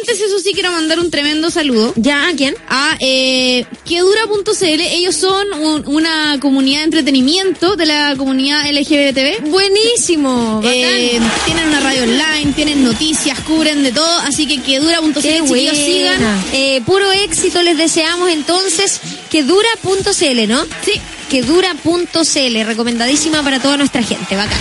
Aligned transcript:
Antes 0.00 0.20
eso 0.20 0.38
sí 0.38 0.52
quiero 0.52 0.70
mandar 0.72 0.98
un 1.00 1.10
tremendo 1.10 1.50
saludo. 1.50 1.92
¿Ya? 1.96 2.28
¿A 2.28 2.32
quién? 2.34 2.54
A 2.68 2.96
eh, 3.00 3.64
Quedura.cl. 3.84 4.80
Ellos 4.80 5.14
son 5.16 5.52
un- 5.54 5.82
una 5.86 6.38
comunidad 6.40 6.80
de 6.80 6.84
entretenimiento 6.84 7.76
de 7.76 7.86
la 7.86 8.14
comunidad 8.16 8.66
LGBTB. 8.70 9.48
Buenísimo. 9.50 10.60
Eh, 10.64 11.18
tienen 11.44 11.68
una 11.68 11.80
radio 11.80 12.02
online, 12.02 12.52
tienen 12.54 12.82
noticias, 12.84 13.38
cubren 13.40 13.82
de 13.82 13.92
todo, 13.92 14.18
así 14.20 14.46
que 14.46 14.60
quedura.cl, 14.62 15.42
buena. 15.46 15.74
sigan. 15.74 16.44
Eh, 16.52 16.82
puro 16.86 17.10
éxito 17.12 17.62
les 17.62 17.76
deseamos 17.78 18.30
entonces. 18.30 19.00
Que 19.30 19.42
dura.cl, 19.42 20.46
¿no? 20.48 20.64
Sí. 20.84 20.92
Que 21.28 21.42
dura.cl. 21.42 22.64
Recomendadísima 22.64 23.42
para 23.42 23.60
toda 23.60 23.76
nuestra 23.76 24.02
gente. 24.02 24.36
Bacán. 24.36 24.58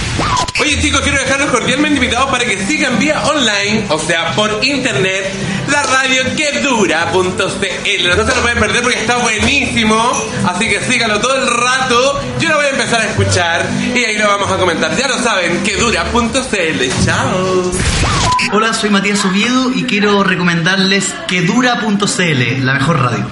Oye 0.60 0.80
chicos, 0.82 1.02
quiero 1.02 1.20
dejarlos 1.20 1.50
cordialmente 1.52 1.98
invitados 1.98 2.32
para 2.32 2.46
que 2.46 2.66
sigan 2.66 2.98
vía 2.98 3.22
online, 3.26 3.86
o 3.90 4.00
sea, 4.00 4.34
por 4.36 4.64
internet, 4.64 5.30
la 5.70 5.84
radio 5.84 6.23
que 6.36 6.62
dura.cl. 6.62 7.38
No 7.38 8.26
se 8.26 8.36
lo 8.36 8.42
pueden 8.42 8.59
perder 8.59 8.82
porque 8.82 9.00
está 9.00 9.18
buenísimo, 9.18 10.12
así 10.46 10.70
que 10.70 10.82
síganlo 10.82 11.20
todo 11.20 11.36
el 11.36 11.48
rato. 11.48 12.22
Yo 12.40 12.50
lo 12.50 12.56
voy 12.56 12.66
a 12.68 12.70
empezar 12.70 13.02
a 13.02 13.06
escuchar 13.09 13.70
y 13.94 14.06
ahí 14.06 14.18
lo 14.18 14.28
vamos 14.28 14.50
a 14.50 14.58
comentar. 14.58 14.95
Ya 14.95 15.09
lo 15.09 15.22
saben, 15.22 15.62
que 15.64 15.76
dura.cl. 15.76 17.06
Chao. 17.06 17.72
Hola, 18.54 18.73
soy 18.73 18.90
Matías 18.90 19.26
Oviedo 19.26 19.73
y 19.73 19.84
quiero 19.84 20.23
recomendarles 20.23 21.14
quedura.cl, 21.28 22.66
la 22.66 22.73
mejor 22.76 23.00
radio. 23.02 23.28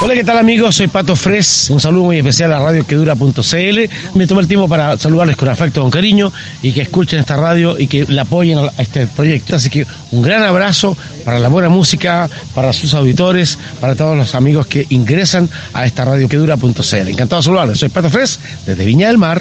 Hola, 0.00 0.14
¿qué 0.14 0.24
tal 0.24 0.38
amigos? 0.38 0.74
Soy 0.74 0.88
Pato 0.88 1.14
Fres. 1.14 1.70
Un 1.70 1.80
saludo 1.80 2.04
muy 2.04 2.18
especial 2.18 2.52
a 2.52 2.58
Radio 2.58 2.84
Quedura.cl. 2.84 4.14
Me 4.14 4.26
tomé 4.26 4.40
el 4.40 4.48
tiempo 4.48 4.68
para 4.68 4.98
saludarles 4.98 5.36
con 5.36 5.48
afecto, 5.48 5.80
con 5.80 5.92
cariño 5.92 6.32
y 6.60 6.72
que 6.72 6.82
escuchen 6.82 7.20
esta 7.20 7.36
radio 7.36 7.78
y 7.78 7.86
que 7.86 8.04
la 8.08 8.22
apoyen 8.22 8.58
a 8.58 8.72
este 8.78 9.06
proyecto. 9.06 9.54
Así 9.54 9.70
que 9.70 9.86
un 10.10 10.22
gran 10.22 10.42
abrazo 10.42 10.96
para 11.24 11.38
la 11.38 11.48
buena 11.48 11.68
música, 11.68 12.28
para 12.52 12.72
sus 12.72 12.94
auditores, 12.94 13.58
para 13.80 13.94
todos 13.94 14.16
los 14.16 14.34
amigos 14.34 14.66
que 14.66 14.86
ingresan 14.88 15.48
a 15.72 15.86
esta 15.86 16.04
Radio 16.04 16.28
Quedura.cl. 16.28 17.08
Encantado 17.08 17.40
de 17.40 17.44
saludarles. 17.44 17.78
Soy 17.78 17.88
Pato 17.88 18.10
Fres 18.10 18.40
desde 18.66 18.84
Viña 18.84 19.06
del 19.06 19.18
Mar. 19.18 19.40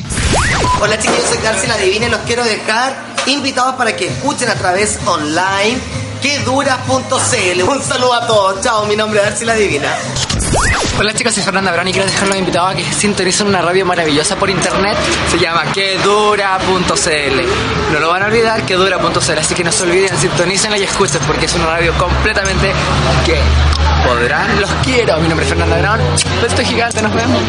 Hola 0.79 0.99
chicos, 0.99 1.21
soy 1.27 1.41
Darcy 1.43 1.67
la 1.67 1.77
Divina 1.77 2.05
y 2.05 2.09
los 2.11 2.19
quiero 2.21 2.43
dejar 2.43 2.95
invitados 3.25 3.75
para 3.75 3.95
que 3.95 4.07
escuchen 4.07 4.49
a 4.49 4.53
través 4.55 4.99
online 5.07 5.79
quedura.cl. 6.21 7.63
Un 7.63 7.83
saludo 7.83 8.13
a 8.13 8.27
todos. 8.27 8.61
Chao, 8.61 8.85
mi 8.85 8.95
nombre 8.95 9.19
es 9.19 9.25
Darcy 9.25 9.45
la 9.45 9.55
Divina. 9.55 9.93
Hola 10.99 11.13
chicas, 11.13 11.33
soy 11.33 11.43
Fernanda 11.43 11.71
Brown 11.71 11.87
y 11.87 11.93
quiero 11.93 12.07
dejarlos 12.07 12.37
invitados 12.37 12.73
a 12.73 12.75
que 12.75 12.83
sintonicen 12.93 13.47
una 13.47 13.61
radio 13.61 13.85
maravillosa 13.85 14.35
por 14.35 14.49
internet. 14.49 14.97
Se 15.29 15.39
llama 15.39 15.63
quedura.cl. 15.71 17.41
No 17.91 17.99
lo 17.99 18.09
van 18.09 18.23
a 18.23 18.25
olvidar, 18.27 18.63
quedura.cl. 18.65 19.37
Así 19.39 19.55
que 19.55 19.63
no 19.63 19.71
se 19.71 19.83
olviden, 19.83 20.15
sintonícenla 20.17 20.77
y 20.77 20.83
escuchen 20.83 21.21
porque 21.25 21.45
es 21.45 21.55
una 21.55 21.65
radio 21.65 21.93
completamente 21.97 22.71
que 23.25 23.39
podrán. 24.07 24.61
Los 24.61 24.69
quiero. 24.83 25.17
Mi 25.17 25.27
nombre 25.27 25.45
es 25.45 25.49
Fernanda 25.49 25.77
Brown. 25.77 25.99
Beso 26.41 26.63
gigante, 26.63 27.01
nos 27.01 27.13
vemos. 27.13 27.41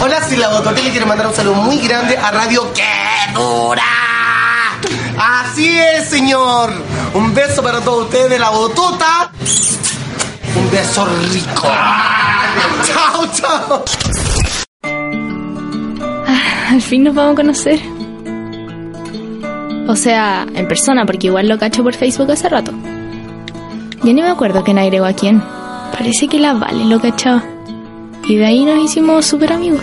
Hola, 0.00 0.26
soy 0.26 0.38
la 0.38 0.48
Bototel 0.48 0.86
y 0.86 0.90
quiero 0.90 1.06
mandar 1.06 1.26
un 1.26 1.34
saludo 1.34 1.56
muy 1.56 1.78
grande 1.86 2.16
a 2.16 2.30
Radio 2.30 2.72
Quedura. 2.72 4.07
Así 5.18 5.76
es, 5.76 6.08
señor. 6.08 6.70
Un 7.14 7.34
beso 7.34 7.62
para 7.62 7.80
todos 7.80 8.04
ustedes 8.04 8.30
de 8.30 8.38
la 8.38 8.50
Botota. 8.50 9.32
Un 10.56 10.70
beso 10.70 11.06
rico. 11.32 11.68
Chao, 12.84 13.26
chao. 13.32 13.84
Al 16.70 16.82
fin 16.82 17.02
nos 17.02 17.14
vamos 17.14 17.32
a 17.32 17.36
conocer. 17.36 17.80
O 19.88 19.96
sea, 19.96 20.46
en 20.54 20.68
persona, 20.68 21.04
porque 21.04 21.26
igual 21.28 21.48
lo 21.48 21.58
cacho 21.58 21.82
por 21.82 21.94
Facebook 21.94 22.30
hace 22.30 22.48
rato. 22.48 22.72
Ya 24.04 24.12
ni 24.12 24.22
me 24.22 24.28
acuerdo 24.28 24.62
quién 24.62 24.78
agregó 24.78 25.06
a 25.06 25.14
quién. 25.14 25.42
Parece 25.92 26.28
que 26.28 26.38
la 26.38 26.52
Vale 26.52 26.84
lo 26.84 27.00
cachaba. 27.00 27.42
Y 28.28 28.36
de 28.36 28.46
ahí 28.46 28.64
nos 28.64 28.78
hicimos 28.78 29.26
súper 29.26 29.52
amigos. 29.52 29.80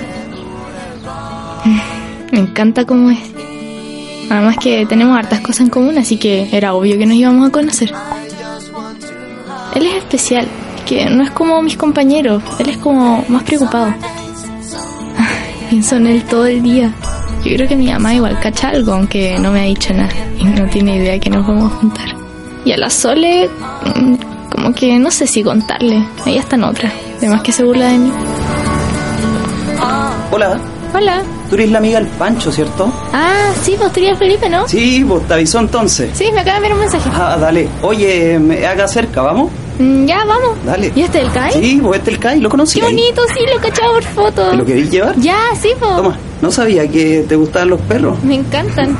Me 2.31 2.39
encanta 2.39 2.85
cómo 2.85 3.09
es. 3.09 3.19
Además 4.29 4.57
que 4.57 4.85
tenemos 4.85 5.17
hartas 5.17 5.41
cosas 5.41 5.61
en 5.61 5.69
común, 5.69 5.97
así 5.97 6.17
que 6.17 6.49
era 6.51 6.73
obvio 6.73 6.97
que 6.97 7.05
nos 7.05 7.15
íbamos 7.15 7.47
a 7.47 7.51
conocer. 7.51 7.93
Él 9.75 9.85
es 9.85 9.95
especial, 9.95 10.47
que 10.85 11.09
no 11.09 11.23
es 11.23 11.31
como 11.31 11.61
mis 11.61 11.77
compañeros, 11.77 12.41
él 12.59 12.69
es 12.69 12.77
como 12.77 13.23
más 13.27 13.43
preocupado. 13.43 13.93
Pienso 15.69 15.97
en 15.97 16.07
él 16.07 16.23
todo 16.23 16.45
el 16.45 16.63
día. 16.63 16.93
Yo 17.43 17.53
creo 17.55 17.67
que 17.67 17.75
mi 17.75 17.91
mamá 17.91 18.15
igual 18.15 18.39
cacha 18.39 18.69
algo, 18.69 18.93
aunque 18.93 19.37
no 19.39 19.51
me 19.51 19.61
ha 19.61 19.65
dicho 19.65 19.93
nada. 19.93 20.13
Y 20.39 20.45
no 20.45 20.67
tiene 20.67 20.97
idea 20.97 21.19
que 21.19 21.29
nos 21.29 21.45
vamos 21.45 21.71
a 21.71 21.75
juntar. 21.75 22.15
Y 22.65 22.71
a 22.71 22.77
la 22.77 22.89
Sole, 22.89 23.47
mm, 23.95 24.15
como 24.49 24.73
que 24.73 24.97
no 24.97 25.11
sé 25.11 25.27
si 25.27 25.43
contarle. 25.43 26.03
Ella 26.25 26.39
está 26.39 26.55
en 26.55 26.63
otra. 26.63 26.91
Además 27.17 27.43
que 27.43 27.51
se 27.51 27.63
burla 27.63 27.89
de 27.89 27.97
mí. 27.99 28.11
Hola, 30.31 30.59
Hola. 30.93 31.23
Tú 31.49 31.55
eres 31.55 31.71
la 31.71 31.77
amiga 31.79 31.99
del 31.99 32.07
Pancho, 32.09 32.51
¿cierto? 32.51 32.91
Ah, 33.13 33.51
sí, 33.61 33.75
vos 33.79 33.91
tenías 33.91 34.17
Felipe, 34.17 34.49
¿no? 34.49 34.67
Sí, 34.67 35.03
vos 35.03 35.21
te 35.27 35.33
avisó 35.35 35.59
entonces. 35.59 36.09
Sí, 36.13 36.25
me 36.33 36.41
acaba 36.41 36.59
de 36.59 36.67
enviar 36.67 36.73
un 36.73 36.79
mensaje. 36.79 37.09
Ah, 37.13 37.37
dale. 37.39 37.67
Oye, 37.81 38.37
me 38.39 38.65
haga 38.65 38.87
cerca, 38.87 39.21
¿vamos? 39.21 39.51
Mm, 39.79 40.05
ya, 40.05 40.23
vamos. 40.25 40.57
Dale. 40.65 40.91
¿Y 40.95 41.01
este 41.01 41.17
del 41.19 41.31
CAI? 41.31 41.53
Sí, 41.53 41.79
vos 41.81 41.95
este 41.95 42.11
el 42.11 42.19
Kai, 42.19 42.39
lo 42.39 42.49
conocí. 42.49 42.79
Qué 42.79 42.85
ahí. 42.85 42.93
bonito, 42.93 43.21
sí, 43.33 43.39
lo 43.53 43.59
cachaba 43.61 43.93
por 43.93 44.03
foto. 44.03 44.49
¿Te 44.51 44.57
lo 44.57 44.65
querés 44.65 44.89
llevar? 44.89 45.15
Ya, 45.17 45.37
sí, 45.61 45.69
po. 45.79 45.87
Toma, 45.87 46.17
no 46.41 46.51
sabía 46.51 46.87
que 46.87 47.25
te 47.27 47.35
gustaban 47.35 47.69
los 47.69 47.81
perros. 47.81 48.21
Me 48.23 48.35
encantan. 48.35 48.95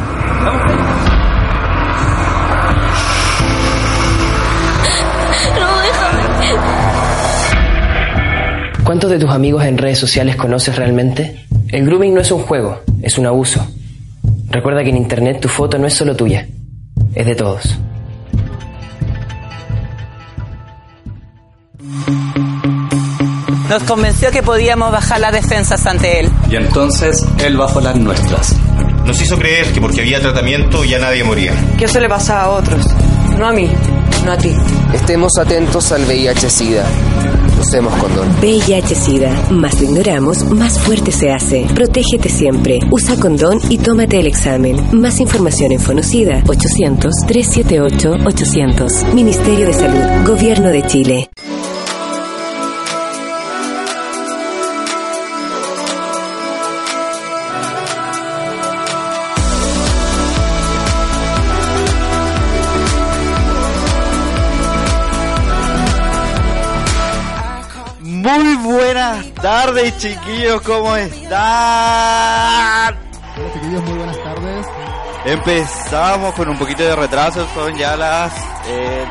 No, 5.59 5.67
déjame. 5.81 6.23
¿Cuántos 8.83 9.09
de 9.09 9.19
tus 9.19 9.29
amigos 9.31 9.63
en 9.63 9.77
redes 9.77 9.97
sociales 9.99 10.35
conoces 10.35 10.75
realmente? 10.75 11.45
El 11.75 11.85
grooming 11.85 12.13
no 12.13 12.21
es 12.21 12.31
un 12.31 12.41
juego, 12.43 12.79
es 13.01 13.17
un 13.17 13.25
abuso. 13.25 13.67
Recuerda 14.49 14.81
que 14.81 14.91
en 14.91 14.95
Internet 14.95 15.41
tu 15.41 15.49
foto 15.49 15.77
no 15.77 15.87
es 15.87 15.93
solo 15.93 16.15
tuya, 16.15 16.47
es 17.13 17.25
de 17.25 17.35
todos. 17.35 17.77
Nos 23.67 23.83
convenció 23.83 24.31
que 24.31 24.41
podíamos 24.41 24.89
bajar 24.89 25.19
las 25.19 25.33
defensas 25.33 25.85
ante 25.85 26.21
él. 26.21 26.29
Y 26.49 26.55
entonces 26.55 27.25
él 27.43 27.57
bajó 27.57 27.81
las 27.81 27.97
nuestras. 27.97 28.55
Nos 29.05 29.21
hizo 29.21 29.37
creer 29.37 29.65
que 29.73 29.81
porque 29.81 29.99
había 29.99 30.21
tratamiento 30.21 30.85
ya 30.85 30.97
nadie 30.99 31.25
moría. 31.25 31.51
Que 31.77 31.83
eso 31.83 31.99
le 31.99 32.07
pasaba 32.07 32.43
a 32.43 32.49
otros, 32.51 32.85
no 33.37 33.47
a 33.47 33.51
mí, 33.51 33.69
no 34.25 34.31
a 34.31 34.37
ti. 34.37 34.55
Estemos 34.93 35.37
atentos 35.37 35.91
al 35.91 36.05
VIH-Sida. 36.05 36.85
Usemos 37.59 37.93
condón. 37.95 38.29
VIH-Sida. 38.41 39.51
Más 39.51 39.79
lo 39.79 39.87
ignoramos, 39.87 40.43
más 40.51 40.79
fuerte 40.79 41.11
se 41.11 41.31
hace. 41.31 41.67
Protégete 41.73 42.29
siempre. 42.29 42.79
Usa 42.91 43.15
condón 43.17 43.59
y 43.69 43.77
tómate 43.77 44.19
el 44.19 44.27
examen. 44.27 44.77
Más 44.99 45.19
información 45.19 45.71
en 45.71 45.79
Fonocida 45.79 46.41
800-378-800. 46.43 49.13
Ministerio 49.13 49.67
de 49.67 49.73
Salud. 49.73 50.01
Gobierno 50.25 50.69
de 50.69 50.85
Chile. 50.87 51.29
Tardes, 69.45 69.95
chiquillos, 69.99 70.59
¿cómo 70.63 70.95
están? 70.95 71.29
Hola 73.37 73.53
chiquillos, 73.53 73.83
muy 73.83 73.93
buenas 73.93 74.17
tardes. 74.23 74.65
Empezamos 75.23 76.33
con 76.33 76.49
un 76.49 76.57
poquito 76.57 76.81
de 76.81 76.95
retraso, 76.95 77.47
son 77.53 77.77
ya 77.77 77.95
las 77.95 78.33
eh, 78.67 79.05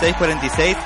16.46. 0.00 0.76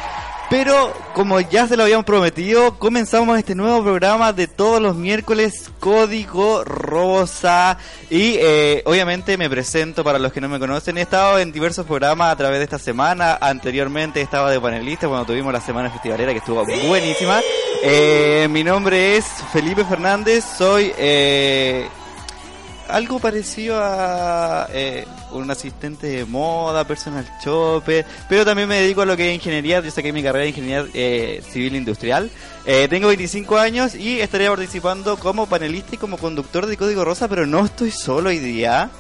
Pero 0.48 0.93
como 1.12 1.40
ya 1.40 1.66
se 1.66 1.76
lo 1.76 1.82
habíamos 1.82 2.06
prometido, 2.06 2.78
comenzamos 2.78 3.37
este 3.37 3.56
nuevo 3.56 3.82
programa 3.82 4.32
de 4.32 4.46
todos 4.46 4.81
los 4.81 4.94
miércoles, 4.94 5.70
Código 5.81 6.62
Rosa. 6.62 7.78
Y 8.10 8.37
eh, 8.38 8.81
obviamente 8.84 9.37
me 9.37 9.50
presento 9.50 10.04
para 10.04 10.20
los 10.20 10.32
que 10.32 10.40
no 10.40 10.48
me 10.48 10.60
conocen. 10.60 10.98
He 10.98 11.00
estado 11.00 11.40
en 11.40 11.50
diversos 11.50 11.84
programas 11.84 12.32
a 12.32 12.37
través 12.37 12.58
de 12.58 12.64
esta 12.64 12.78
semana. 12.78 13.38
Anteriormente 13.40 14.20
estaba 14.20 14.52
de 14.52 14.60
panelista 14.60 15.08
cuando 15.08 15.26
tuvimos 15.26 15.52
la 15.52 15.60
semana 15.60 15.90
festivalera 15.90 16.31
que 16.31 16.38
estuvo 16.38 16.64
buenísima. 16.87 17.40
Eh, 17.82 18.46
mi 18.48 18.62
nombre 18.62 19.16
es 19.16 19.25
Felipe 19.52 19.84
Fernández, 19.84 20.44
soy... 20.56 20.93
Eh, 20.96 21.88
algo 22.88 23.18
parecido 23.18 23.78
a 23.80 24.68
eh, 24.72 25.06
un 25.32 25.50
asistente 25.50 26.06
de 26.06 26.24
moda, 26.24 26.84
personal 26.84 27.26
shopper, 27.44 28.04
pero 28.28 28.44
también 28.44 28.68
me 28.68 28.80
dedico 28.80 29.02
a 29.02 29.06
lo 29.06 29.16
que 29.16 29.28
es 29.28 29.34
ingeniería, 29.34 29.80
yo 29.80 29.90
saqué 29.90 30.12
mi 30.12 30.22
carrera 30.22 30.44
de 30.44 30.48
ingeniería 30.50 30.86
eh, 30.94 31.42
civil 31.48 31.76
industrial. 31.76 32.30
Eh, 32.64 32.86
tengo 32.88 33.08
25 33.08 33.56
años 33.58 33.94
y 33.94 34.20
estaría 34.20 34.48
participando 34.48 35.16
como 35.16 35.46
panelista 35.46 35.94
y 35.94 35.98
como 35.98 36.18
conductor 36.18 36.66
de 36.66 36.76
Código 36.76 37.04
Rosa, 37.04 37.28
pero 37.28 37.46
no 37.46 37.64
estoy 37.64 37.90
solo 37.90 38.30
hoy 38.30 38.38
día. 38.38 38.90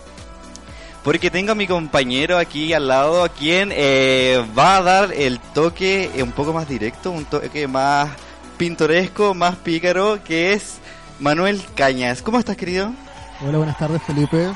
Porque 1.02 1.30
tengo 1.30 1.52
a 1.52 1.54
mi 1.54 1.68
compañero 1.68 2.36
aquí 2.36 2.72
al 2.72 2.88
lado, 2.88 3.22
a 3.22 3.28
quien 3.28 3.70
eh, 3.72 4.44
va 4.58 4.78
a 4.78 4.82
dar 4.82 5.12
el 5.12 5.38
toque 5.38 6.10
un 6.20 6.32
poco 6.32 6.52
más 6.52 6.68
directo, 6.68 7.12
un 7.12 7.24
toque 7.24 7.68
más 7.68 8.10
pintoresco, 8.56 9.32
más 9.32 9.54
pícaro, 9.54 10.18
que 10.24 10.52
es 10.52 10.78
Manuel 11.20 11.62
Cañas. 11.76 12.22
¿Cómo 12.22 12.40
estás, 12.40 12.56
querido? 12.56 12.92
Hola, 13.44 13.58
buenas 13.58 13.78
tardes, 13.78 14.02
Felipe. 14.02 14.48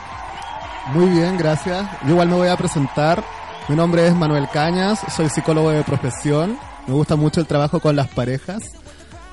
Muy 0.94 1.06
bien, 1.10 1.36
gracias. 1.36 1.86
Yo 2.04 2.10
igual 2.10 2.28
me 2.28 2.36
voy 2.36 2.48
a 2.48 2.56
presentar. 2.56 3.22
Mi 3.68 3.76
nombre 3.76 4.06
es 4.06 4.14
Manuel 4.14 4.48
Cañas, 4.52 5.00
soy 5.14 5.28
psicólogo 5.28 5.70
de 5.70 5.84
profesión. 5.84 6.58
Me 6.86 6.94
gusta 6.94 7.14
mucho 7.16 7.40
el 7.40 7.46
trabajo 7.46 7.78
con 7.78 7.94
las 7.94 8.08
parejas 8.08 8.62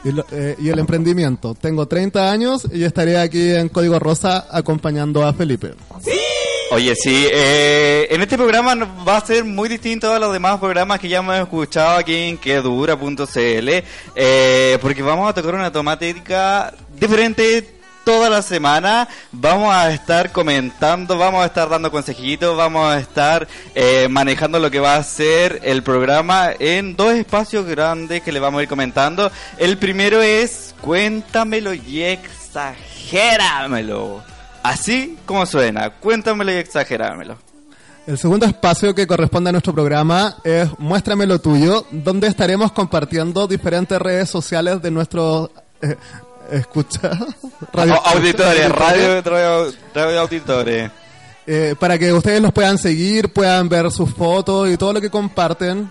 y, 0.04 0.12
lo- 0.12 0.26
eh, 0.32 0.56
y 0.60 0.70
el 0.70 0.78
emprendimiento. 0.80 1.56
Tengo 1.56 1.88
30 1.88 2.30
años 2.32 2.68
y 2.72 2.84
estaré 2.84 3.18
aquí 3.18 3.52
en 3.54 3.70
Código 3.70 3.98
Rosa 4.00 4.46
acompañando 4.52 5.26
a 5.26 5.34
Felipe. 5.34 5.74
Oye, 6.72 6.94
sí, 6.96 7.26
eh, 7.32 8.08
en 8.12 8.22
este 8.22 8.36
programa 8.38 8.76
va 9.08 9.18
a 9.18 9.26
ser 9.26 9.46
muy 9.46 9.70
distinto 9.70 10.14
a 10.14 10.20
los 10.20 10.34
demás 10.34 10.60
programas 10.60 11.00
que 11.00 11.08
ya 11.08 11.20
hemos 11.20 11.38
escuchado 11.38 11.98
aquí 11.98 12.14
en 12.14 12.38
quedura.cl, 12.38 13.70
eh, 14.16 14.78
porque 14.82 15.02
vamos 15.02 15.30
a 15.30 15.34
tocar 15.34 15.56
una 15.56 15.72
temática 15.72 16.74
diferente 17.00 17.77
toda 18.08 18.30
la 18.30 18.42
semana. 18.42 19.10
Vamos 19.34 19.76
a 19.76 19.92
estar 19.92 20.32
comentando, 20.32 21.18
vamos 21.18 21.44
a 21.44 21.48
estar 21.48 21.68
dando 21.68 21.92
consejitos, 21.92 22.56
vamos 22.56 22.90
a 22.90 23.00
estar 23.00 23.46
eh, 23.76 24.08
manejando 24.10 24.60
lo 24.60 24.72
que 24.72 24.80
va 24.80 24.96
a 24.96 25.04
ser 25.04 25.60
el 25.62 25.84
programa 25.84 26.52
en 26.58 26.96
dos 26.96 27.14
espacios 27.16 27.66
grandes 27.66 28.22
que 28.22 28.32
le 28.32 28.40
vamos 28.40 28.60
a 28.60 28.64
ir 28.64 28.70
comentando. 28.70 29.30
El 29.58 29.78
primero 29.78 30.22
es 30.22 30.74
Cuéntamelo 30.80 31.74
y 31.74 32.04
exagéramelo. 32.04 34.24
Así 34.64 35.18
como 35.26 35.46
suena, 35.46 35.90
cuéntamelo 35.90 36.54
y 36.54 36.56
exagéramelo. 36.56 37.38
El 38.06 38.18
segundo 38.18 38.46
espacio 38.46 38.96
que 38.96 39.06
corresponde 39.06 39.50
a 39.50 39.52
nuestro 39.52 39.74
programa 39.74 40.38
es 40.46 40.70
Muéstrame 40.80 41.26
lo 41.26 41.40
tuyo, 41.40 41.86
donde 41.92 42.30
estaremos 42.30 42.72
compartiendo 42.72 43.48
diferentes 43.48 44.02
redes 44.02 44.30
sociales 44.30 44.82
de 44.82 44.92
nuestros 44.92 45.50
eh, 45.82 45.98
escucha 46.52 47.12
radio- 47.74 47.96
Au- 47.96 48.16
auditores, 48.16 48.70
radio, 48.72 49.22
radio, 49.22 49.74
radio 49.94 50.20
auditores. 50.22 50.92
Eh, 51.46 51.76
para 51.80 51.98
que 51.98 52.12
ustedes 52.12 52.42
los 52.42 52.52
puedan 52.52 52.78
seguir, 52.78 53.32
puedan 53.32 53.70
ver 53.70 53.90
sus 53.92 54.14
fotos 54.14 54.70
y 54.70 54.76
todo 54.78 54.94
lo 54.94 55.00
que 55.02 55.10
comparten. 55.10 55.90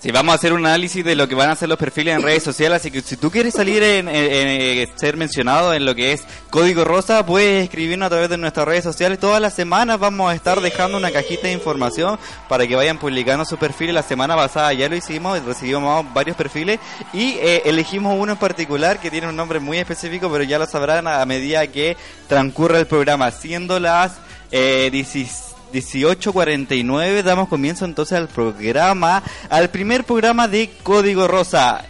Sí, 0.00 0.12
vamos 0.12 0.30
a 0.32 0.36
hacer 0.36 0.52
un 0.52 0.64
análisis 0.64 1.04
de 1.04 1.16
lo 1.16 1.26
que 1.26 1.34
van 1.34 1.48
a 1.50 1.54
hacer 1.54 1.68
los 1.68 1.76
perfiles 1.76 2.14
en 2.14 2.22
redes 2.22 2.44
sociales, 2.44 2.76
así 2.80 2.88
que 2.92 3.00
si 3.00 3.16
tú 3.16 3.32
quieres 3.32 3.52
salir 3.54 3.82
en, 3.82 4.06
en- 4.08 4.48
en- 4.48 4.96
ser 4.98 5.16
mencionado 5.16 5.74
en 5.74 5.84
lo 5.84 5.92
que 5.96 6.12
es 6.12 6.22
Código 6.50 6.84
Rosa, 6.84 7.26
puedes 7.26 7.64
escribirnos 7.64 8.06
a 8.06 8.10
través 8.10 8.28
de 8.28 8.38
nuestras 8.38 8.64
redes 8.68 8.84
sociales. 8.84 9.18
Todas 9.18 9.42
las 9.42 9.54
semanas 9.54 9.98
vamos 9.98 10.30
a 10.30 10.36
estar 10.36 10.60
dejando 10.60 10.98
una 10.98 11.10
cajita 11.10 11.48
de 11.48 11.52
información 11.54 12.16
para 12.48 12.64
que 12.68 12.76
vayan 12.76 12.98
publicando 12.98 13.44
sus 13.44 13.58
perfiles. 13.58 13.92
La 13.92 14.04
semana 14.04 14.36
pasada 14.36 14.72
ya 14.72 14.88
lo 14.88 14.94
hicimos, 14.94 15.42
recibimos 15.44 16.06
varios 16.14 16.36
perfiles 16.36 16.78
y 17.12 17.30
eh, 17.40 17.62
elegimos 17.64 18.16
uno 18.16 18.32
en 18.34 18.38
particular 18.38 19.00
que 19.00 19.10
tiene 19.10 19.26
un 19.28 19.34
nombre 19.34 19.58
muy 19.58 19.78
específico, 19.78 20.30
pero 20.30 20.44
ya 20.44 20.60
lo 20.60 20.66
sabrán 20.66 21.08
a 21.08 21.26
medida 21.26 21.66
que 21.66 21.96
transcurra 22.28 22.78
el 22.78 22.86
programa, 22.86 23.32
siendo 23.32 23.80
las 23.80 24.12
eh, 24.52 24.90
16 24.92 25.47
18.49 25.72 27.22
damos 27.22 27.48
comienzo 27.48 27.84
entonces 27.84 28.16
al 28.18 28.28
programa, 28.28 29.22
al 29.50 29.70
primer 29.70 30.04
programa 30.04 30.48
de 30.48 30.70
Código 30.82 31.28
Rosa. 31.28 31.84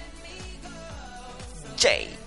Jay. 1.81 2.19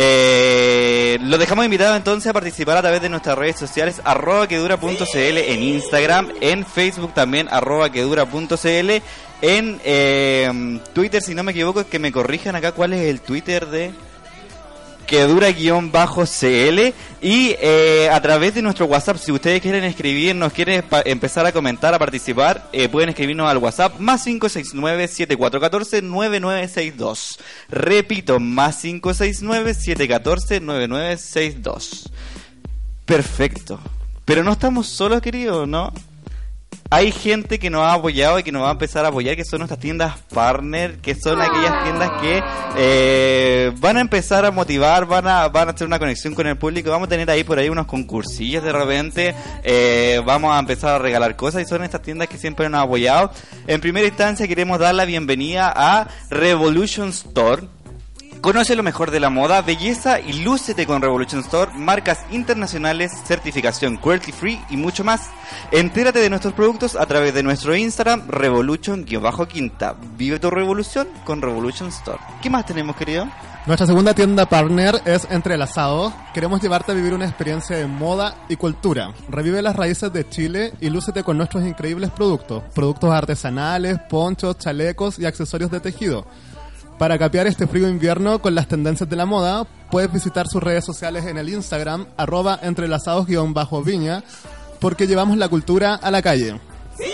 Eh, 0.00 1.18
lo 1.22 1.38
dejamos 1.38 1.64
invitado 1.64 1.96
entonces 1.96 2.30
a 2.30 2.32
participar 2.32 2.76
a 2.76 2.82
través 2.82 3.02
de 3.02 3.08
nuestras 3.08 3.36
redes 3.36 3.56
sociales 3.56 4.00
arroba 4.04 4.46
quedura.cl 4.46 5.16
en 5.16 5.60
Instagram, 5.60 6.30
en 6.40 6.64
Facebook 6.64 7.14
también 7.14 7.48
arroba 7.50 7.90
quedura.cl, 7.90 8.90
en 9.42 9.80
eh, 9.84 10.80
Twitter 10.92 11.20
si 11.20 11.34
no 11.34 11.42
me 11.42 11.50
equivoco, 11.50 11.84
que 11.88 11.98
me 11.98 12.12
corrijan 12.12 12.54
acá 12.54 12.70
cuál 12.70 12.92
es 12.92 13.08
el 13.08 13.20
Twitter 13.20 13.66
de 13.66 13.90
que 15.08 15.22
dura 15.22 15.50
guion 15.50 15.90
bajo 15.90 16.24
CL 16.24 16.92
y 17.22 17.56
eh, 17.60 18.10
a 18.12 18.20
través 18.20 18.54
de 18.54 18.60
nuestro 18.60 18.84
WhatsApp 18.84 19.16
si 19.16 19.32
ustedes 19.32 19.62
quieren 19.62 19.82
escribirnos 19.82 20.52
quieren 20.52 20.84
empezar 21.06 21.46
a 21.46 21.52
comentar 21.52 21.94
a 21.94 21.98
participar 21.98 22.68
eh, 22.72 22.90
pueden 22.90 23.08
escribirnos 23.08 23.48
al 23.48 23.56
WhatsApp 23.56 23.98
más 23.98 24.22
569 24.24 25.08
7414 25.08 26.02
9962 26.02 27.38
repito 27.70 28.38
más 28.38 28.82
569 28.82 29.72
714 29.74 30.60
9962 30.60 32.10
perfecto. 33.06 33.80
Pero 34.26 34.44
no 34.44 34.52
estamos 34.52 34.88
solos 34.88 35.22
queridos 35.22 35.66
no 35.66 35.90
hay 36.90 37.12
gente 37.12 37.58
que 37.58 37.68
nos 37.68 37.82
ha 37.82 37.92
apoyado 37.92 38.38
y 38.38 38.42
que 38.42 38.50
nos 38.52 38.62
va 38.62 38.70
a 38.70 38.72
empezar 38.72 39.04
a 39.04 39.08
apoyar, 39.08 39.36
que 39.36 39.44
son 39.44 39.58
nuestras 39.58 39.78
tiendas 39.78 40.16
partner, 40.32 40.98
que 40.98 41.14
son 41.14 41.40
aquellas 41.40 41.84
tiendas 41.84 42.10
que 42.20 42.42
eh, 42.78 43.72
van 43.78 43.98
a 43.98 44.00
empezar 44.00 44.46
a 44.46 44.50
motivar, 44.50 45.04
van 45.06 45.26
a, 45.26 45.48
van 45.48 45.68
a 45.68 45.72
hacer 45.72 45.86
una 45.86 45.98
conexión 45.98 46.34
con 46.34 46.46
el 46.46 46.56
público, 46.56 46.90
vamos 46.90 47.06
a 47.06 47.10
tener 47.10 47.30
ahí 47.30 47.44
por 47.44 47.58
ahí 47.58 47.68
unos 47.68 47.86
concursillos 47.86 48.64
de 48.64 48.72
repente, 48.72 49.34
eh, 49.64 50.22
vamos 50.24 50.54
a 50.54 50.58
empezar 50.58 50.94
a 50.94 50.98
regalar 50.98 51.36
cosas 51.36 51.62
y 51.62 51.66
son 51.66 51.84
estas 51.84 52.00
tiendas 52.00 52.28
que 52.28 52.38
siempre 52.38 52.68
nos 52.70 52.78
han 52.78 52.86
apoyado. 52.86 53.32
En 53.66 53.80
primera 53.82 54.06
instancia 54.06 54.48
queremos 54.48 54.78
dar 54.78 54.94
la 54.94 55.04
bienvenida 55.04 55.70
a 55.74 56.08
Revolution 56.30 57.10
Store. 57.10 57.64
Conoce 58.40 58.76
lo 58.76 58.82
mejor 58.82 59.10
de 59.10 59.18
la 59.18 59.30
moda, 59.30 59.62
belleza 59.62 60.20
y 60.20 60.44
lúcete 60.44 60.86
con 60.86 61.02
Revolution 61.02 61.40
Store, 61.40 61.72
marcas 61.74 62.20
internacionales, 62.30 63.12
certificación 63.26 63.96
cruelty 63.96 64.30
free 64.30 64.60
y 64.70 64.76
mucho 64.76 65.02
más. 65.02 65.28
Entérate 65.72 66.20
de 66.20 66.30
nuestros 66.30 66.54
productos 66.54 66.94
a 66.94 67.04
través 67.06 67.34
de 67.34 67.42
nuestro 67.42 67.74
Instagram, 67.74 68.28
Revolution-Quinta. 68.28 69.96
Vive 70.16 70.38
tu 70.38 70.50
revolución 70.50 71.08
con 71.24 71.42
Revolution 71.42 71.88
Store. 71.88 72.18
¿Qué 72.40 72.48
más 72.48 72.64
tenemos, 72.64 72.94
querido? 72.94 73.26
Nuestra 73.66 73.86
segunda 73.86 74.14
tienda 74.14 74.48
partner 74.48 75.02
es 75.04 75.26
Entrelazado. 75.30 76.14
Queremos 76.32 76.62
llevarte 76.62 76.92
a 76.92 76.94
vivir 76.94 77.12
una 77.12 77.26
experiencia 77.26 77.76
de 77.76 77.86
moda 77.86 78.36
y 78.48 78.56
cultura. 78.56 79.12
Revive 79.28 79.60
las 79.60 79.76
raíces 79.76 80.12
de 80.12 80.26
Chile 80.26 80.72
y 80.80 80.88
lúcete 80.88 81.22
con 81.22 81.36
nuestros 81.36 81.64
increíbles 81.64 82.10
productos. 82.10 82.62
Productos 82.74 83.12
artesanales, 83.12 83.98
ponchos, 84.08 84.56
chalecos 84.56 85.18
y 85.18 85.26
accesorios 85.26 85.70
de 85.70 85.80
tejido. 85.80 86.24
Para 86.98 87.16
capear 87.16 87.46
este 87.46 87.68
frío 87.68 87.88
invierno 87.88 88.40
con 88.40 88.56
las 88.56 88.66
tendencias 88.66 89.08
de 89.08 89.14
la 89.14 89.24
moda, 89.24 89.64
puedes 89.88 90.12
visitar 90.12 90.48
sus 90.48 90.60
redes 90.60 90.84
sociales 90.84 91.26
en 91.26 91.38
el 91.38 91.48
Instagram, 91.48 92.06
arroba 92.16 92.58
entrelazados-viña, 92.60 94.24
porque 94.80 95.06
llevamos 95.06 95.38
la 95.38 95.48
cultura 95.48 95.94
a 95.94 96.10
la 96.10 96.22
calle. 96.22 96.58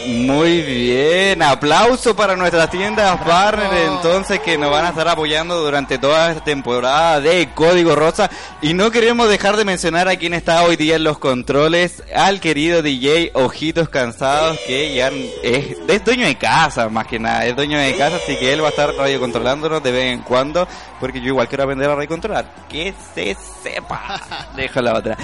Muy 0.06 0.62
bien, 0.62 1.42
aplauso 1.42 2.16
para 2.16 2.36
nuestras 2.36 2.70
tiendas 2.70 3.20
partner 3.20 3.70
entonces 3.88 4.40
que 4.40 4.56
nos 4.56 4.70
van 4.70 4.86
a 4.86 4.88
estar 4.90 5.06
apoyando 5.08 5.60
durante 5.62 5.98
toda 5.98 6.30
esta 6.30 6.42
temporada 6.42 7.20
de 7.20 7.50
Código 7.54 7.94
Rosa. 7.94 8.30
Y 8.62 8.72
no 8.72 8.90
queremos 8.90 9.28
dejar 9.28 9.58
de 9.58 9.66
mencionar 9.66 10.08
a 10.08 10.16
quien 10.16 10.32
está 10.32 10.62
hoy 10.62 10.76
día 10.76 10.96
en 10.96 11.04
los 11.04 11.18
controles, 11.18 12.02
al 12.14 12.40
querido 12.40 12.80
DJ 12.80 13.32
Ojitos 13.34 13.90
Cansados 13.90 14.58
que 14.66 14.94
ya 14.94 15.08
es, 15.42 15.76
es 15.86 16.04
dueño 16.04 16.26
de 16.26 16.36
casa 16.36 16.88
más 16.88 17.06
que 17.06 17.18
nada, 17.18 17.44
es 17.44 17.54
dueño 17.54 17.78
de 17.78 17.94
casa 17.96 18.16
así 18.16 18.36
que 18.36 18.54
él 18.54 18.62
va 18.62 18.68
a 18.68 18.70
estar 18.70 18.94
radio 18.94 19.20
controlándonos 19.20 19.82
de 19.82 19.92
vez 19.92 20.12
en 20.14 20.22
cuando 20.22 20.66
porque 20.98 21.20
yo 21.20 21.28
igual 21.28 21.48
quiero 21.48 21.64
aprender 21.64 21.90
a 21.90 21.94
radio 21.94 22.08
controlar, 22.08 22.54
que 22.68 22.94
se 23.14 23.36
sepa, 23.62 24.20
dejo 24.56 24.80
la 24.80 24.94
otra. 24.94 25.18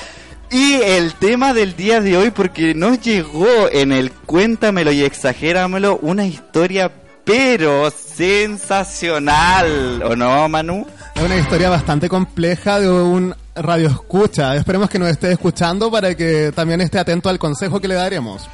Y 0.52 0.74
el 0.82 1.14
tema 1.14 1.54
del 1.54 1.76
día 1.76 2.00
de 2.00 2.16
hoy, 2.16 2.30
porque 2.30 2.74
nos 2.74 3.00
llegó 3.00 3.46
en 3.70 3.92
el 3.92 4.10
Cuéntamelo 4.10 4.90
y 4.90 5.04
Exagéramelo 5.04 6.00
una 6.02 6.26
historia 6.26 6.90
pero 7.24 7.88
sensacional, 7.92 10.02
¿o 10.02 10.16
no, 10.16 10.48
Manu? 10.48 10.84
Es 11.14 11.22
una 11.22 11.36
historia 11.36 11.70
bastante 11.70 12.08
compleja 12.08 12.80
de 12.80 12.90
un 12.90 13.32
radio 13.54 13.86
escucha. 13.86 14.56
Esperemos 14.56 14.90
que 14.90 14.98
nos 14.98 15.08
esté 15.08 15.30
escuchando 15.30 15.88
para 15.90 16.16
que 16.16 16.50
también 16.52 16.80
esté 16.80 16.98
atento 16.98 17.28
al 17.28 17.38
consejo 17.38 17.80
que 17.80 17.86
le 17.86 17.94
daremos. 17.94 18.50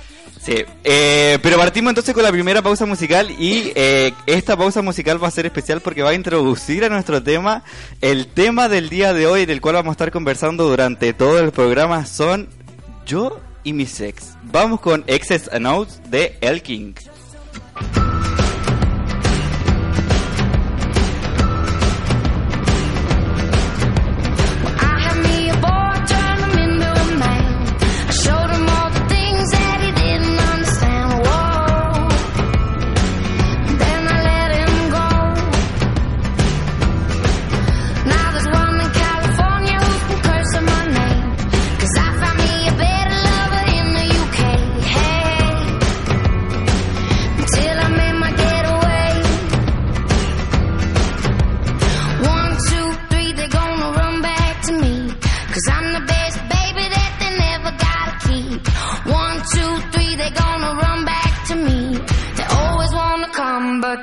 Sí, 0.46 0.64
eh, 0.84 1.40
pero 1.42 1.56
partimos 1.56 1.90
entonces 1.90 2.14
con 2.14 2.22
la 2.22 2.30
primera 2.30 2.62
pausa 2.62 2.86
musical 2.86 3.32
y 3.32 3.72
eh, 3.74 4.14
esta 4.26 4.56
pausa 4.56 4.80
musical 4.80 5.20
va 5.20 5.26
a 5.26 5.32
ser 5.32 5.44
especial 5.44 5.80
porque 5.80 6.04
va 6.04 6.10
a 6.10 6.14
introducir 6.14 6.84
a 6.84 6.88
nuestro 6.88 7.20
tema. 7.20 7.64
El 8.00 8.28
tema 8.28 8.68
del 8.68 8.88
día 8.88 9.12
de 9.12 9.26
hoy, 9.26 9.44
del 9.44 9.60
cual 9.60 9.74
vamos 9.74 9.90
a 9.90 9.94
estar 9.94 10.12
conversando 10.12 10.68
durante 10.68 11.12
todo 11.14 11.40
el 11.40 11.50
programa, 11.50 12.06
son 12.06 12.48
yo 13.04 13.40
y 13.64 13.72
mi 13.72 13.86
sex. 13.86 14.36
Vamos 14.44 14.80
con 14.80 15.02
Excess 15.08 15.50
Notes 15.58 16.00
de 16.10 16.38
El 16.40 16.62
King. 16.62 16.94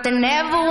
But 0.04 0.12
they 0.12 0.62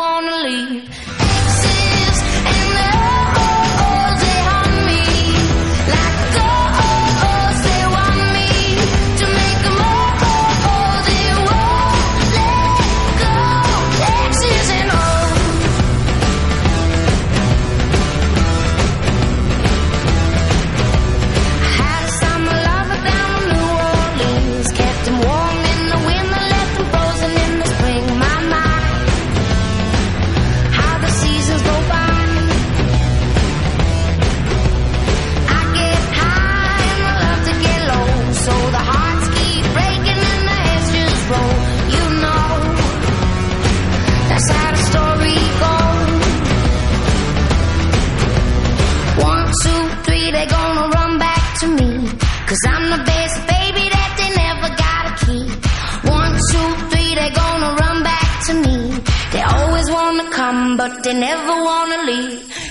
never 61.15 61.65
wanna 61.65 62.03
leave. 62.05 62.62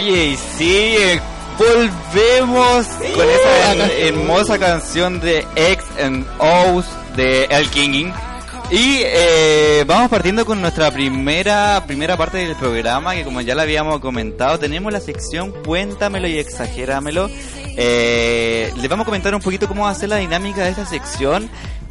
Oye, 0.00 0.28
y 0.28 0.36
sí, 0.56 0.96
eh, 0.98 1.20
volvemos 1.58 2.86
con 3.14 3.28
esa 3.28 3.92
hermosa 3.98 4.58
canción 4.58 5.20
de 5.20 5.46
X 5.56 5.84
and 6.02 6.26
O's 6.38 6.86
de 7.16 7.44
El 7.44 7.68
Kinging. 7.68 8.10
Y 8.70 9.00
eh, 9.04 9.84
vamos 9.86 10.08
partiendo 10.08 10.46
con 10.46 10.62
nuestra 10.62 10.90
primera 10.90 11.84
primera 11.86 12.16
parte 12.16 12.38
del 12.38 12.56
programa, 12.56 13.14
que 13.14 13.24
como 13.24 13.42
ya 13.42 13.54
lo 13.54 13.60
habíamos 13.60 14.00
comentado, 14.00 14.58
tenemos 14.58 14.90
la 14.90 15.00
sección 15.00 15.52
Cuéntamelo 15.66 16.28
y 16.28 16.38
exagéramelo. 16.38 17.28
Eh, 17.76 18.72
les 18.78 18.88
vamos 18.88 19.04
a 19.04 19.06
comentar 19.06 19.34
un 19.34 19.42
poquito 19.42 19.68
cómo 19.68 19.82
va 19.82 19.90
a 19.90 19.94
ser 19.94 20.08
la 20.08 20.16
dinámica 20.16 20.64
de 20.64 20.70
esta 20.70 20.86
sección. 20.86 21.50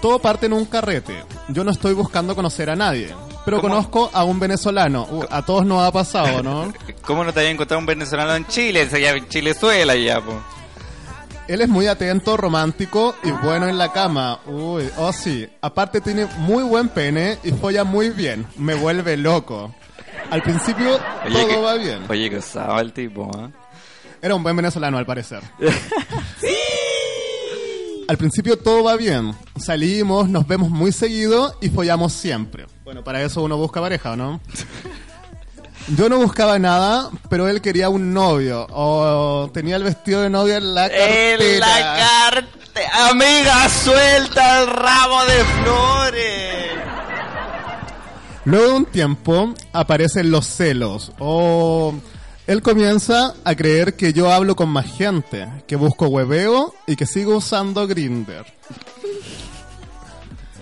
Todo 0.02 0.18
parte 0.18 0.46
en 0.46 0.52
un 0.52 0.66
carrete. 0.66 1.24
Yo 1.48 1.64
no 1.64 1.70
estoy 1.70 1.94
buscando 1.94 2.34
conocer 2.36 2.68
a 2.68 2.76
nadie, 2.76 3.14
pero 3.46 3.60
¿Cómo? 3.62 3.74
conozco 3.74 4.10
a 4.12 4.24
un 4.24 4.38
venezolano. 4.38 5.06
Uh, 5.10 5.24
a 5.30 5.42
todos 5.44 5.64
nos 5.64 5.82
ha 5.82 5.90
pasado, 5.90 6.42
¿no? 6.42 6.70
¿Cómo 7.06 7.24
no 7.24 7.32
te 7.32 7.40
había 7.40 7.52
encontrado 7.52 7.80
un 7.80 7.86
venezolano 7.86 8.34
en 8.36 8.46
Chile? 8.46 8.86
Se 8.90 9.00
llama 9.00 9.26
Chilezuela 9.28 9.96
ya, 9.96 10.20
po. 10.20 10.34
Él 11.48 11.60
es 11.60 11.68
muy 11.68 11.86
atento, 11.86 12.36
romántico 12.36 13.14
y 13.22 13.30
bueno 13.30 13.68
en 13.68 13.78
la 13.78 13.92
cama. 13.92 14.40
Uy, 14.46 14.88
oh 14.96 15.12
sí. 15.12 15.48
Aparte 15.60 16.00
tiene 16.00 16.26
muy 16.38 16.64
buen 16.64 16.88
pene 16.88 17.38
y 17.44 17.52
folla 17.52 17.84
muy 17.84 18.10
bien. 18.10 18.46
Me 18.56 18.74
vuelve 18.74 19.16
loco. 19.16 19.72
Al 20.30 20.42
principio 20.42 20.98
todo 21.30 21.48
que, 21.48 21.56
va 21.56 21.74
bien. 21.74 22.00
Oye, 22.08 22.28
que 22.30 22.38
usaba 22.38 22.80
el 22.80 22.92
tipo, 22.92 23.30
¿eh? 23.38 23.50
Era 24.20 24.34
un 24.34 24.42
buen 24.42 24.56
venezolano 24.56 24.98
al 24.98 25.06
parecer. 25.06 25.40
Al 28.08 28.16
principio 28.18 28.56
todo 28.56 28.84
va 28.84 28.96
bien. 28.96 29.34
Salimos, 29.56 30.28
nos 30.28 30.46
vemos 30.46 30.70
muy 30.70 30.92
seguido 30.92 31.58
y 31.60 31.68
follamos 31.70 32.12
siempre. 32.12 32.66
Bueno, 32.84 33.02
para 33.02 33.20
eso 33.22 33.42
uno 33.42 33.56
busca 33.56 33.80
pareja, 33.80 34.12
¿o 34.12 34.16
¿no? 34.16 34.40
Yo 35.88 36.08
no 36.08 36.18
buscaba 36.18 36.58
nada, 36.58 37.10
pero 37.28 37.48
él 37.48 37.60
quería 37.60 37.88
un 37.88 38.12
novio. 38.12 38.66
O 38.70 39.48
tenía 39.54 39.76
el 39.76 39.84
vestido 39.84 40.22
de 40.22 40.30
novia 40.30 40.56
en 40.56 40.74
la 40.74 40.88
cartera. 40.88 41.44
En 41.44 41.60
la 41.60 41.96
cartera. 41.96 43.08
Amiga, 43.10 43.68
suelta 43.68 44.62
el 44.62 44.66
ramo 44.68 45.24
de 45.24 45.44
flores. 45.62 46.66
Luego 48.44 48.66
de 48.66 48.72
un 48.74 48.84
tiempo 48.86 49.54
aparecen 49.72 50.30
los 50.30 50.46
celos 50.46 51.10
o 51.18 51.94
él 52.46 52.62
comienza 52.62 53.34
a 53.44 53.54
creer 53.56 53.94
que 53.96 54.12
yo 54.12 54.30
hablo 54.32 54.54
con 54.54 54.68
más 54.68 54.86
gente, 54.86 55.48
que 55.66 55.74
busco 55.74 56.06
hueveo 56.06 56.72
y 56.86 56.94
que 56.96 57.06
sigo 57.06 57.36
usando 57.38 57.86
Grinder. 57.88 58.44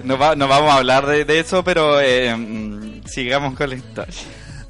No, 0.03 0.17
va- 0.19 0.35
no 0.37 0.49
vamos 0.49 0.71
a 0.73 0.77
hablar 0.77 1.07
de, 1.07 1.25
de 1.27 1.41
eso, 1.41 1.63
pero 1.65 2.01
eh, 2.01 2.35
mm, 2.35 3.03
sigamos 3.07 3.55
con 3.55 3.69
la 3.71 3.77
historia. 3.77 4.15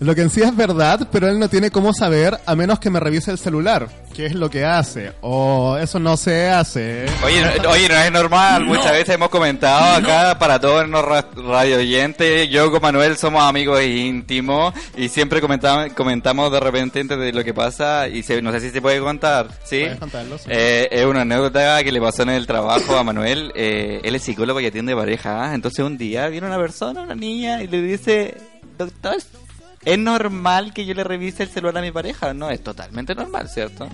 Lo 0.00 0.14
que 0.14 0.22
en 0.22 0.30
sí 0.30 0.42
es 0.42 0.54
verdad, 0.56 1.08
pero 1.12 1.28
él 1.28 1.38
no 1.38 1.48
tiene 1.48 1.70
cómo 1.70 1.92
saber 1.94 2.38
a 2.46 2.54
menos 2.54 2.78
que 2.78 2.90
me 2.90 3.00
revise 3.00 3.30
el 3.30 3.38
celular, 3.38 3.88
que 4.14 4.26
es 4.26 4.34
lo 4.34 4.50
que 4.50 4.64
hace. 4.64 5.12
O 5.22 5.76
eso 5.80 5.98
no 5.98 6.16
se 6.16 6.48
hace. 6.50 7.06
Oye, 7.24 7.42
no, 7.62 7.70
oye, 7.70 7.88
no 7.88 7.94
es 7.96 8.12
normal. 8.12 8.64
Muchas 8.64 8.92
veces 8.92 9.14
hemos 9.14 9.28
comentado 9.30 9.94
acá 9.96 10.38
para 10.38 10.58
todos 10.60 10.88
los 10.88 11.04
ra- 11.04 11.28
radio 11.36 11.78
oyentes. 11.78 12.48
Yo 12.50 12.70
con 12.70 12.82
Manuel 12.82 13.16
somos 13.16 13.42
amigos 13.44 13.82
íntimos 13.82 14.74
y 14.96 15.08
siempre 15.08 15.40
comentamos, 15.40 15.92
comentamos 15.94 16.50
de 16.52 16.60
repente 16.60 17.04
de 17.04 17.32
lo 17.32 17.44
que 17.44 17.54
pasa 17.54 18.08
y 18.08 18.22
se- 18.22 18.42
no 18.42 18.52
sé 18.52 18.60
si 18.60 18.70
se 18.70 18.82
puede 18.82 19.00
contar. 19.00 19.48
¿Sí? 19.64 19.80
Puedes 19.82 19.98
contarlo, 19.98 20.38
sí. 20.38 20.44
Eh, 20.48 20.88
es 20.90 21.06
una 21.06 21.22
anécdota 21.22 21.82
que 21.82 21.92
le 21.92 22.00
pasó 22.00 22.22
en 22.24 22.30
el 22.30 22.46
trabajo 22.46 22.96
a 22.96 23.04
Manuel. 23.04 23.52
Eh, 23.54 24.00
él 24.04 24.14
es 24.14 24.22
psicólogo 24.22 24.60
y 24.60 24.66
atiende 24.66 24.94
pareja. 24.94 25.54
Entonces 25.54 25.84
un 25.84 25.96
día 25.96 26.28
viene 26.28 26.46
una 26.46 26.58
persona, 26.58 27.02
una 27.02 27.14
niña, 27.14 27.62
y 27.62 27.68
le 27.68 27.80
dice, 27.80 28.34
doctor, 28.76 29.16
¿es 29.84 29.98
normal 29.98 30.72
que 30.72 30.84
yo 30.84 30.94
le 30.94 31.04
revise 31.04 31.42
el 31.42 31.50
celular 31.50 31.78
a 31.78 31.82
mi 31.82 31.90
pareja? 31.90 32.34
No, 32.34 32.50
es 32.50 32.62
totalmente 32.62 33.14
normal, 33.14 33.48
¿cierto? 33.48 33.88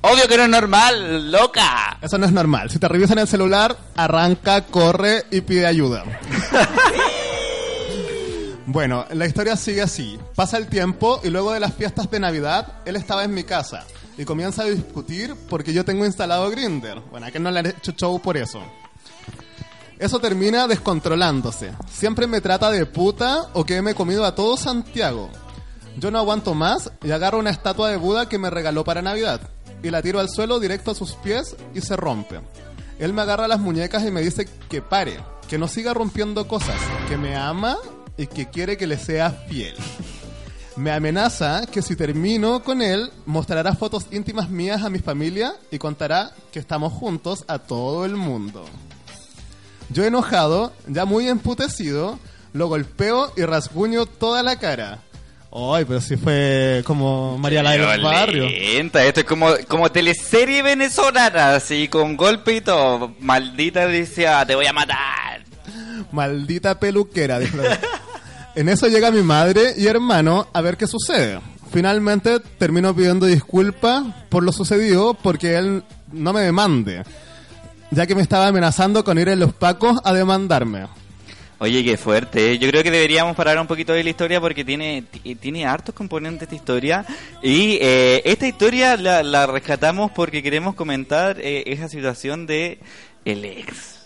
Obvio 0.00 0.28
que 0.28 0.36
no 0.36 0.44
es 0.44 0.48
normal, 0.48 1.32
loca. 1.32 1.98
Eso 2.00 2.18
no 2.18 2.26
es 2.26 2.32
normal. 2.32 2.70
Si 2.70 2.78
te 2.78 2.86
revisan 2.86 3.18
el 3.18 3.26
celular, 3.26 3.76
arranca, 3.96 4.64
corre 4.66 5.24
y 5.30 5.40
pide 5.40 5.66
ayuda. 5.66 6.04
bueno, 8.66 9.06
la 9.12 9.26
historia 9.26 9.56
sigue 9.56 9.82
así. 9.82 10.18
Pasa 10.36 10.56
el 10.56 10.68
tiempo 10.68 11.20
y 11.24 11.30
luego 11.30 11.52
de 11.52 11.60
las 11.60 11.74
fiestas 11.74 12.08
de 12.10 12.20
Navidad, 12.20 12.74
él 12.84 12.94
estaba 12.94 13.24
en 13.24 13.34
mi 13.34 13.42
casa 13.42 13.84
y 14.16 14.24
comienza 14.24 14.62
a 14.62 14.66
discutir 14.66 15.34
porque 15.48 15.72
yo 15.72 15.84
tengo 15.84 16.06
instalado 16.06 16.48
Grinder. 16.50 17.00
Bueno, 17.10 17.26
a 17.26 17.30
que 17.32 17.40
no 17.40 17.50
le 17.50 17.58
han 17.58 17.66
hecho 17.66 17.92
show 17.92 18.20
por 18.20 18.36
eso. 18.36 18.62
Eso 19.98 20.20
termina 20.20 20.68
descontrolándose. 20.68 21.72
Siempre 21.90 22.28
me 22.28 22.40
trata 22.40 22.70
de 22.70 22.86
puta 22.86 23.48
o 23.52 23.64
que 23.64 23.82
me 23.82 23.90
he 23.90 23.94
comido 23.94 24.24
a 24.24 24.34
todo 24.34 24.56
Santiago. 24.56 25.28
Yo 25.96 26.12
no 26.12 26.18
aguanto 26.18 26.54
más 26.54 26.92
y 27.02 27.10
agarro 27.10 27.40
una 27.40 27.50
estatua 27.50 27.90
de 27.90 27.96
Buda 27.96 28.28
que 28.28 28.38
me 28.38 28.50
regaló 28.50 28.84
para 28.84 29.02
Navidad 29.02 29.40
y 29.82 29.90
la 29.90 30.00
tiro 30.00 30.20
al 30.20 30.28
suelo 30.28 30.60
directo 30.60 30.92
a 30.92 30.94
sus 30.94 31.14
pies 31.14 31.56
y 31.74 31.80
se 31.80 31.96
rompe. 31.96 32.40
Él 33.00 33.12
me 33.12 33.22
agarra 33.22 33.48
las 33.48 33.58
muñecas 33.58 34.04
y 34.04 34.10
me 34.12 34.20
dice 34.20 34.48
que 34.68 34.82
pare, 34.82 35.18
que 35.48 35.58
no 35.58 35.66
siga 35.66 35.94
rompiendo 35.94 36.46
cosas, 36.46 36.80
que 37.08 37.16
me 37.16 37.36
ama 37.36 37.76
y 38.16 38.28
que 38.28 38.48
quiere 38.50 38.76
que 38.76 38.86
le 38.86 38.98
sea 38.98 39.30
fiel. 39.30 39.74
Me 40.76 40.92
amenaza 40.92 41.66
que 41.66 41.82
si 41.82 41.96
termino 41.96 42.62
con 42.62 42.82
él, 42.82 43.10
mostrará 43.26 43.74
fotos 43.74 44.06
íntimas 44.12 44.48
mías 44.48 44.84
a 44.84 44.90
mi 44.90 45.00
familia 45.00 45.54
y 45.72 45.78
contará 45.78 46.32
que 46.52 46.60
estamos 46.60 46.92
juntos 46.92 47.44
a 47.48 47.58
todo 47.58 48.04
el 48.04 48.14
mundo. 48.14 48.64
Yo 49.90 50.04
enojado, 50.04 50.72
ya 50.86 51.04
muy 51.04 51.28
emputecido, 51.28 52.18
lo 52.52 52.68
golpeo 52.68 53.32
y 53.36 53.42
rasguño 53.42 54.06
toda 54.06 54.42
la 54.42 54.56
cara. 54.56 54.98
Ay, 55.50 55.86
pero 55.86 56.00
si 56.00 56.16
fue 56.16 56.82
como 56.84 57.38
María 57.38 57.62
la 57.62 57.72
del 57.72 58.02
barrio. 58.02 58.44
Esto 58.46 58.98
es 58.98 59.24
como, 59.24 59.48
como 59.66 59.90
teleserie 59.90 60.62
venezolana, 60.62 61.54
así 61.54 61.88
con 61.88 62.16
golpe 62.16 62.56
y 62.56 62.60
todo. 62.60 63.14
Maldita 63.20 63.86
decía, 63.86 64.44
te 64.44 64.54
voy 64.54 64.66
a 64.66 64.72
matar. 64.74 65.44
Maldita 66.12 66.78
peluquera. 66.78 67.40
en 68.54 68.68
eso 68.68 68.88
llega 68.88 69.10
mi 69.10 69.22
madre 69.22 69.74
y 69.76 69.86
hermano 69.86 70.48
a 70.52 70.60
ver 70.60 70.76
qué 70.76 70.86
sucede. 70.86 71.40
Finalmente 71.70 72.40
termino 72.58 72.94
pidiendo 72.94 73.26
disculpas 73.26 74.04
por 74.28 74.42
lo 74.42 74.52
sucedido 74.52 75.14
porque 75.14 75.56
él 75.56 75.82
no 76.12 76.32
me 76.32 76.40
demande, 76.40 77.02
ya 77.90 78.06
que 78.06 78.14
me 78.14 78.22
estaba 78.22 78.46
amenazando 78.46 79.04
con 79.04 79.18
ir 79.18 79.28
en 79.28 79.40
los 79.40 79.52
pacos 79.52 79.98
a 80.04 80.12
demandarme. 80.12 80.86
Oye, 81.60 81.82
qué 81.82 81.96
fuerte. 81.96 82.52
¿eh? 82.52 82.58
Yo 82.58 82.68
creo 82.68 82.84
que 82.84 82.90
deberíamos 82.92 83.34
parar 83.34 83.58
un 83.58 83.66
poquito 83.66 83.92
de 83.92 84.04
la 84.04 84.10
historia 84.10 84.40
porque 84.40 84.64
tiene, 84.64 85.02
ti- 85.02 85.34
tiene 85.34 85.66
hartos 85.66 85.92
componentes 85.94 86.42
esta 86.42 86.54
historia. 86.54 87.04
Y 87.42 87.78
eh, 87.80 88.22
esta 88.24 88.46
historia 88.46 88.96
la, 88.96 89.24
la 89.24 89.46
rescatamos 89.48 90.12
porque 90.12 90.40
queremos 90.42 90.76
comentar 90.76 91.38
eh, 91.40 91.64
esa 91.66 91.88
situación 91.88 92.46
de 92.46 92.78
el 93.24 93.44
ex. 93.44 93.98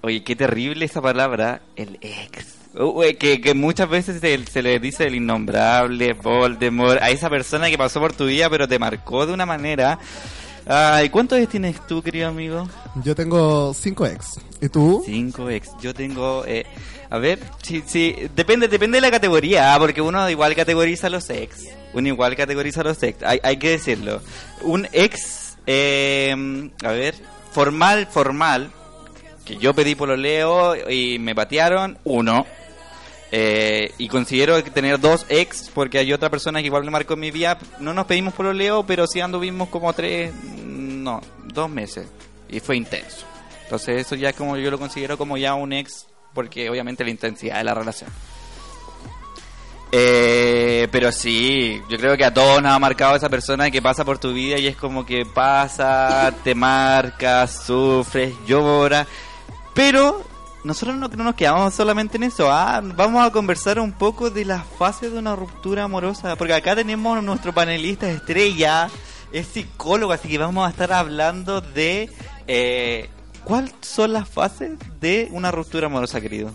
Oye, 0.00 0.24
qué 0.24 0.34
terrible 0.34 0.84
esa 0.84 1.00
palabra, 1.00 1.60
el 1.76 1.96
ex. 2.00 2.56
Uh, 2.74 3.04
eh, 3.04 3.16
que, 3.16 3.40
que 3.40 3.54
muchas 3.54 3.88
veces 3.88 4.20
se, 4.20 4.44
se 4.44 4.62
le 4.62 4.78
dice 4.80 5.04
el 5.04 5.14
innombrable, 5.14 6.12
Voldemort, 6.12 7.00
a 7.00 7.10
esa 7.10 7.30
persona 7.30 7.70
que 7.70 7.78
pasó 7.78 8.00
por 8.00 8.12
tu 8.14 8.26
vida 8.26 8.50
pero 8.50 8.66
te 8.66 8.80
marcó 8.80 9.26
de 9.26 9.32
una 9.32 9.46
manera. 9.46 9.98
Ay, 10.68 11.10
¿cuántos 11.10 11.38
ex 11.38 11.48
tienes 11.48 11.86
tú, 11.86 12.02
querido 12.02 12.28
amigo? 12.28 12.68
Yo 13.04 13.14
tengo 13.14 13.72
cinco 13.72 14.04
ex. 14.04 14.40
¿Y 14.60 14.68
tú? 14.68 15.00
Cinco 15.06 15.48
ex. 15.48 15.70
Yo 15.80 15.94
tengo, 15.94 16.44
eh, 16.44 16.66
a 17.08 17.18
ver, 17.18 17.38
sí, 17.62 17.84
sí, 17.86 18.16
depende, 18.34 18.66
depende 18.66 18.96
de 18.96 19.02
la 19.02 19.12
categoría, 19.12 19.74
ah, 19.74 19.78
porque 19.78 20.00
uno 20.00 20.28
igual 20.28 20.56
categoriza 20.56 21.08
los 21.08 21.30
ex. 21.30 21.66
Uno 21.94 22.08
igual 22.08 22.34
categoriza 22.34 22.82
los 22.82 23.00
ex. 23.00 23.22
Hay, 23.22 23.38
hay 23.44 23.58
que 23.58 23.70
decirlo. 23.70 24.20
Un 24.62 24.88
ex, 24.92 25.56
eh, 25.68 26.34
a 26.82 26.90
ver, 26.90 27.14
formal, 27.52 28.08
formal, 28.08 28.72
que 29.44 29.58
yo 29.58 29.72
pedí 29.72 29.94
por 29.94 30.08
lo 30.08 30.16
leo 30.16 30.74
y 30.90 31.20
me 31.20 31.36
patearon, 31.36 31.96
uno. 32.02 32.44
Eh, 33.32 33.92
y 33.98 34.08
considero 34.08 34.62
tener 34.62 35.00
dos 35.00 35.26
ex, 35.28 35.70
porque 35.74 35.98
hay 35.98 36.12
otra 36.12 36.30
persona 36.30 36.60
que 36.60 36.66
igual 36.66 36.84
me 36.84 36.90
marcó 36.90 37.14
en 37.14 37.20
mi 37.20 37.30
vida. 37.30 37.58
No 37.80 37.92
nos 37.92 38.06
pedimos 38.06 38.34
por 38.34 38.46
lo 38.46 38.52
leo, 38.52 38.84
pero 38.86 39.06
sí 39.06 39.20
anduvimos 39.20 39.68
como 39.68 39.92
tres, 39.92 40.32
no, 40.64 41.20
dos 41.44 41.68
meses. 41.68 42.06
Y 42.48 42.60
fue 42.60 42.76
intenso. 42.76 43.26
Entonces 43.64 44.06
eso 44.06 44.14
ya 44.14 44.30
es 44.30 44.36
como 44.36 44.56
yo 44.56 44.70
lo 44.70 44.78
considero 44.78 45.18
como 45.18 45.36
ya 45.36 45.54
un 45.54 45.72
ex, 45.72 46.06
porque 46.34 46.70
obviamente 46.70 47.02
la 47.02 47.10
intensidad 47.10 47.58
de 47.58 47.64
la 47.64 47.74
relación. 47.74 48.10
Eh, 49.92 50.88
pero 50.90 51.10
sí, 51.12 51.80
yo 51.88 51.96
creo 51.96 52.16
que 52.16 52.24
a 52.24 52.34
todos 52.34 52.60
nos 52.60 52.72
ha 52.72 52.78
marcado 52.78 53.16
esa 53.16 53.28
persona 53.28 53.70
que 53.70 53.80
pasa 53.80 54.04
por 54.04 54.18
tu 54.18 54.32
vida 54.32 54.58
y 54.58 54.66
es 54.66 54.76
como 54.76 55.06
que 55.06 55.24
pasa, 55.24 56.32
te 56.44 56.54
marca, 56.54 57.46
sufres, 57.46 58.34
llora. 58.46 59.06
Pero 59.74 60.24
nosotros 60.66 60.96
no, 60.96 61.08
no 61.08 61.24
nos 61.24 61.34
quedamos 61.34 61.72
solamente 61.72 62.16
en 62.16 62.24
eso. 62.24 62.50
Ah, 62.50 62.82
vamos 62.82 63.24
a 63.24 63.30
conversar 63.30 63.78
un 63.78 63.92
poco 63.92 64.30
de 64.30 64.44
las 64.44 64.64
fases 64.78 65.12
de 65.12 65.18
una 65.18 65.36
ruptura 65.36 65.84
amorosa. 65.84 66.36
Porque 66.36 66.54
acá 66.54 66.74
tenemos 66.74 67.22
nuestro 67.22 67.52
panelista 67.54 68.10
estrella, 68.10 68.90
es 69.32 69.46
psicólogo, 69.46 70.12
así 70.12 70.28
que 70.28 70.38
vamos 70.38 70.66
a 70.66 70.70
estar 70.70 70.92
hablando 70.92 71.60
de 71.60 72.10
eh, 72.46 73.08
cuáles 73.44 73.72
son 73.80 74.12
las 74.12 74.28
fases 74.28 74.72
de 75.00 75.28
una 75.30 75.50
ruptura 75.50 75.86
amorosa, 75.86 76.20
querido. 76.20 76.50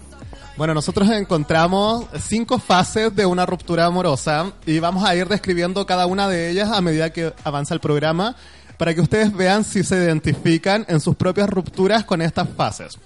Bueno, 0.58 0.74
nosotros 0.74 1.10
encontramos 1.10 2.06
cinco 2.20 2.60
fases 2.60 3.16
de 3.16 3.26
una 3.26 3.46
ruptura 3.46 3.86
amorosa 3.86 4.52
y 4.66 4.80
vamos 4.80 5.04
a 5.06 5.16
ir 5.16 5.28
describiendo 5.28 5.86
cada 5.86 6.06
una 6.06 6.28
de 6.28 6.50
ellas 6.50 6.70
a 6.70 6.82
medida 6.82 7.12
que 7.12 7.34
avanza 7.44 7.74
el 7.74 7.80
programa 7.80 8.36
para 8.78 8.94
que 8.94 9.02
ustedes 9.02 9.34
vean 9.34 9.64
si 9.64 9.84
se 9.84 9.96
identifican 9.96 10.86
en 10.90 11.00
sus 11.00 11.16
propias 11.16 11.50
rupturas 11.50 12.04
con 12.04 12.22
estas 12.22 12.50
fases. 12.50 13.00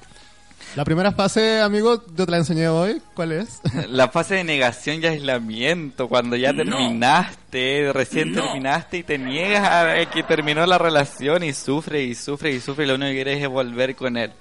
La 0.75 0.83
primera 0.83 1.13
fase, 1.13 1.61
amigo, 1.61 2.03
yo 2.17 2.25
te 2.25 2.31
la 2.31 2.37
enseñé 2.37 2.67
hoy. 2.67 3.01
¿Cuál 3.13 3.31
es? 3.31 3.61
La 3.89 4.09
fase 4.09 4.35
de 4.35 4.43
negación 4.43 5.01
y 5.01 5.05
aislamiento, 5.05 6.09
cuando 6.09 6.35
ya 6.35 6.53
terminaste, 6.53 7.91
recién 7.93 8.33
terminaste 8.33 8.97
y 8.97 9.03
te 9.03 9.17
niegas 9.17 9.63
a 9.69 9.83
ver 9.85 10.07
que 10.09 10.23
terminó 10.23 10.65
la 10.65 10.77
relación 10.77 11.43
y 11.43 11.53
sufre 11.53 12.03
y 12.03 12.13
sufre 12.13 12.51
y 12.51 12.59
sufre 12.59 12.83
y 12.83 12.87
lo 12.87 12.95
único 12.95 13.07
que 13.09 13.15
quieres 13.15 13.41
es 13.41 13.47
volver 13.47 13.95
con 13.95 14.17
él. 14.17 14.31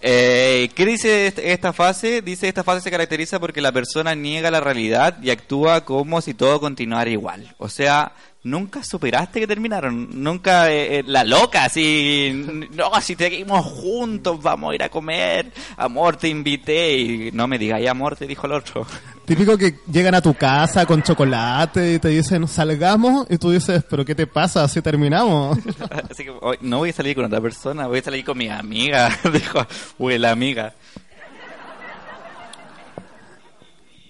Eh, 0.00 0.70
¿Qué 0.74 0.84
dice 0.86 1.26
est- 1.26 1.38
esta 1.40 1.72
fase? 1.72 2.20
Dice 2.22 2.46
esta 2.48 2.62
fase 2.62 2.82
se 2.82 2.90
caracteriza 2.90 3.40
porque 3.40 3.60
la 3.62 3.72
persona 3.72 4.14
niega 4.14 4.50
la 4.50 4.60
realidad 4.60 5.16
y 5.22 5.30
actúa 5.30 5.84
como 5.86 6.20
si 6.20 6.34
todo 6.34 6.60
continuara 6.60 7.10
igual. 7.10 7.54
O 7.58 7.68
sea, 7.68 8.12
nunca 8.42 8.82
superaste 8.82 9.40
que 9.40 9.46
terminaron. 9.46 10.22
Nunca 10.22 10.70
eh, 10.70 10.98
eh, 10.98 11.04
la 11.06 11.24
loca, 11.24 11.64
así, 11.64 12.68
no, 12.72 12.90
si 13.00 13.14
seguimos 13.14 13.64
juntos, 13.64 14.42
vamos 14.42 14.72
a 14.72 14.74
ir 14.74 14.82
a 14.82 14.88
comer. 14.88 15.52
Amor, 15.76 16.16
te 16.16 16.28
invité. 16.28 16.96
Y 16.96 17.30
no 17.32 17.46
me 17.46 17.58
digas, 17.58 17.84
amor, 17.86 18.16
te 18.16 18.26
dijo 18.26 18.46
el 18.46 18.52
otro. 18.52 18.86
Típico 19.24 19.58
que 19.58 19.80
llegan 19.92 20.14
a 20.14 20.22
tu 20.22 20.32
casa 20.34 20.86
con 20.86 21.02
chocolate 21.02 21.94
y 21.94 21.98
te 21.98 22.08
dicen 22.08 22.48
salgamos 22.48 23.26
y 23.28 23.36
tú 23.36 23.50
dices, 23.50 23.84
pero 23.88 24.02
¿qué 24.02 24.14
te 24.14 24.26
pasa 24.26 24.66
si 24.68 24.80
terminamos? 24.80 25.58
Así 26.10 26.24
que 26.24 26.32
hoy 26.40 26.56
no 26.62 26.78
voy 26.78 26.90
a 26.90 26.92
salir 26.94 27.14
con 27.14 27.26
otra 27.26 27.40
persona, 27.40 27.86
voy 27.86 27.98
a 27.98 28.02
salir 28.02 28.24
con 28.24 28.38
mi 28.38 28.48
amiga. 28.48 29.10
Dijo, 29.32 29.66
uy, 29.98 30.18
la 30.18 30.30
amiga. 30.30 30.72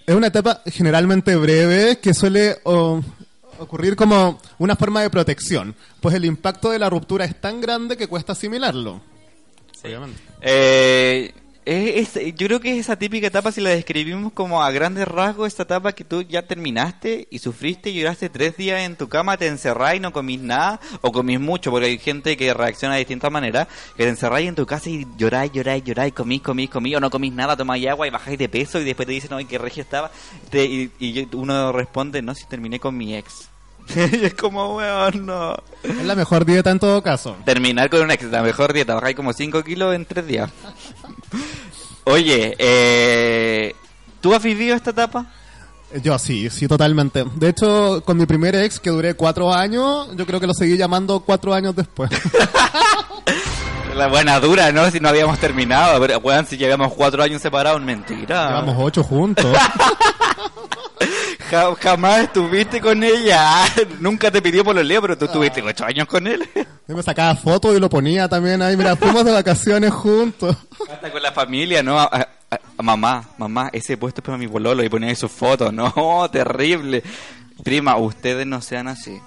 Es 0.06 0.14
una 0.14 0.28
etapa 0.28 0.62
generalmente 0.64 1.36
breve 1.36 1.98
que 1.98 2.14
suele 2.14 2.56
o, 2.64 3.02
ocurrir 3.58 3.96
como 3.96 4.38
una 4.58 4.76
forma 4.76 5.02
de 5.02 5.10
protección, 5.10 5.74
pues 6.00 6.14
el 6.14 6.24
impacto 6.24 6.70
de 6.70 6.78
la 6.78 6.88
ruptura 6.90 7.24
es 7.24 7.40
tan 7.40 7.60
grande 7.60 7.96
que 7.96 8.06
cuesta 8.06 8.32
asimilarlo. 8.32 9.00
Obviamente. 9.84 10.20
Eh, 10.40 11.32
Es, 11.70 12.16
es- 12.16 12.34
yo 12.34 12.46
creo 12.46 12.60
que 12.60 12.72
es 12.72 12.78
esa 12.78 12.96
típica 12.96 13.26
etapa, 13.26 13.52
si 13.52 13.60
la 13.60 13.68
describimos 13.68 14.32
como 14.32 14.62
a 14.62 14.70
grandes 14.70 15.06
rasgos, 15.06 15.48
esta 15.48 15.64
etapa 15.64 15.92
que 15.92 16.02
tú 16.02 16.22
ya 16.22 16.40
terminaste 16.46 17.28
y 17.30 17.40
sufriste 17.40 17.90
y 17.90 18.00
lloraste 18.00 18.30
tres 18.30 18.56
días 18.56 18.80
en 18.80 18.96
tu 18.96 19.10
cama, 19.10 19.36
te 19.36 19.48
encerrás 19.48 19.94
y 19.96 20.00
no 20.00 20.10
comís 20.10 20.40
nada, 20.40 20.80
o 21.02 21.12
comís 21.12 21.38
mucho, 21.38 21.70
porque 21.70 21.88
hay 21.88 21.98
gente 21.98 22.38
que 22.38 22.54
reacciona 22.54 22.94
de 22.94 23.00
distintas 23.00 23.30
maneras, 23.30 23.68
que 23.98 24.04
te 24.04 24.08
encerrás 24.08 24.40
en 24.40 24.54
tu 24.54 24.64
casa 24.64 24.88
y 24.88 25.06
lloráis, 25.18 25.52
lloráis, 25.52 25.84
lloráis, 25.84 26.14
comís, 26.14 26.40
comís, 26.40 26.70
comís, 26.70 26.96
o 26.96 27.00
no 27.00 27.10
comís 27.10 27.34
nada, 27.34 27.54
tomáis 27.54 27.86
agua 27.86 28.06
y 28.06 28.10
bajáis 28.10 28.38
de 28.38 28.48
peso 28.48 28.80
y 28.80 28.84
después 28.84 29.06
te 29.06 29.12
dicen, 29.12 29.28
no, 29.38 29.46
qué 29.46 29.58
regio 29.58 29.82
estaba, 29.82 30.10
Te- 30.48 30.64
y, 30.64 30.90
y 30.98 31.28
uno 31.34 31.70
responde, 31.72 32.22
no, 32.22 32.34
si 32.34 32.46
terminé 32.46 32.80
con 32.80 32.96
mi 32.96 33.14
ex. 33.14 33.47
y 34.12 34.24
es 34.24 34.34
como, 34.34 34.76
weón, 34.76 35.26
no. 35.26 35.56
Es 35.82 36.04
la 36.04 36.14
mejor 36.14 36.44
dieta 36.44 36.70
en 36.70 36.78
todo 36.78 37.02
caso. 37.02 37.36
Terminar 37.44 37.88
con 37.90 38.02
una 38.02 38.14
ex, 38.14 38.24
la 38.24 38.42
mejor 38.42 38.72
dieta, 38.72 38.94
bajáis 38.94 39.16
como 39.16 39.32
5 39.32 39.62
kilos 39.64 39.94
en 39.94 40.04
3 40.04 40.26
días. 40.26 40.50
Oye, 42.04 42.56
eh, 42.58 43.74
¿tú 44.20 44.34
has 44.34 44.42
vivido 44.42 44.74
esta 44.74 44.90
etapa? 44.90 45.26
Yo 46.02 46.18
sí, 46.18 46.50
sí, 46.50 46.68
totalmente. 46.68 47.24
De 47.36 47.48
hecho, 47.48 48.02
con 48.04 48.18
mi 48.18 48.26
primer 48.26 48.54
ex, 48.54 48.78
que 48.78 48.90
duré 48.90 49.14
cuatro 49.14 49.52
años, 49.52 50.08
yo 50.16 50.26
creo 50.26 50.38
que 50.38 50.46
lo 50.46 50.52
seguí 50.52 50.76
llamando 50.76 51.20
cuatro 51.20 51.54
años 51.54 51.74
después. 51.74 52.10
La 53.94 54.06
buena 54.06 54.38
dura, 54.38 54.70
¿no? 54.70 54.90
Si 54.90 55.00
no 55.00 55.08
habíamos 55.08 55.38
terminado. 55.38 55.98
Pero, 56.00 56.18
weón, 56.18 56.46
si 56.46 56.56
llevamos 56.56 56.92
4 56.94 57.22
años 57.22 57.42
separados, 57.42 57.80
mentira. 57.82 58.48
Llevamos 58.48 58.76
ocho 58.78 59.02
juntos. 59.02 59.46
Ja- 61.50 61.74
jamás 61.80 62.20
estuviste 62.24 62.80
con 62.80 63.02
ella. 63.02 63.64
Nunca 64.00 64.30
te 64.30 64.40
pidió 64.42 64.64
por 64.64 64.74
los 64.74 64.84
leos, 64.84 65.02
pero 65.02 65.16
tú 65.18 65.24
estuviste 65.26 65.62
8 65.62 65.84
años 65.84 66.06
con 66.06 66.26
él. 66.26 66.48
Yo 66.88 66.96
me 66.96 67.02
sacaba 67.02 67.34
fotos 67.34 67.76
y 67.76 67.80
lo 67.80 67.88
ponía 67.88 68.28
también 68.28 68.60
ahí. 68.62 68.76
Mira, 68.76 68.96
fuimos 68.96 69.24
de 69.24 69.32
vacaciones 69.32 69.92
juntos. 69.92 70.56
Hasta 70.90 71.10
con 71.10 71.22
la 71.22 71.32
familia, 71.32 71.82
¿no? 71.82 71.98
A- 71.98 72.04
a- 72.10 72.28
a- 72.50 72.82
mamá, 72.82 73.24
mamá, 73.38 73.70
ese 73.72 73.96
puesto 73.96 74.20
es 74.20 74.24
para 74.24 74.38
mi 74.38 74.48
pololo 74.48 74.82
y 74.82 74.88
ponía 74.88 75.14
sus 75.14 75.30
fotos. 75.32 75.72
No, 75.72 76.28
terrible. 76.32 77.02
Prima, 77.62 77.96
ustedes 77.96 78.46
no 78.46 78.60
sean 78.62 78.88
así. 78.88 79.18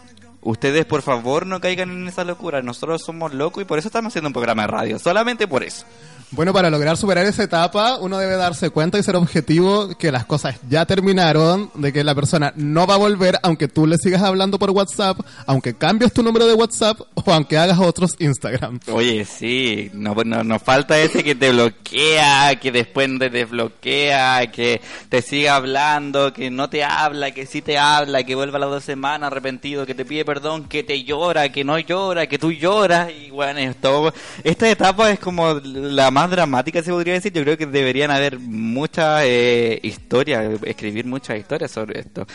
Ustedes, 0.44 0.86
por 0.86 1.02
favor, 1.04 1.46
no 1.46 1.62
caigan 1.62 1.92
en 1.92 2.08
esa 2.08 2.24
locura. 2.24 2.62
Nosotros 2.64 3.04
somos 3.06 3.34
locos 3.34 3.62
y 3.62 3.66
por 3.66 3.78
eso 3.78 3.90
estamos 3.90 4.12
haciendo 4.12 4.30
un 4.30 4.34
programa 4.34 4.64
de 4.64 4.68
radio. 4.70 5.00
Solamente 5.00 5.48
por 5.48 5.64
eso. 5.64 5.86
Bueno, 6.34 6.54
para 6.54 6.70
lograr 6.70 6.96
superar 6.96 7.26
esa 7.26 7.44
etapa, 7.44 7.98
uno 7.98 8.18
debe 8.18 8.38
darse 8.38 8.70
cuenta 8.70 8.98
y 8.98 9.04
ser 9.04 9.18
objetivo 9.18 9.90
que 9.98 10.14
las 10.14 10.26
cosas 10.26 10.56
ya 10.70 10.86
terminaron, 10.86 11.70
de 11.74 11.92
que 11.92 12.06
la 12.06 12.16
persona 12.16 12.54
no 12.56 12.88
va 12.88 12.94
a 12.94 12.98
volver 12.98 13.38
aunque 13.44 13.68
tú 13.68 13.86
le 13.86 13.98
sigas 13.98 14.22
hablando 14.22 14.58
por 14.58 14.70
WhatsApp, 14.70 15.20
aunque 15.46 15.74
cambies 15.76 16.14
tu 16.14 16.24
número 16.24 16.48
de 16.48 16.54
WhatsApp 16.54 17.02
o 17.16 17.24
aunque 17.34 17.58
hagas 17.58 17.80
otros 17.80 18.16
Instagram. 18.20 18.80
Oye, 18.94 19.26
sí, 19.26 19.92
no, 19.94 20.16
no- 20.24 20.44
nos 20.46 20.62
falta 20.64 20.98
ese 21.00 21.22
que 21.22 21.36
te 21.36 21.52
bloquea, 21.52 22.56
que 22.62 22.72
después 22.72 23.10
te 23.20 23.30
desbloquea, 23.30 24.50
que 24.52 24.80
te 25.10 25.22
siga 25.22 25.56
hablando, 25.58 26.32
que 26.32 26.50
no 26.50 26.70
te 26.70 26.84
habla, 26.86 27.32
que 27.32 27.46
sí 27.46 27.62
te 27.62 27.78
habla, 27.78 28.24
que 28.24 28.36
vuelva 28.36 28.56
a 28.58 28.62
las 28.62 28.70
dos 28.70 28.84
semanas 28.86 29.28
arrepentido, 29.28 29.86
que 29.86 29.96
te 29.96 30.06
pide 30.06 30.24
perdón, 30.24 30.70
que 30.70 30.84
te 30.84 31.04
llora, 31.04 31.50
que 31.52 31.64
no 31.66 31.78
llora, 31.78 32.28
que 32.28 32.40
tú 32.40 32.52
lloras. 32.54 33.10
Y 33.12 33.32
bueno, 33.32 33.60
esto, 33.60 34.14
esta 34.46 34.70
etapa 34.70 35.12
es 35.12 35.20
como 35.20 35.56
la 35.64 36.10
más 36.12 36.21
dramática, 36.30 36.82
se 36.84 36.92
podría 36.92 37.14
decir. 37.14 37.32
Yo 37.34 37.44
creo 37.44 37.58
que 37.58 37.66
deberían 37.66 38.12
haber 38.12 38.38
muchas 38.40 39.24
eh, 39.26 39.80
historias, 39.84 40.62
escribir 40.64 41.06
muchas 41.06 41.38
historias 41.38 41.72
sobre 41.72 42.02
esto. 42.02 42.28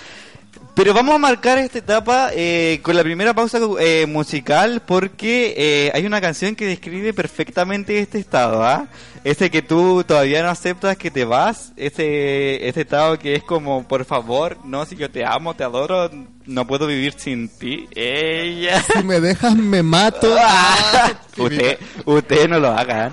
Pero 0.77 0.93
vamos 0.93 1.15
a 1.15 1.19
marcar 1.19 1.57
esta 1.57 1.79
etapa 1.79 2.29
eh, 2.35 2.81
con 2.83 2.95
la 2.97 3.03
primera 3.03 3.33
pausa 3.33 3.59
eh, 3.81 4.05
musical 4.07 4.83
porque 4.85 5.55
eh, 5.57 5.91
hay 5.95 6.05
una 6.05 6.21
canción 6.21 6.55
que 6.55 6.67
describe 6.67 7.15
perfectamente 7.15 7.99
este 7.99 8.19
estado, 8.19 8.63
¿ah? 8.63 8.87
Ese 9.25 9.51
que 9.51 9.63
tú 9.63 10.05
todavía 10.05 10.43
no 10.43 10.51
aceptas 10.51 10.99
que 10.99 11.11
te 11.11 11.25
vas, 11.25 11.73
ese, 11.79 12.69
ese 12.69 12.83
estado 12.83 13.19
que 13.19 13.37
es 13.37 13.43
como, 13.43 13.89
por 13.89 14.05
favor, 14.05 14.59
no, 14.67 14.85
si 14.85 14.97
yo 14.97 15.11
te 15.11 15.25
amo, 15.25 15.55
te 15.55 15.65
adoro, 15.65 16.11
no 16.45 16.67
puedo 16.67 16.87
vivir 16.87 17.15
sin 17.17 17.49
ti. 17.49 17.89
Ella. 17.95 18.83
Si 18.93 19.03
me 19.03 19.19
dejas, 19.19 19.57
me 19.57 19.83
mato. 19.83 20.37
usted, 21.39 21.79
usted 22.05 22.49
no 22.51 22.61
lo 22.61 22.69
haga. 22.69 23.07
¿eh? 23.07 23.11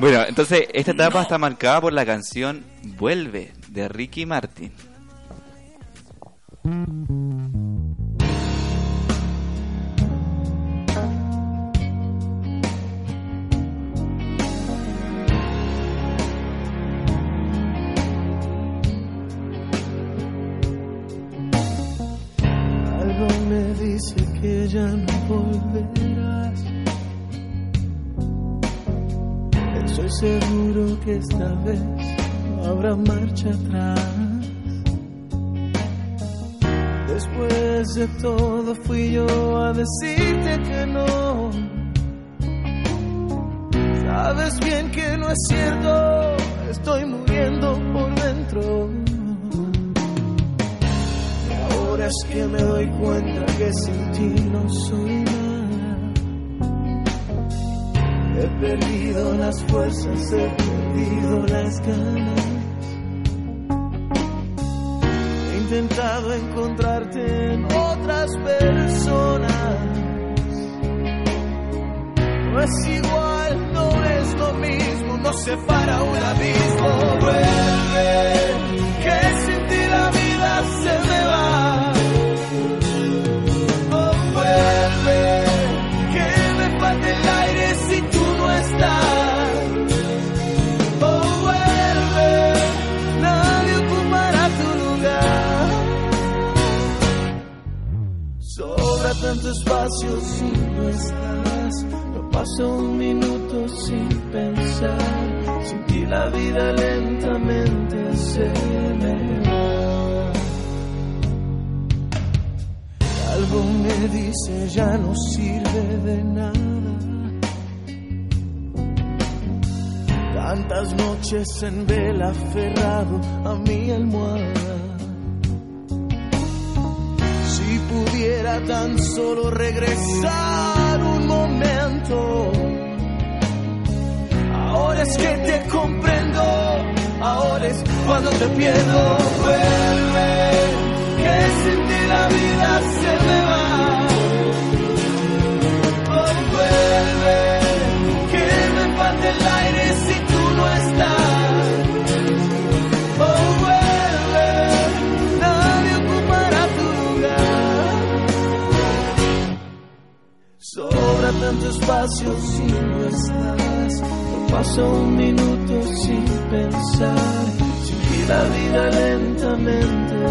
Bueno, 0.00 0.24
entonces 0.26 0.64
esta 0.72 0.90
etapa 0.90 1.22
está 1.22 1.38
marcada 1.38 1.80
por 1.80 1.92
la 1.92 2.04
canción 2.04 2.64
Vuelve 2.82 3.52
de 3.68 3.86
Ricky 3.88 4.26
Martin. 4.26 4.72
Algo 6.66 7.15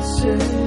answer. 0.05 0.64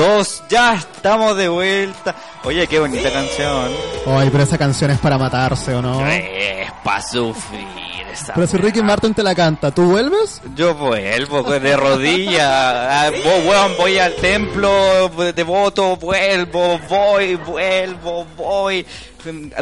2. 0.00 0.44
Ya 0.48 0.76
estamos 0.76 1.36
de 1.36 1.48
vuelta. 1.48 2.14
Oye, 2.44 2.66
qué 2.66 2.78
bonita 2.78 3.12
canción. 3.12 3.70
Oye, 4.06 4.30
pero 4.30 4.44
esa 4.44 4.56
canción 4.56 4.90
es 4.92 4.98
para 4.98 5.18
matarse, 5.18 5.74
¿o 5.74 5.82
no? 5.82 6.06
Es 6.06 6.72
para 6.82 7.02
sufrir. 7.02 7.66
Pero 8.34 8.46
si 8.46 8.56
Ricky 8.56 8.82
Martin 8.82 9.12
te 9.12 9.22
la 9.22 9.34
canta, 9.34 9.70
¿tú 9.70 9.90
vuelves? 9.90 10.40
Yo 10.56 10.74
vuelvo 10.74 11.44
pues, 11.44 11.62
de 11.62 11.76
rodillas. 11.76 12.48
Ah, 12.48 13.10
voy, 13.78 13.98
al 13.98 14.14
templo, 14.16 15.10
devoto, 15.34 15.96
vuelvo, 15.96 16.80
voy, 16.88 17.34
vuelvo, 17.36 18.26
voy. 18.36 18.86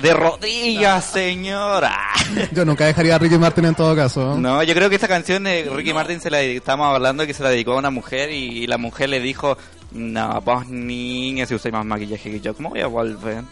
De 0.01 0.15
rodillas, 0.15 1.05
señora. 1.05 1.97
Ah. 2.15 2.15
Yo 2.53 2.65
nunca 2.65 2.87
dejaría 2.87 3.17
a 3.17 3.19
Ricky 3.19 3.39
Martin 3.39 3.65
en 3.65 3.75
todo 3.75 3.97
caso. 3.97 4.39
No, 4.39 4.63
yo 4.63 4.73
creo 4.73 4.89
que 4.89 4.95
esta 4.95 5.09
canción 5.09 5.47
Ricky. 5.47 5.93
Martin 5.93 6.21
se 6.21 6.31
la 6.31 6.41
estábamos 6.43 6.95
hablando 6.95 7.27
que 7.27 7.35
se 7.35 7.43
la 7.43 7.51
dedicó 7.51 7.73
a 7.73 7.79
una 7.79 7.91
mujer 7.91 8.31
y 8.31 8.69
la 8.69 8.79
mujer 8.79 9.09
le 9.09 9.19
dijo, 9.19 9.59
no, 9.93 10.41
vos 10.43 10.67
niña, 10.69 11.47
si 11.47 11.55
usáis 11.55 11.73
más 11.73 11.85
maquillaje 11.85 12.31
que 12.31 12.41
yo, 12.41 12.55
¿cómo 12.55 12.71
voy 12.71 12.81
a 12.81 12.87
volver? 12.87 13.45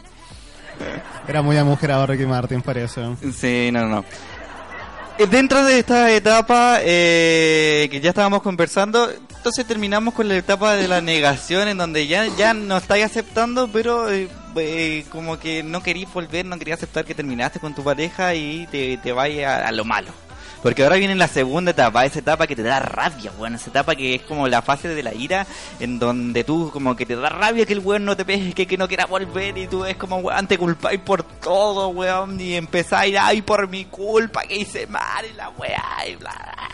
Era 1.27 1.43
muy 1.43 1.57
amujerado 1.57 2.07
Ricky 2.07 2.27
Martin, 2.27 2.61
parece. 2.63 3.03
Sí, 3.33 3.71
no, 3.73 3.87
no. 3.87 4.05
Eh, 5.19 5.27
Dentro 5.27 5.65
de 5.65 5.79
esta 5.79 6.13
etapa 6.13 6.79
eh, 6.83 7.89
que 7.91 8.01
ya 8.01 8.11
estábamos 8.11 8.43
conversando, 8.43 9.11
entonces 9.11 9.67
terminamos 9.67 10.13
con 10.13 10.29
la 10.29 10.37
etapa 10.37 10.75
de 10.75 10.89
la 10.89 11.01
negación 11.01 11.69
en 11.69 11.79
donde 11.79 12.07
ya, 12.07 12.27
ya 12.37 12.53
no 12.53 12.77
estáis 12.77 13.07
aceptando, 13.07 13.69
pero 13.73 14.11
eh, 14.11 14.29
eh, 14.57 15.05
como 15.11 15.39
que 15.39 15.63
no 15.63 15.83
querías 15.83 16.13
volver, 16.13 16.45
no 16.45 16.59
querías 16.59 16.79
aceptar 16.81 17.07
que 17.07 17.15
terminaste 17.15 17.59
con 17.59 17.75
tu 17.75 17.83
pareja 17.83 18.35
y 18.35 18.67
te, 18.71 18.99
te 18.99 19.13
vayas 19.13 19.63
a, 19.63 19.69
a 19.69 19.73
lo 19.73 19.87
malo. 19.87 20.11
Porque 20.67 20.83
ahora 20.83 20.97
viene 20.97 21.15
la 21.15 21.29
segunda 21.29 21.71
etapa, 21.71 22.05
esa 22.05 22.19
etapa 22.19 22.49
que 22.49 22.57
te 22.57 22.65
da 22.65 22.81
rabia, 22.81 23.31
weón. 23.39 23.55
Esa 23.55 23.71
etapa 23.71 23.95
que 23.95 24.17
es 24.17 24.23
como 24.23 24.49
la 24.49 24.63
fase 24.63 24.89
de 24.89 25.01
la 25.01 25.15
ira, 25.15 25.47
en 25.79 26.01
donde 26.01 26.43
tú 26.43 26.71
como 26.73 26.97
que 26.97 27.07
te 27.07 27.15
da 27.15 27.29
rabia 27.29 27.65
que 27.65 27.73
el 27.73 27.79
weón 27.79 28.05
no 28.05 28.17
te 28.17 28.25
pesque, 28.25 28.67
que 28.67 28.77
no 28.77 28.89
quiera 28.89 29.07
volver, 29.07 29.57
y 29.57 29.69
tú 29.69 29.85
es 29.85 29.95
como, 29.97 30.17
weón, 30.17 30.49
te 30.49 30.59
culpáis 30.59 30.99
por 30.99 31.23
todo, 31.23 31.91
weón, 31.91 32.41
y 32.41 32.55
empezáis, 32.57 33.15
ay, 33.17 33.43
por 33.43 33.69
mi 33.69 33.85
culpa, 33.85 34.43
que 34.43 34.57
hice 34.57 34.89
mal, 34.89 35.25
y 35.33 35.37
la 35.37 35.51
weá, 35.51 35.85
y 36.11 36.17
bla, 36.17 36.33
bla. 36.33 36.69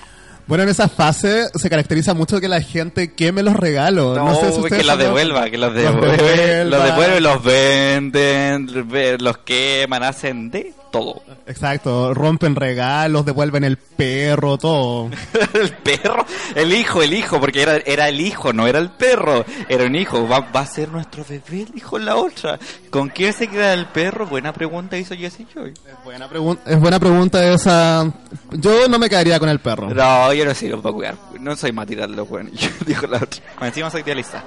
Bueno, 0.46 0.64
en 0.64 0.70
esa 0.70 0.88
fase 0.88 1.48
se 1.55 1.68
caracteriza 1.68 2.14
mucho 2.14 2.40
que 2.40 2.48
la 2.48 2.62
gente 2.62 3.12
queme 3.12 3.42
los 3.42 3.55
regalos. 3.57 4.16
No, 4.16 4.24
No, 4.24 4.35
sé 4.37 4.52
si 4.52 4.59
ustedes 4.59 4.81
que 4.83 4.88
los 4.88 4.96
devuelva, 4.98 5.50
que 5.50 5.59
los 5.59 5.70
Los 5.74 5.83
devuelve, 5.83 6.16
devuelva. 6.16 6.64
los 6.78 6.85
devuelve, 6.87 7.20
los 7.20 7.44
venden, 7.44 8.88
ve- 8.88 9.18
los 9.20 9.37
queman, 9.38 10.02
hacen 10.02 10.50
de 10.50 10.72
todo. 10.92 11.22
Exacto, 11.46 12.14
rompen 12.14 12.55
regalos, 12.55 13.24
devuelven 13.26 13.64
el 13.64 13.76
perro, 13.76 14.59
todo. 14.59 15.11
el 15.55 15.72
perro, 15.78 16.24
el 16.55 16.72
hijo, 16.72 17.02
el 17.02 17.14
hijo, 17.14 17.40
porque 17.40 17.62
era, 17.62 17.78
era 17.78 18.09
el 18.09 18.20
hijo, 18.20 18.52
no 18.52 18.68
era 18.68 18.78
el 18.78 18.90
perro, 18.90 19.44
era 19.68 19.85
un 19.85 19.96
hijo, 19.96 20.28
va, 20.28 20.40
va 20.40 20.61
a 20.61 20.66
ser 20.66 20.90
nuestro 20.90 21.24
bebé, 21.28 21.62
el 21.62 21.76
hijo 21.76 21.98
la 21.98 22.14
otra. 22.14 22.61
¿Con 22.90 23.11
qué 23.11 23.33
se 23.33 23.48
queda 23.48 23.72
el 23.72 23.87
perro? 23.87 24.26
Buena 24.26 24.52
pregunta 24.52 24.96
hizo 24.96 25.16
Jesse 25.16 25.46
Joy. 25.52 25.74
Buena 26.05 26.28
pregunta, 26.28 26.62
es 26.70 26.78
buena 26.78 27.00
pregunta 27.00 27.44
esa. 27.52 28.12
Yo 28.52 28.87
no 28.88 28.98
me 28.98 29.09
quedaría 29.09 29.40
con 29.40 29.48
el 29.48 29.59
perro. 29.59 29.92
No, 29.92 30.33
yo 30.33 30.44
no 30.44 30.55
sirvo 30.55 30.81
para 30.81 30.94
cuidar, 30.94 31.16
no 31.40 31.57
soy 31.57 31.72
Matilda 31.72 32.07
los 32.07 32.28
buenos, 32.28 32.52
dijo 32.87 33.07
la 33.09 33.16
otra. 33.16 33.42
Encima 33.62 33.90
soy 33.90 34.02
idealista. 34.02 34.44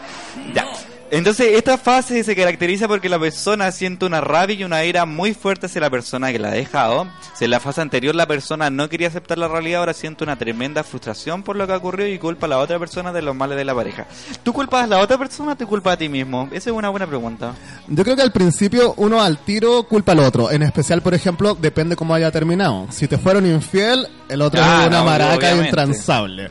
Ya. 0.54 0.66
Entonces, 1.12 1.50
esta 1.54 1.78
fase 1.78 2.24
se 2.24 2.36
caracteriza 2.36 2.88
porque 2.88 3.10
la 3.10 3.20
persona 3.20 3.72
siente 3.72 4.06
una 4.06 4.22
rabia 4.22 4.56
y 4.56 4.64
una 4.64 4.84
ira 4.84 5.06
muy 5.06 5.34
fuerte 5.36 5.68
hacia 5.68 5.80
la 5.82 5.90
persona 5.92 6.32
que 6.32 6.40
la 6.40 6.48
ha 6.50 6.52
dejado. 6.52 7.08
Si 7.38 7.46
en 7.46 7.52
la 7.52 7.60
fase 7.60 7.80
anterior 7.82 8.16
la 8.16 8.26
persona 8.26 8.70
no 8.72 8.90
quería 8.90 9.10
aceptar 9.10 9.38
la 9.38 9.48
realidad, 9.48 9.82
ahora 9.82 9.94
siente 9.94 10.24
una 10.24 10.36
tremenda 10.36 10.84
frustración 10.84 11.44
por 11.44 11.56
lo 11.58 11.68
que 11.68 11.74
ha 11.74 11.78
ocurrido 11.78 12.10
y 12.10 12.18
culpa 12.18 12.48
a 12.48 12.50
la 12.50 12.58
otra 12.58 12.80
persona 12.80 13.14
de 13.14 13.22
los 13.22 13.36
males 13.36 13.56
de 13.56 13.66
la 13.66 13.76
pareja. 13.76 14.08
¿Tú 14.44 14.52
culpas 14.52 14.84
a 14.86 14.88
la 14.88 14.98
otra 15.00 15.18
persona 15.18 15.52
o 15.52 15.56
te 15.56 15.66
culpas 15.68 15.94
a 15.94 15.98
ti 15.98 16.10
mismo? 16.10 16.50
Esa 16.52 16.72
es 16.72 16.76
una 16.76 16.90
buena 16.90 17.06
pregunta. 17.06 17.54
Yo 17.88 18.04
creo 18.04 18.16
que 18.16 18.24
al 18.24 18.32
principio 18.32 18.94
uno 18.98 19.22
al 19.22 19.38
tiro 19.38 19.84
culpa 19.84 20.14
al 20.14 20.20
otro. 20.20 20.50
En 20.50 20.64
especial, 20.64 21.02
por 21.04 21.14
ejemplo, 21.14 21.54
depende 21.56 21.96
cómo 21.96 22.16
haya 22.16 22.32
terminado. 22.32 22.88
Si 22.90 23.08
te 23.08 23.18
fueron 23.20 23.46
infiel, 23.46 24.08
el 24.28 24.42
otro 24.42 24.60
Ah, 24.64 24.82
es 24.82 24.88
una 24.88 25.00
no, 25.00 25.06
maraca 25.06 25.36
obviamente. 25.36 25.68
intransable. 25.70 26.50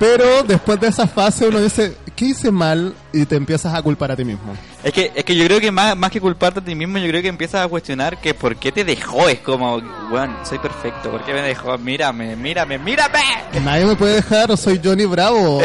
Pero 0.00 0.42
después 0.44 0.80
de 0.80 0.88
esa 0.88 1.06
fase 1.06 1.46
uno 1.46 1.60
dice, 1.60 1.94
¿qué 2.16 2.24
hice 2.24 2.50
mal? 2.50 2.94
Y 3.12 3.26
te 3.26 3.36
empiezas 3.36 3.74
a 3.74 3.82
culpar 3.82 4.10
a 4.10 4.16
ti 4.16 4.24
mismo. 4.24 4.56
Es 4.82 4.94
que, 4.94 5.12
es 5.14 5.24
que 5.24 5.36
yo 5.36 5.44
creo 5.44 5.60
que 5.60 5.70
más, 5.70 5.94
más 5.94 6.10
que 6.10 6.22
culparte 6.22 6.60
a 6.60 6.64
ti 6.64 6.74
mismo, 6.74 6.96
yo 6.96 7.06
creo 7.08 7.20
que 7.20 7.28
empiezas 7.28 7.66
a 7.66 7.68
cuestionar 7.68 8.18
que 8.18 8.32
por 8.32 8.56
qué 8.56 8.72
te 8.72 8.82
dejó. 8.82 9.28
Es 9.28 9.40
como, 9.40 9.78
bueno, 10.08 10.38
soy 10.42 10.58
perfecto, 10.58 11.10
¿por 11.10 11.22
qué 11.22 11.34
me 11.34 11.42
dejó? 11.42 11.76
Mírame, 11.76 12.34
mírame, 12.34 12.78
mírame. 12.78 13.20
Nadie 13.62 13.84
me 13.84 13.94
puede 13.94 14.14
dejar, 14.14 14.56
soy 14.56 14.80
Johnny 14.82 15.04
Bravo. 15.04 15.60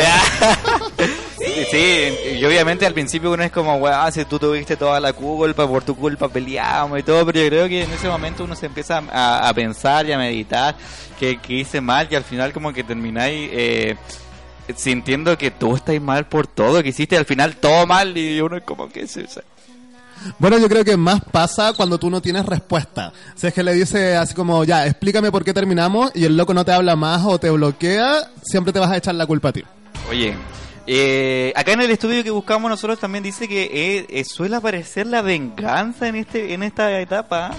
sí, 1.72 2.38
y 2.38 2.44
obviamente 2.44 2.86
al 2.86 2.94
principio 2.94 3.32
uno 3.32 3.44
es 3.44 3.54
como, 3.54 3.78
weá, 3.78 4.12
si 4.12 4.26
tú 4.26 4.38
tuviste 4.38 4.76
toda 4.76 5.00
la 5.00 5.14
culpa, 5.14 5.66
por 5.66 5.86
tu 5.86 5.96
culpa 5.96 6.28
peleamos 6.28 7.00
y 7.00 7.04
todo, 7.04 7.26
pero 7.26 7.40
yo 7.40 7.48
creo 7.48 7.70
que 7.70 7.84
en 7.84 7.92
ese 7.94 8.10
momento 8.10 8.44
uno 8.44 8.58
se 8.58 8.66
empieza 8.66 9.02
a, 9.14 9.48
a 9.48 9.54
pensar 9.54 10.06
y 10.08 10.12
a 10.12 10.18
meditar 10.18 10.76
que, 11.18 11.38
que 11.38 11.54
hice 11.54 11.82
mal 11.82 12.08
y 12.12 12.16
al 12.16 12.24
final 12.24 12.52
como 12.52 12.74
que 12.74 12.84
termináis 12.84 13.50
eh, 13.54 13.96
sintiendo 14.76 15.38
que 15.38 15.52
tú 15.52 15.76
estás 15.76 16.00
mal 16.02 16.28
por 16.28 16.48
todo, 16.48 16.82
que 16.82 16.90
hiciste 16.90 17.18
al 17.18 17.26
final 17.26 17.58
todo 17.58 17.86
mal 17.86 18.18
y 18.18 18.40
uno 18.42 18.58
es 18.58 18.64
como 18.64 18.90
que 18.90 19.08
se... 19.08 19.26
Bueno, 20.40 20.58
yo 20.58 20.68
creo 20.68 20.84
que 20.84 20.98
más 20.98 21.22
pasa 21.24 21.74
cuando 21.74 22.00
tú 22.00 22.10
no 22.10 22.22
tienes 22.22 22.46
respuesta. 22.46 23.14
Si 23.36 23.48
es 23.48 23.54
que 23.54 23.64
le 23.64 23.74
dice 23.74 24.16
así 24.16 24.34
como, 24.34 24.64
ya, 24.64 24.88
explícame 24.88 25.32
por 25.32 25.44
qué 25.44 25.54
terminamos 25.54 26.12
y 26.16 26.26
el 26.26 26.36
loco 26.36 26.54
no 26.54 26.66
te 26.66 26.72
habla 26.72 26.96
más 26.96 27.24
o 27.26 27.38
te 27.38 27.50
bloquea, 27.50 28.32
siempre 28.44 28.74
te 28.74 28.80
vas 28.80 28.92
a 28.92 28.98
echar 28.98 29.16
la 29.16 29.28
culpa 29.28 29.50
a 29.50 29.54
ti. 29.54 29.64
Oye, 30.10 30.36
eh, 30.88 31.54
acá 31.56 31.74
en 31.74 31.82
el 31.82 31.92
estudio 31.92 32.24
que 32.24 32.32
buscamos 32.32 32.70
nosotros 32.70 33.00
también 33.00 33.24
dice 33.24 33.48
que 33.48 33.64
eh, 33.64 34.06
eh, 34.10 34.24
suele 34.24 34.56
aparecer 34.56 35.08
la 35.08 35.22
venganza 35.22 36.08
en 36.08 36.16
este 36.16 36.54
en 36.54 36.64
esta 36.64 37.00
etapa. 37.00 37.52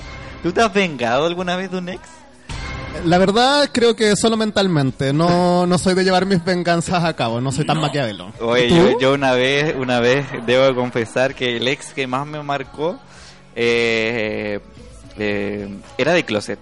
¿Tú 0.42 0.52
te 0.52 0.60
has 0.60 0.72
vengado 0.72 1.26
alguna 1.26 1.56
vez 1.56 1.70
de 1.70 1.78
un 1.78 1.88
ex? 1.88 2.15
La 3.04 3.18
verdad, 3.18 3.68
creo 3.72 3.94
que 3.94 4.16
solo 4.16 4.36
mentalmente. 4.36 5.12
No, 5.12 5.66
no 5.66 5.78
soy 5.78 5.94
de 5.94 6.04
llevar 6.04 6.26
mis 6.26 6.44
venganzas 6.44 7.04
a 7.04 7.14
cabo. 7.14 7.40
No 7.40 7.52
soy 7.52 7.64
tan 7.66 7.80
maquiavelo. 7.80 8.32
Oye, 8.40 8.68
yo, 8.68 8.98
yo 8.98 9.14
una 9.14 9.32
vez, 9.32 9.74
una 9.76 10.00
vez 10.00 10.26
debo 10.46 10.74
confesar 10.74 11.34
que 11.34 11.56
el 11.56 11.68
ex 11.68 11.92
que 11.92 12.06
más 12.06 12.26
me 12.26 12.42
marcó 12.42 12.98
eh, 13.54 14.60
eh, 15.18 15.68
era 15.98 16.12
de 16.12 16.24
closet. 16.24 16.58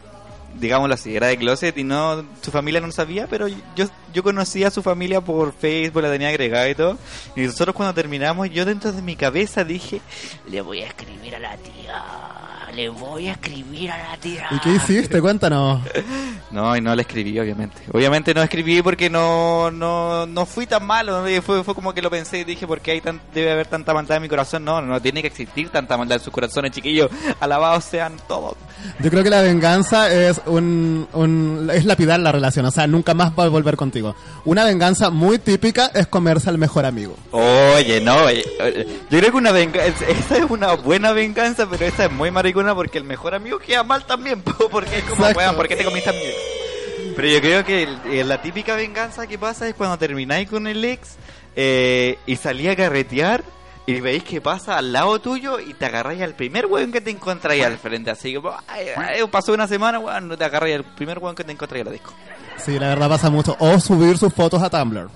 Digámoslo 0.55 0.95
así, 0.95 1.17
era 1.17 1.27
de 1.27 1.37
closet 1.37 1.77
y 1.77 1.83
no, 1.83 2.25
su 2.41 2.53
familia 2.53 2.81
no 2.81 2.93
sabía, 2.93 3.27
pero 3.27 3.49
yo, 3.49 3.87
yo 4.13 4.23
conocía 4.23 4.69
a 4.69 4.71
su 4.71 4.85
familia 4.85 5.21
por 5.21 5.53
Facebook, 5.53 6.03
la 6.03 6.13
tenía 6.13 6.29
agregada 6.29 6.69
y 6.69 6.77
todo. 6.77 6.97
Y 7.35 7.41
nosotros 7.41 7.75
cuando 7.75 7.93
terminamos, 7.93 8.49
yo 8.51 8.65
dentro 8.65 8.93
de 8.93 9.03
mi 9.03 9.17
cabeza 9.17 9.65
dije, 9.65 10.01
le 10.49 10.61
voy 10.61 10.83
a 10.83 10.87
escribir 10.87 11.35
a 11.35 11.41
la 11.41 11.57
tía, 11.57 12.05
le 12.75 12.89
voy 12.89 13.29
a 13.29 13.33
escribir 13.33 13.91
a 13.91 13.99
la 14.11 14.17
tía. 14.17 14.47
¿Y 14.51 14.59
qué 14.61 14.71
hiciste? 14.75 15.21
Cuéntanos. 15.21 15.81
No, 16.51 16.77
y 16.77 16.81
no 16.81 16.95
le 16.95 17.03
escribí, 17.03 17.39
obviamente. 17.39 17.77
Obviamente 17.93 18.33
no 18.35 18.43
escribí 18.43 18.81
porque 18.83 19.11
no 19.11 19.71
no, 19.71 20.27
no 20.27 20.47
fui 20.47 20.67
tan 20.67 20.87
malo. 20.87 21.25
Fue, 21.43 21.65
fue 21.65 21.75
como 21.75 21.93
que 21.95 22.03
lo 22.03 22.11
pensé 22.11 22.39
y 22.41 22.45
dije, 22.45 22.67
¿por 22.67 22.81
qué 22.81 22.93
hay 22.93 23.01
tan, 23.01 23.21
debe 23.35 23.53
haber 23.53 23.67
tanta 23.67 23.93
maldad 23.95 24.17
en 24.17 24.23
mi 24.23 24.29
corazón? 24.29 24.65
No, 24.65 24.81
no 24.81 25.01
tiene 25.01 25.21
que 25.21 25.29
existir 25.29 25.69
tanta 25.71 25.97
maldad 25.97 26.19
en 26.19 26.25
sus 26.25 26.33
corazones, 26.33 26.73
chiquillos. 26.73 27.11
Alabados 27.41 27.85
sean 27.85 28.15
todos. 28.29 28.55
Yo 29.01 29.11
creo 29.11 29.23
que 29.25 29.31
la 29.31 29.41
venganza 29.41 30.13
es 30.13 30.41
un, 30.47 31.09
un- 31.13 31.71
es 31.73 31.85
lapidar 31.87 32.21
la 32.21 32.33
relación, 32.33 32.67
o 32.67 32.71
sea, 32.71 32.87
nunca 32.87 33.15
más 33.15 33.33
va 33.39 33.45
a 33.45 33.49
volver 33.49 33.77
contigo. 33.77 34.15
Una 34.45 34.65
venganza 34.65 35.11
muy 35.11 35.39
típica 35.39 35.91
es 35.95 36.07
comerse 36.07 36.51
al 36.51 36.59
mejor 36.59 36.85
amigo. 36.85 37.17
Oye, 37.31 38.01
no, 38.01 38.17
oye, 38.25 38.45
yo 39.11 39.19
creo 39.19 39.31
que 39.31 39.37
una 39.37 39.53
venganza, 39.53 40.05
esta 40.07 40.37
es 40.37 40.45
una 40.51 40.75
buena 40.75 41.13
venganza, 41.13 41.67
pero 41.69 41.85
esta 41.87 42.05
es 42.07 42.13
muy 42.13 42.31
maricona 42.31 42.64
porque 42.73 42.99
el 42.99 43.05
mejor 43.05 43.35
amigo 43.35 43.59
queda 43.59 43.83
mal 43.83 44.07
también, 44.07 44.41
po, 44.43 44.69
porque 44.69 44.99
es 44.99 45.05
como, 45.05 45.27
weón, 45.27 45.57
¿por 45.57 45.67
qué 45.67 45.75
te 45.75 45.85
comiste 45.85 46.11
a 46.11 46.13
mi 46.13 46.21
ex? 46.21 46.37
Pero 47.17 47.29
yo 47.29 47.41
creo 47.41 47.65
que 47.65 47.83
el- 47.83 47.99
eh, 48.13 48.23
la 48.25 48.41
típica 48.41 48.77
venganza 48.77 49.27
que 49.27 49.39
pasa 49.39 49.67
es 49.69 49.75
cuando 49.75 49.99
termináis 49.99 50.49
con 50.49 50.67
el 50.69 50.85
ex 50.85 51.17
eh, 51.57 52.19
y 52.27 52.37
salí 52.37 52.69
a 52.69 52.77
carretear 52.77 53.43
y 53.87 54.01
veis 54.01 54.25
que 54.25 54.41
pasa 54.41 54.79
al 54.79 54.93
lado 54.93 55.19
tuyo 55.21 55.61
y 55.61 55.75
te 55.75 55.85
agarráis 55.87 56.23
al 56.23 56.35
primer 56.35 56.67
weón 56.67 56.91
que 56.91 57.01
te 57.01 57.11
encontráis 57.11 57.65
al 57.65 57.77
frente. 57.79 58.11
Así 58.11 58.33
que 58.33 58.41
ay, 58.69 58.87
ay, 58.97 59.27
pasó 59.31 59.53
una 59.53 59.67
semana, 59.69 59.99
weón, 59.99 60.29
no 60.29 60.39
te 60.39 60.45
agarráis 60.45 60.77
al 60.77 60.85
primer 60.85 61.19
weón 61.19 61.35
que 61.35 61.45
te 61.45 61.53
encontráis 61.53 61.83
a 61.83 61.87
la 61.87 61.91
disco. 61.93 62.15
Sí, 62.57 62.79
la 62.79 62.89
verdad 62.89 63.09
pasa 63.11 63.29
mucho. 63.31 63.57
O 63.59 63.79
subir 63.81 64.17
sus 64.17 64.33
fotos 64.33 64.63
a 64.63 64.71
Tumblr. 64.71 65.09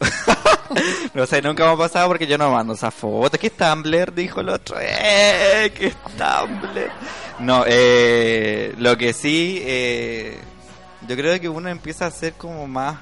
No 1.14 1.26
sé, 1.26 1.40
nunca 1.42 1.64
me 1.64 1.72
ha 1.72 1.76
pasado 1.76 2.08
porque 2.08 2.26
yo 2.26 2.36
no 2.38 2.50
mando 2.50 2.74
esa 2.74 2.90
foto. 2.90 3.38
¿Qué 3.38 3.48
es 3.48 3.56
Tumblr? 3.56 4.14
Dijo 4.14 4.40
el 4.40 4.48
otro. 4.48 4.76
¡Eh! 4.80 5.72
¿Qué 5.74 5.86
es? 5.88 5.96
No, 7.38 7.64
eh, 7.66 8.74
lo 8.78 8.96
que 8.96 9.12
sí, 9.12 9.60
eh, 9.62 10.38
yo 11.06 11.16
creo 11.16 11.38
que 11.40 11.48
uno 11.48 11.68
empieza 11.68 12.06
a 12.06 12.10
ser 12.10 12.32
como 12.32 12.66
más, 12.66 12.98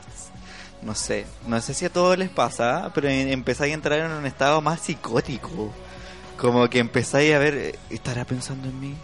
no 0.82 0.94
sé, 0.94 1.24
no 1.46 1.60
sé 1.60 1.72
si 1.72 1.84
a 1.84 1.92
todos 1.92 2.18
les 2.18 2.30
pasa, 2.30 2.90
pero 2.94 3.08
empezáis 3.08 3.72
a 3.72 3.74
entrar 3.74 4.00
en 4.00 4.10
un 4.10 4.26
estado 4.26 4.60
más 4.60 4.80
psicótico. 4.80 5.72
Como 6.36 6.68
que 6.68 6.80
empezáis 6.80 7.32
a 7.32 7.38
ver, 7.38 7.54
eh, 7.54 7.78
¿estará 7.90 8.24
pensando 8.24 8.68
en 8.68 8.80
mí? 8.80 8.94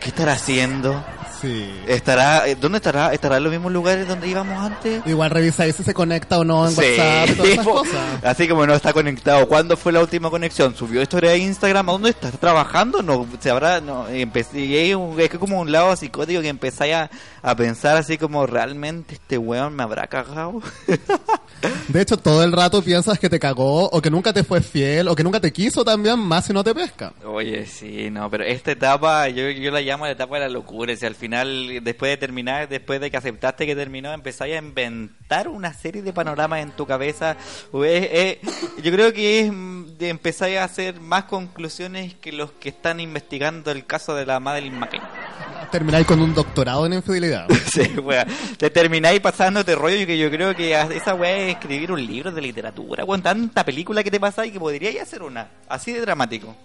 ¿Qué 0.00 0.08
estará 0.08 0.32
haciendo? 0.32 1.04
Sí. 1.40 1.70
¿Estará, 1.86 2.48
eh, 2.48 2.56
¿Dónde 2.60 2.78
estará? 2.78 3.12
¿Estará 3.12 3.36
en 3.36 3.44
los 3.44 3.52
mismos 3.52 3.70
lugares 3.70 4.08
donde 4.08 4.26
íbamos 4.26 4.58
antes? 4.60 5.02
Igual 5.06 5.30
revisáis 5.30 5.76
si 5.76 5.84
se 5.84 5.94
conecta 5.94 6.36
o 6.38 6.44
no 6.44 6.66
en 6.68 6.74
Sí. 6.74 6.80
WhatsApp 6.98 7.36
todas 7.36 7.50
esas 7.52 7.64
cosas. 7.68 8.24
Así 8.24 8.48
como 8.48 8.66
no 8.66 8.74
está 8.74 8.92
conectado. 8.92 9.46
¿Cuándo 9.46 9.76
fue 9.76 9.92
la 9.92 10.00
última 10.00 10.30
conexión? 10.30 10.74
¿Subió 10.74 11.00
historia 11.00 11.30
de 11.30 11.38
Instagram? 11.38 11.88
¿A 11.88 11.92
dónde 11.92 12.10
está 12.10 12.30
trabajando? 12.32 13.02
No, 13.02 13.24
se 13.38 13.50
habrá, 13.50 13.80
no, 13.80 14.08
empecé, 14.08 14.60
y 14.60 14.76
hay 14.76 14.94
un- 14.94 15.18
es 15.20 15.28
que 15.30 15.38
como 15.38 15.60
un 15.60 15.70
lado 15.70 15.94
psicótico 15.94 16.40
que 16.40 16.48
empezáis 16.48 16.94
a, 16.94 17.10
a 17.42 17.54
pensar 17.54 17.96
así 17.96 18.18
como 18.18 18.44
realmente 18.46 19.14
este 19.14 19.38
weón 19.38 19.74
me 19.76 19.84
habrá 19.84 20.08
cagado. 20.08 20.60
De 21.88 22.00
hecho, 22.02 22.16
todo 22.16 22.44
el 22.44 22.52
rato 22.52 22.82
piensas 22.82 23.18
que 23.18 23.28
te 23.28 23.40
cagó 23.40 23.88
o 23.90 24.00
que 24.00 24.10
nunca 24.10 24.32
te 24.32 24.44
fue 24.44 24.60
fiel 24.60 25.08
o 25.08 25.16
que 25.16 25.24
nunca 25.24 25.40
te 25.40 25.52
quiso 25.52 25.84
también, 25.84 26.18
más 26.18 26.46
si 26.46 26.52
no 26.52 26.62
te 26.62 26.72
pesca. 26.74 27.12
Oye, 27.24 27.66
sí, 27.66 28.10
no, 28.10 28.30
pero 28.30 28.44
esta 28.44 28.70
etapa, 28.72 29.28
yo, 29.28 29.50
yo 29.50 29.70
la 29.72 29.80
llamo 29.88 30.06
la 30.06 30.12
etapa 30.12 30.36
de 30.36 30.42
la 30.42 30.48
locura. 30.48 30.94
Si 30.94 31.04
al 31.04 31.14
final, 31.14 31.80
después 31.82 32.10
de 32.10 32.16
terminar, 32.16 32.68
después 32.68 33.00
de 33.00 33.10
que 33.10 33.16
aceptaste 33.16 33.66
que 33.66 33.74
terminó, 33.74 34.12
empezáis 34.12 34.54
a 34.54 34.58
inventar 34.58 35.48
una 35.48 35.72
serie 35.72 36.02
de 36.02 36.12
panoramas 36.12 36.60
en 36.60 36.70
tu 36.72 36.86
cabeza. 36.86 37.36
Yo 37.72 38.92
creo 38.92 39.12
que 39.12 39.40
es 39.40 39.52
de 39.98 40.08
empezar 40.08 40.50
a 40.56 40.64
hacer 40.64 41.00
más 41.00 41.24
conclusiones 41.24 42.14
que 42.14 42.32
los 42.32 42.52
que 42.52 42.68
están 42.68 43.00
investigando 43.00 43.70
el 43.70 43.84
caso 43.84 44.14
de 44.14 44.26
la 44.26 44.38
Madeline 44.40 44.78
McCain. 44.78 45.02
Termináis 45.70 46.06
con 46.06 46.20
un 46.20 46.34
doctorado 46.34 46.86
en 46.86 46.94
infidelidad. 46.94 47.46
Sí, 47.68 47.82
wea. 47.98 48.26
Te 48.56 48.70
termináis 48.70 49.20
pasándote 49.20 49.74
rollo 49.74 50.06
que 50.06 50.16
yo 50.16 50.30
creo 50.30 50.54
que 50.54 50.72
esa 50.72 51.14
weá 51.14 51.36
es 51.36 51.50
escribir 51.52 51.92
un 51.92 52.04
libro 52.04 52.32
de 52.32 52.40
literatura, 52.40 53.04
con 53.04 53.20
tanta 53.20 53.62
película 53.62 54.02
que 54.02 54.10
te 54.10 54.18
pasa 54.18 54.46
y 54.46 54.50
que 54.50 54.58
podríais 54.58 55.02
hacer 55.02 55.22
una. 55.22 55.48
Así 55.68 55.92
de 55.92 56.00
dramático. 56.00 56.56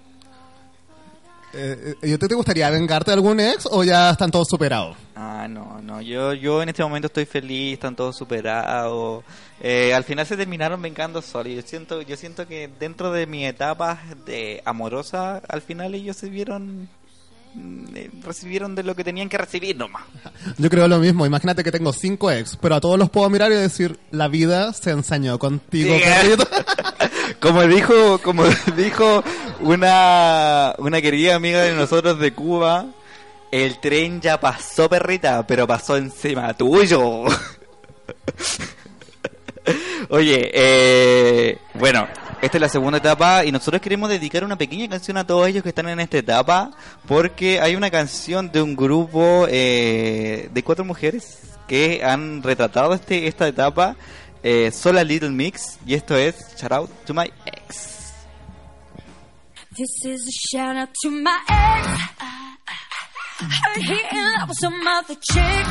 Eh, 1.53 1.95
eh, 2.01 2.07
¿Y 2.09 2.13
a 2.13 2.17
ti 2.17 2.27
te 2.27 2.35
gustaría 2.35 2.69
vengarte 2.69 3.11
de 3.11 3.15
algún 3.15 3.39
ex 3.39 3.67
o 3.69 3.83
ya 3.83 4.09
están 4.11 4.31
todos 4.31 4.47
superados? 4.49 4.97
Ah, 5.15 5.47
no, 5.47 5.79
no, 5.83 6.01
yo, 6.01 6.33
yo 6.33 6.63
en 6.63 6.69
este 6.69 6.83
momento 6.83 7.07
estoy 7.07 7.25
feliz, 7.25 7.73
están 7.73 7.95
todos 7.95 8.17
superados. 8.17 9.23
Eh, 9.61 9.93
al 9.93 10.03
final 10.03 10.25
se 10.25 10.35
terminaron 10.35 10.81
vengando 10.81 11.21
solos. 11.21 11.53
Yo 11.53 11.61
siento, 11.61 12.01
yo 12.01 12.17
siento 12.17 12.47
que 12.47 12.69
dentro 12.79 13.11
de 13.11 13.27
mi 13.27 13.45
etapa 13.45 13.99
de 14.25 14.61
amorosa, 14.65 15.41
al 15.47 15.61
final 15.61 15.93
ellos 15.93 16.17
se 16.17 16.29
vieron, 16.29 16.89
mm, 17.53 17.85
eh, 17.95 18.11
recibieron 18.23 18.73
de 18.73 18.81
lo 18.83 18.95
que 18.95 19.03
tenían 19.03 19.29
que 19.29 19.37
recibir 19.37 19.77
nomás. 19.77 20.03
Yo 20.57 20.69
creo 20.69 20.87
lo 20.87 20.97
mismo. 20.97 21.25
Imagínate 21.25 21.63
que 21.63 21.71
tengo 21.71 21.93
cinco 21.93 22.31
ex, 22.31 22.57
pero 22.57 22.75
a 22.75 22.81
todos 22.81 22.97
los 22.97 23.09
puedo 23.11 23.29
mirar 23.29 23.51
y 23.51 23.55
decir, 23.55 23.99
la 24.09 24.27
vida 24.27 24.73
se 24.73 24.89
ensañó 24.89 25.37
contigo, 25.37 25.93
Sí. 25.95 26.03
Como 27.39 27.61
dijo, 27.63 28.19
como 28.19 28.43
dijo 28.77 29.23
una, 29.63 30.75
una 30.77 31.01
querida 31.01 31.35
amiga 31.35 31.61
de 31.61 31.73
nosotros 31.73 32.19
de 32.19 32.33
Cuba, 32.33 32.85
el 33.51 33.79
tren 33.79 34.21
ya 34.21 34.39
pasó, 34.39 34.89
perrita, 34.89 35.45
pero 35.47 35.67
pasó 35.67 35.97
encima 35.97 36.53
tuyo. 36.53 37.23
Oye, 40.09 40.51
eh, 40.53 41.57
bueno, 41.75 42.07
esta 42.41 42.57
es 42.57 42.61
la 42.61 42.69
segunda 42.69 42.97
etapa 42.97 43.45
y 43.45 43.51
nosotros 43.51 43.81
queremos 43.81 44.09
dedicar 44.09 44.43
una 44.43 44.57
pequeña 44.57 44.89
canción 44.89 45.17
a 45.17 45.25
todos 45.25 45.47
ellos 45.47 45.63
que 45.63 45.69
están 45.69 45.87
en 45.87 45.99
esta 45.99 46.17
etapa 46.17 46.71
porque 47.07 47.61
hay 47.61 47.75
una 47.75 47.89
canción 47.89 48.51
de 48.51 48.61
un 48.61 48.75
grupo 48.75 49.47
eh, 49.49 50.49
de 50.53 50.63
cuatro 50.63 50.83
mujeres 50.83 51.39
que 51.67 52.01
han 52.03 52.43
retratado 52.43 52.93
este, 52.93 53.27
esta 53.27 53.47
etapa, 53.47 53.95
eh, 54.43 54.71
Sola 54.71 55.03
Little 55.03 55.29
Mix, 55.29 55.79
y 55.85 55.93
esto 55.93 56.17
es 56.17 56.35
Shout 56.57 56.71
Out 56.73 56.89
to 57.05 57.13
My 57.13 57.31
Ex. 57.45 57.92
This 59.75 60.05
is 60.05 60.27
a 60.27 60.31
shout 60.31 60.75
out 60.75 60.93
to 61.01 61.09
my 61.09 61.39
ex. 61.49 61.87
Heard 63.39 63.81
he 63.81 63.99
in 64.11 64.33
love 64.33 64.49
with 64.49 64.57
some 64.61 64.87
other 64.87 65.15
chick. 65.15 65.65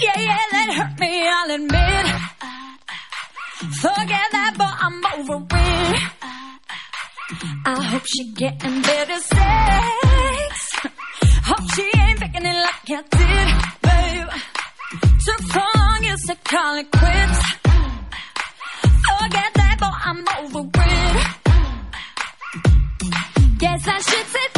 Yeah, 0.00 0.18
yeah, 0.18 0.44
that 0.52 0.68
hurt 0.78 0.98
me, 0.98 1.28
I'll 1.28 1.50
admit. 1.50 2.06
Forget 3.82 4.28
that, 4.32 4.54
but 4.56 4.74
I'm 4.80 5.04
over 5.12 5.44
it. 5.44 6.02
I 7.66 7.82
hope 7.82 8.06
she 8.06 8.32
getting 8.32 8.80
better 8.80 9.20
sex. 9.20 10.52
Hope 11.44 11.66
she 11.74 11.84
ain't 12.00 12.18
faking 12.18 12.46
it 12.46 12.56
like 12.66 12.88
I 12.88 13.02
did, 13.12 13.48
babe. 13.82 14.28
Took 15.26 15.40
so 15.52 15.60
long, 15.76 16.02
you 16.02 16.16
said 16.26 16.42
call 16.44 16.78
it 16.78 16.90
quits. 16.90 17.42
Forget 19.20 19.50
that, 19.54 19.76
but 19.78 19.92
I'm 20.04 20.24
over 20.44 20.68
it. 20.80 20.91
Guess 23.72 23.88
I 23.88 24.00
should 24.00 24.26
say 24.26 24.51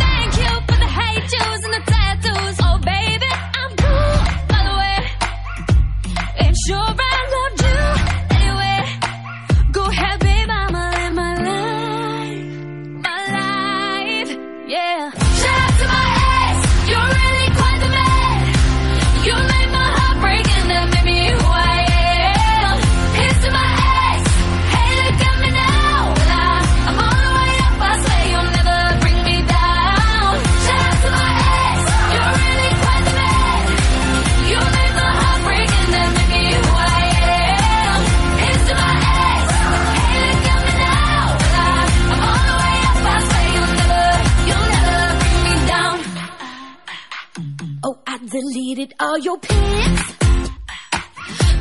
deleted 48.34 48.92
all 48.98 49.16
your 49.18 49.38
pics. 49.38 50.04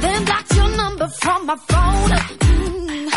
Then 0.01 0.25
blocked 0.25 0.55
your 0.55 0.69
number 0.75 1.07
from 1.07 1.45
my 1.45 1.55
phone. 1.69 2.09
Mm. 2.09 3.11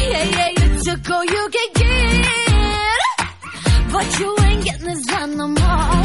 Yeah, 0.00 0.24
yeah, 0.36 0.50
you 0.58 0.82
took 0.82 1.10
all 1.10 1.24
you 1.24 1.42
could 1.54 1.72
get. 1.80 2.26
But 3.92 4.18
you 4.18 4.36
ain't 4.46 4.64
getting 4.64 4.86
this 4.86 5.06
done 5.06 5.36
no 5.36 5.46
more. 5.46 6.04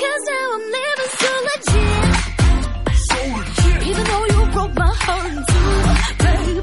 Cause 0.00 0.22
now 0.32 0.46
I'm 0.56 0.64
living 0.76 1.12
so 1.20 1.30
legit. 1.48 2.14
So 3.08 3.18
legit. 3.36 3.80
Even 3.88 4.04
though 4.10 4.26
you 4.32 4.40
broke 4.54 4.74
my 4.82 4.92
heart 5.04 5.26
in 5.30 5.38
two, 5.50 5.72
baby. 6.24 6.60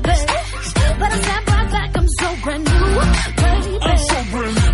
But 0.99 1.11
I 1.11 1.17
snap 1.25 1.47
right 1.53 1.69
back, 1.71 1.91
I'm 1.99 2.07
so 2.19 2.27
brand 2.43 2.63
new, 2.65 2.87
baby. 3.43 3.73
I'm 3.79 3.97
so 4.09 4.17
brand 4.31 4.55
new. 4.55 4.64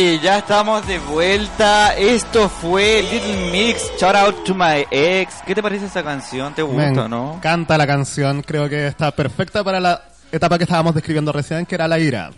Oye, 0.00 0.20
ya 0.22 0.38
estamos 0.38 0.86
de 0.86 1.00
vuelta. 1.00 1.96
Esto 1.96 2.48
fue 2.48 3.02
Little 3.10 3.50
Mix, 3.50 3.82
Shout 3.98 4.14
Out 4.14 4.44
to 4.44 4.54
My 4.54 4.86
Ex. 4.92 5.34
¿Qué 5.44 5.56
te 5.56 5.60
parece 5.60 5.86
esa 5.86 6.04
canción? 6.04 6.54
¿Te 6.54 6.62
Me 6.62 6.86
gusta, 6.90 7.08
no? 7.08 7.34
encanta 7.34 7.76
la 7.76 7.84
canción, 7.84 8.42
creo 8.42 8.68
que 8.68 8.86
está 8.86 9.10
perfecta 9.10 9.64
para 9.64 9.80
la 9.80 10.00
etapa 10.30 10.56
que 10.56 10.62
estábamos 10.62 10.94
describiendo 10.94 11.32
recién, 11.32 11.66
que 11.66 11.74
era 11.74 11.88
la 11.88 11.98
ira. 11.98 12.30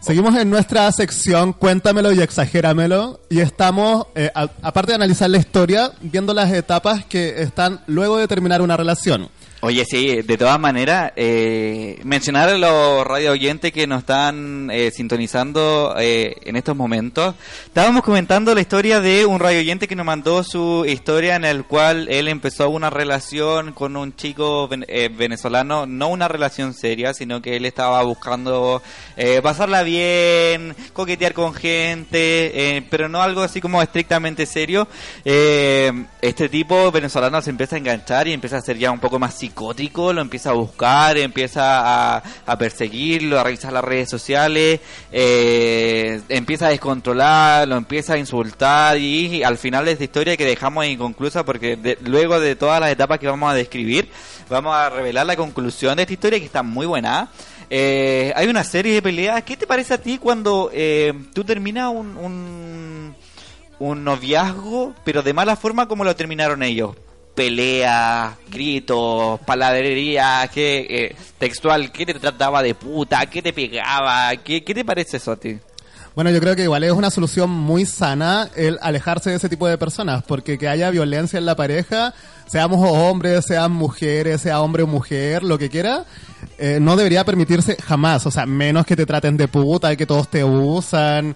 Seguimos 0.00 0.34
en 0.40 0.48
nuestra 0.48 0.90
sección 0.90 1.52
Cuéntamelo 1.52 2.12
y 2.12 2.22
exagéramelo 2.22 3.20
y 3.28 3.40
estamos, 3.40 4.06
eh, 4.14 4.30
a- 4.34 4.48
aparte 4.62 4.92
de 4.92 4.96
analizar 4.96 5.28
la 5.28 5.36
historia, 5.36 5.92
viendo 6.00 6.32
las 6.32 6.50
etapas 6.50 7.04
que 7.04 7.42
están 7.42 7.80
luego 7.88 8.16
de 8.16 8.26
terminar 8.26 8.62
una 8.62 8.78
relación. 8.78 9.28
Oye, 9.64 9.84
sí, 9.84 10.22
de 10.22 10.36
todas 10.36 10.58
maneras, 10.58 11.12
eh, 11.14 12.00
mencionar 12.02 12.48
a 12.48 12.58
los 12.58 13.06
radio 13.06 13.30
oyentes 13.30 13.70
que 13.70 13.86
nos 13.86 14.00
están 14.00 14.68
eh, 14.72 14.90
sintonizando 14.90 15.94
eh, 16.00 16.34
en 16.42 16.56
estos 16.56 16.74
momentos. 16.74 17.36
Estábamos 17.66 18.02
comentando 18.02 18.56
la 18.56 18.60
historia 18.60 19.00
de 19.00 19.24
un 19.24 19.38
radio 19.38 19.60
oyente 19.60 19.86
que 19.86 19.94
nos 19.94 20.04
mandó 20.04 20.42
su 20.42 20.84
historia 20.84 21.36
en 21.36 21.44
el 21.44 21.64
cual 21.64 22.08
él 22.10 22.26
empezó 22.26 22.70
una 22.70 22.90
relación 22.90 23.70
con 23.72 23.96
un 23.96 24.16
chico 24.16 24.68
eh, 24.72 25.08
venezolano, 25.16 25.86
no 25.86 26.08
una 26.08 26.26
relación 26.26 26.74
seria, 26.74 27.14
sino 27.14 27.40
que 27.40 27.54
él 27.54 27.64
estaba 27.64 28.02
buscando 28.02 28.82
eh, 29.16 29.38
pasarla 29.44 29.84
bien, 29.84 30.74
coquetear 30.92 31.34
con 31.34 31.54
gente, 31.54 32.84
pero 32.90 33.08
no 33.08 33.22
algo 33.22 33.42
así 33.42 33.60
como 33.60 33.80
estrictamente 33.80 34.44
serio. 34.44 34.88
Este 35.24 36.48
tipo 36.48 36.90
venezolano 36.90 37.40
se 37.40 37.50
empieza 37.50 37.76
a 37.76 37.78
enganchar 37.78 38.26
y 38.26 38.32
empieza 38.32 38.56
a 38.56 38.60
ser 38.60 38.76
ya 38.76 38.90
un 38.90 38.98
poco 38.98 39.20
más 39.20 39.34
psicótico, 39.52 40.12
lo 40.12 40.22
empieza 40.22 40.50
a 40.50 40.54
buscar, 40.54 41.18
empieza 41.18 42.16
a, 42.16 42.58
perseguirlo, 42.58 43.38
a 43.38 43.44
revisar 43.44 43.72
las 43.72 43.84
redes 43.84 44.08
sociales, 44.08 44.80
eh, 45.12 46.22
empieza 46.28 46.66
a 46.66 46.70
descontrolar, 46.70 47.68
lo 47.68 47.76
empieza 47.76 48.14
a 48.14 48.18
insultar 48.18 48.96
y, 48.96 49.42
al 49.42 49.58
final 49.58 49.84
de 49.84 49.92
esta 49.92 50.04
historia 50.04 50.36
que 50.36 50.46
dejamos 50.46 50.86
inconclusa 50.86 51.44
porque 51.44 51.96
luego 52.02 52.40
de 52.40 52.56
todas 52.56 52.80
las 52.80 52.90
etapas 52.90 53.18
que 53.18 53.26
vamos 53.26 53.52
a 53.52 53.54
describir, 53.54 54.08
vamos 54.48 54.74
a 54.74 54.88
revelar 54.88 55.26
la 55.26 55.36
conclusión 55.36 55.96
de 55.96 56.02
esta 56.02 56.14
historia 56.14 56.38
que 56.38 56.46
está 56.46 56.62
muy 56.62 56.86
buena. 56.86 57.28
Eh, 57.68 58.32
hay 58.34 58.48
una 58.48 58.64
serie 58.64 58.94
de 58.94 59.02
peleas. 59.02 59.42
¿Qué 59.44 59.56
te 59.56 59.66
parece 59.66 59.94
a 59.94 59.98
ti 59.98 60.18
cuando 60.18 60.70
eh, 60.72 61.12
tú 61.32 61.44
terminas 61.44 61.90
un, 61.90 62.16
un, 62.16 63.14
un 63.78 64.04
noviazgo, 64.04 64.94
pero 65.04 65.22
de 65.22 65.32
mala 65.32 65.56
forma 65.56 65.88
como 65.88 66.04
lo 66.04 66.14
terminaron 66.14 66.62
ellos? 66.62 66.96
Peleas, 67.42 68.36
gritos, 68.48 69.40
palabrería, 69.40 70.48
¿qué, 70.54 70.86
eh, 70.88 71.16
textual, 71.38 71.90
¿qué 71.90 72.06
te 72.06 72.14
trataba 72.14 72.62
de 72.62 72.76
puta? 72.76 73.26
¿Qué 73.26 73.42
te 73.42 73.52
pegaba? 73.52 74.30
¿Qué, 74.36 74.62
qué 74.62 74.72
te 74.72 74.84
parece 74.84 75.16
eso 75.16 75.32
a 75.32 75.36
ti? 75.36 75.58
Bueno, 76.14 76.30
yo 76.30 76.38
creo 76.38 76.54
que 76.54 76.62
igual 76.62 76.84
es 76.84 76.92
una 76.92 77.10
solución 77.10 77.50
muy 77.50 77.84
sana 77.84 78.48
el 78.54 78.78
alejarse 78.80 79.30
de 79.30 79.36
ese 79.36 79.48
tipo 79.48 79.66
de 79.66 79.76
personas, 79.76 80.22
porque 80.22 80.56
que 80.56 80.68
haya 80.68 80.88
violencia 80.90 81.36
en 81.36 81.44
la 81.44 81.56
pareja, 81.56 82.14
seamos 82.46 82.78
hombres, 82.88 83.44
sean 83.44 83.72
mujeres, 83.72 84.40
sea 84.40 84.60
hombre 84.60 84.84
o 84.84 84.86
mujer, 84.86 85.42
lo 85.42 85.58
que 85.58 85.68
quiera, 85.68 86.04
eh, 86.58 86.78
no 86.80 86.94
debería 86.94 87.24
permitirse 87.24 87.76
jamás, 87.82 88.24
o 88.24 88.30
sea, 88.30 88.46
menos 88.46 88.86
que 88.86 88.94
te 88.94 89.04
traten 89.04 89.36
de 89.36 89.48
puta 89.48 89.92
y 89.92 89.96
que 89.96 90.06
todos 90.06 90.28
te 90.28 90.44
usan. 90.44 91.34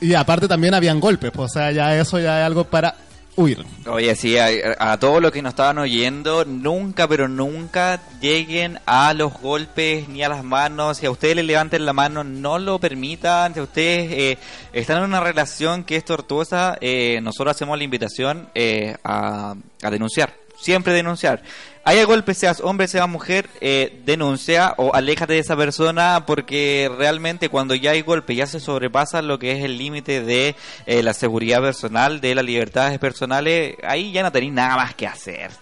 Y 0.00 0.14
aparte 0.14 0.48
también 0.48 0.74
habían 0.74 0.98
golpes, 0.98 1.30
pues, 1.30 1.52
o 1.52 1.54
sea, 1.54 1.70
ya 1.70 1.96
eso 1.96 2.18
ya 2.18 2.40
es 2.40 2.46
algo 2.46 2.64
para 2.64 3.05
huir. 3.36 3.64
Oye, 3.86 4.14
sí, 4.16 4.36
a, 4.38 4.48
a 4.78 4.98
todos 4.98 5.22
los 5.22 5.30
que 5.30 5.42
nos 5.42 5.50
estaban 5.50 5.78
oyendo, 5.78 6.44
nunca, 6.44 7.06
pero 7.06 7.28
nunca 7.28 8.00
lleguen 8.20 8.78
a 8.86 9.14
los 9.14 9.32
golpes 9.34 10.08
ni 10.08 10.22
a 10.22 10.28
las 10.28 10.42
manos. 10.42 10.98
Si 10.98 11.06
a 11.06 11.10
ustedes 11.10 11.36
les 11.36 11.44
levanten 11.44 11.84
la 11.86 11.92
mano, 11.92 12.24
no 12.24 12.58
lo 12.58 12.78
permitan. 12.78 13.54
Si 13.54 13.60
ustedes 13.60 14.10
eh, 14.12 14.38
están 14.72 14.98
en 14.98 15.04
una 15.04 15.20
relación 15.20 15.84
que 15.84 15.96
es 15.96 16.04
tortuosa, 16.04 16.76
eh, 16.80 17.20
nosotros 17.22 17.54
hacemos 17.54 17.78
la 17.78 17.84
invitación 17.84 18.48
eh, 18.54 18.96
a, 19.04 19.54
a 19.82 19.90
denunciar. 19.90 20.34
Siempre 20.58 20.94
denunciar. 20.94 21.42
Haya 21.86 22.04
golpe, 22.04 22.34
seas 22.34 22.60
hombre, 22.60 22.88
seas 22.88 23.08
mujer, 23.08 23.48
eh, 23.60 24.02
denuncia 24.04 24.74
o 24.76 24.92
aléjate 24.92 25.34
de 25.34 25.38
esa 25.38 25.56
persona 25.56 26.24
porque 26.26 26.90
realmente 26.98 27.48
cuando 27.48 27.76
ya 27.76 27.92
hay 27.92 28.02
golpe, 28.02 28.34
ya 28.34 28.48
se 28.48 28.58
sobrepasa 28.58 29.22
lo 29.22 29.38
que 29.38 29.52
es 29.52 29.64
el 29.64 29.78
límite 29.78 30.20
de 30.20 30.56
eh, 30.86 31.02
la 31.04 31.14
seguridad 31.14 31.60
personal, 31.60 32.20
de 32.20 32.34
las 32.34 32.44
libertades 32.44 32.98
personales, 32.98 33.76
ahí 33.84 34.10
ya 34.10 34.24
no 34.24 34.32
tenéis 34.32 34.52
nada 34.52 34.74
más 34.74 34.96
que 34.96 35.06
hacer. 35.06 35.52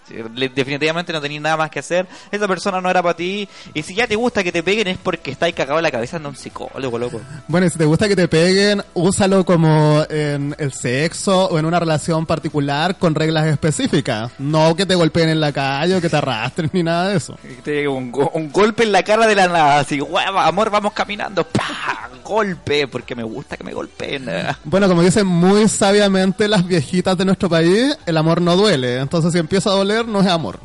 Definitivamente 0.55 1.13
no 1.13 1.21
tenéis 1.21 1.41
nada 1.41 1.57
más 1.57 1.69
que 1.69 1.77
hacer. 1.77 2.07
Esa 2.31 2.47
persona 2.47 2.81
no 2.81 2.89
era 2.89 3.03
para 3.03 3.15
ti. 3.15 3.47
Y 3.75 3.83
si 3.83 3.93
ya 3.93 4.07
te 4.07 4.15
gusta 4.15 4.43
que 4.43 4.51
te 4.51 4.63
peguen 4.63 4.87
es 4.87 4.97
porque 4.97 5.29
estáis 5.29 5.53
cagado 5.53 5.77
en 5.77 5.83
la 5.83 5.91
cabeza 5.91 6.17
de 6.17 6.27
un 6.27 6.35
psicólogo, 6.35 6.97
loco. 6.97 7.21
Bueno, 7.47 7.67
y 7.67 7.69
si 7.69 7.77
te 7.77 7.85
gusta 7.85 8.07
que 8.07 8.15
te 8.15 8.27
peguen, 8.27 8.81
úsalo 8.95 9.45
como 9.45 10.03
en 10.09 10.55
el 10.57 10.73
sexo 10.73 11.49
o 11.49 11.59
en 11.59 11.65
una 11.65 11.79
relación 11.79 12.25
particular 12.25 12.97
con 12.97 13.13
reglas 13.13 13.45
específicas. 13.45 14.31
No 14.39 14.75
que 14.75 14.87
te 14.87 14.95
golpeen 14.95 15.29
en 15.29 15.39
la 15.39 15.51
calle 15.51 15.95
o 15.95 16.01
que 16.01 16.09
te 16.09 16.14
arrastren 16.15 16.69
ni 16.73 16.83
nada 16.83 17.09
de 17.09 17.17
eso. 17.17 17.37
Te- 17.63 17.87
Un, 17.87 18.11
un 18.33 18.51
golpe 18.51 18.83
en 18.83 18.91
la 18.91 19.03
cara 19.03 19.27
de 19.27 19.35
la 19.35 19.47
nada, 19.47 19.79
así, 19.79 19.99
"Guau, 19.99 20.37
amor, 20.37 20.69
vamos 20.69 20.93
caminando, 20.93 21.43
¡pah! 21.45 22.09
golpe, 22.23 22.87
porque 22.87 23.13
me 23.13 23.21
gusta 23.23 23.55
que 23.55 23.63
me 23.63 23.71
golpeen. 23.71 24.25
Bueno, 24.63 24.87
como 24.87 25.03
dicen 25.03 25.27
muy 25.27 25.67
sabiamente 25.69 26.47
las 26.47 26.65
viejitas 26.65 27.15
de 27.17 27.23
nuestro 27.23 27.49
país, 27.49 27.95
el 28.07 28.17
amor 28.17 28.41
no 28.41 28.55
duele. 28.55 28.97
Entonces 28.99 29.31
si 29.31 29.37
empieza 29.37 29.69
a 29.69 29.73
doler, 29.73 30.07
no 30.07 30.21
es 30.21 30.27
amor. 30.27 30.59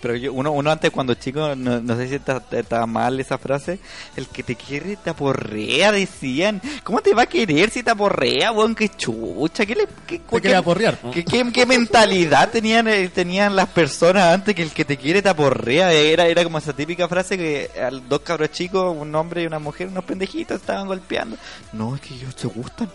Pero 0.00 0.16
yo, 0.16 0.32
uno, 0.32 0.52
uno 0.52 0.70
antes 0.70 0.90
cuando 0.90 1.14
chico, 1.14 1.54
no, 1.56 1.80
no 1.80 1.96
sé 1.96 2.08
si 2.08 2.14
está, 2.16 2.42
está 2.50 2.86
mal 2.86 3.18
esa 3.20 3.38
frase, 3.38 3.78
el 4.16 4.26
que 4.28 4.42
te 4.42 4.54
quiere 4.54 4.96
te 4.96 5.10
aporrea, 5.10 5.92
decían. 5.92 6.60
¿Cómo 6.84 7.00
te 7.00 7.14
va 7.14 7.22
a 7.22 7.26
querer 7.26 7.70
si 7.70 7.82
te 7.82 7.90
aporrea, 7.90 8.52
weón? 8.52 8.74
Qué 8.74 8.88
chucha, 8.88 9.66
¿qué 9.66 9.74
le... 9.74 9.88
Qué, 10.06 10.18
Te 10.18 10.40
quiere 10.40 10.56
aporrear. 10.56 10.98
¿Qué, 11.12 11.24
qué, 11.24 11.50
qué 11.52 11.66
mentalidad 11.66 12.50
tenían 12.52 12.88
eh, 12.88 13.08
tenían 13.08 13.56
las 13.56 13.68
personas 13.68 14.34
antes 14.34 14.54
que 14.54 14.62
el 14.62 14.72
que 14.72 14.84
te 14.84 14.96
quiere 14.96 15.22
te 15.22 15.28
aporrea? 15.28 15.92
Era, 15.92 16.26
era 16.26 16.44
como 16.44 16.58
esa 16.58 16.72
típica 16.72 17.08
frase 17.08 17.36
que 17.36 17.70
dos 18.08 18.20
cabros 18.20 18.50
chicos, 18.50 18.96
un 18.96 19.14
hombre 19.14 19.42
y 19.42 19.46
una 19.46 19.58
mujer, 19.58 19.88
unos 19.88 20.04
pendejitos, 20.04 20.60
estaban 20.60 20.86
golpeando. 20.86 21.36
No, 21.72 21.94
es 21.94 22.00
que 22.00 22.14
ellos 22.14 22.34
se 22.36 22.48
gustan. 22.48 22.88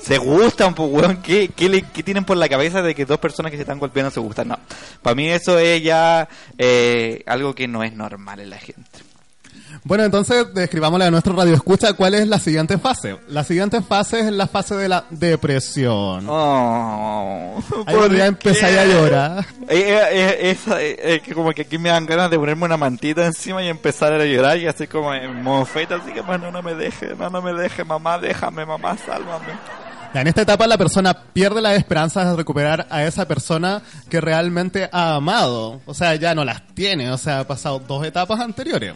Se 0.00 0.18
gustan, 0.18 0.74
pues, 0.74 0.90
weón. 0.90 1.22
¿Qué, 1.22 1.48
qué, 1.48 1.68
le- 1.68 1.82
tienen 1.82 2.24
por 2.24 2.36
la 2.36 2.48
cabeza 2.48 2.82
de 2.82 2.94
que 2.94 3.04
dos 3.04 3.18
personas 3.18 3.50
que 3.50 3.56
se 3.56 3.62
están 3.62 3.78
golpeando 3.78 4.10
se 4.10 4.20
gustan? 4.20 4.48
No. 4.48 4.58
Para 5.02 5.14
mí 5.14 5.28
eso 5.28 5.58
es 5.58 5.82
ya 5.82 6.28
eh, 6.58 7.22
algo 7.26 7.54
que 7.54 7.68
no 7.68 7.82
es 7.84 7.92
normal 7.94 8.40
en 8.40 8.50
la 8.50 8.58
gente. 8.58 8.82
Bueno, 9.84 10.04
entonces 10.04 10.46
describámosle 10.54 11.06
a 11.06 11.10
nuestro 11.10 11.34
radio 11.34 11.54
escucha 11.54 11.92
cuál 11.94 12.14
es 12.14 12.28
la 12.28 12.38
siguiente 12.38 12.78
fase. 12.78 13.18
La 13.28 13.44
siguiente 13.44 13.82
fase 13.82 14.20
es 14.20 14.32
la 14.32 14.46
fase 14.46 14.76
de 14.76 14.88
la 14.88 15.04
depresión. 15.10 16.26
Oh, 16.28 17.62
Ahí 17.86 17.94
donde 17.94 18.18
ya 18.18 18.26
empezáis 18.26 18.78
a 18.78 18.84
llorar. 18.84 19.46
Eh, 19.68 19.78
eh, 19.78 20.08
eh, 20.12 20.50
esa, 20.50 20.82
eh, 20.82 21.20
que 21.24 21.34
como 21.34 21.52
que 21.52 21.62
aquí 21.62 21.78
me 21.78 21.88
dan 21.88 22.06
ganas 22.06 22.30
de 22.30 22.38
ponerme 22.38 22.64
una 22.64 22.76
mantita 22.76 23.26
encima 23.26 23.62
y 23.62 23.68
empezar 23.68 24.12
a 24.12 24.24
llorar 24.24 24.58
y 24.58 24.66
así 24.66 24.86
como 24.86 25.12
en 25.14 25.42
modo 25.42 25.64
feita, 25.64 25.96
así 25.96 26.12
que 26.12 26.20
bueno, 26.20 26.50
no 26.50 26.62
me 26.62 26.74
deje, 26.74 27.14
no, 27.16 27.30
no 27.30 27.42
me 27.42 27.52
deje, 27.52 27.84
mamá, 27.84 28.18
déjame, 28.18 28.64
mamá, 28.66 28.96
sálvame. 28.96 29.52
En 30.14 30.26
esta 30.26 30.42
etapa 30.42 30.66
la 30.66 30.76
persona 30.76 31.14
pierde 31.32 31.62
las 31.62 31.78
esperanzas 31.78 32.28
de 32.28 32.36
recuperar 32.36 32.86
a 32.90 33.04
esa 33.04 33.26
persona 33.26 33.80
que 34.10 34.20
realmente 34.20 34.90
ha 34.92 35.14
amado. 35.14 35.80
O 35.86 35.94
sea, 35.94 36.14
ya 36.16 36.34
no 36.34 36.44
las 36.44 36.66
tiene. 36.74 37.10
O 37.10 37.16
sea, 37.16 37.40
ha 37.40 37.46
pasado 37.46 37.78
dos 37.78 38.04
etapas 38.04 38.38
anteriores. 38.40 38.92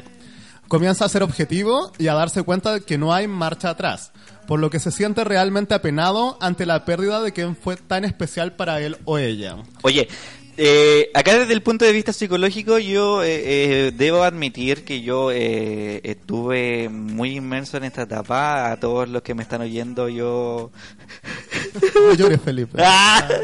Comienza 0.69 1.05
a 1.05 1.09
ser 1.09 1.23
objetivo 1.23 1.93
y 1.99 2.09
a 2.09 2.15
darse 2.15 2.43
cuenta 2.43 2.73
de 2.73 2.81
que 2.81 2.99
no 2.99 3.15
hay 3.15 3.29
marcha 3.29 3.71
atrás. 3.71 4.13
Por 4.47 4.61
lo 4.61 4.71
que 4.71 4.81
se 4.81 4.91
siente 4.91 5.25
realmente 5.25 5.75
apenado 5.75 6.39
ante 6.41 6.67
la 6.67 6.85
pérdida 6.85 7.21
de 7.21 7.33
quien 7.33 7.57
fue 7.57 7.77
tan 7.77 8.05
especial 8.05 8.55
para 8.55 8.81
él 8.81 8.97
o 9.05 9.19
ella. 9.19 9.57
Oye, 9.83 10.09
eh, 10.57 11.11
acá 11.15 11.39
desde 11.39 11.53
el 11.53 11.63
punto 11.63 11.85
de 11.85 11.93
vista 11.93 12.13
psicológico 12.13 12.79
yo 12.79 13.23
eh, 13.23 13.43
eh, 13.45 13.93
debo 13.95 14.23
admitir 14.23 14.85
que 14.85 15.03
yo 15.03 15.31
eh, 15.31 16.01
estuve 16.03 16.89
muy 16.89 17.37
inmerso 17.37 17.77
en 17.77 17.85
esta 17.85 18.03
etapa. 18.03 18.71
A 18.73 18.81
todos 18.81 19.09
los 19.09 19.23
que 19.23 19.35
me 19.35 19.43
están 19.43 19.61
oyendo 19.61 20.09
yo... 20.09 20.71
No 21.95 22.15
llores, 22.15 22.41
Felipe. 22.41 22.83
Ah. 22.83 23.29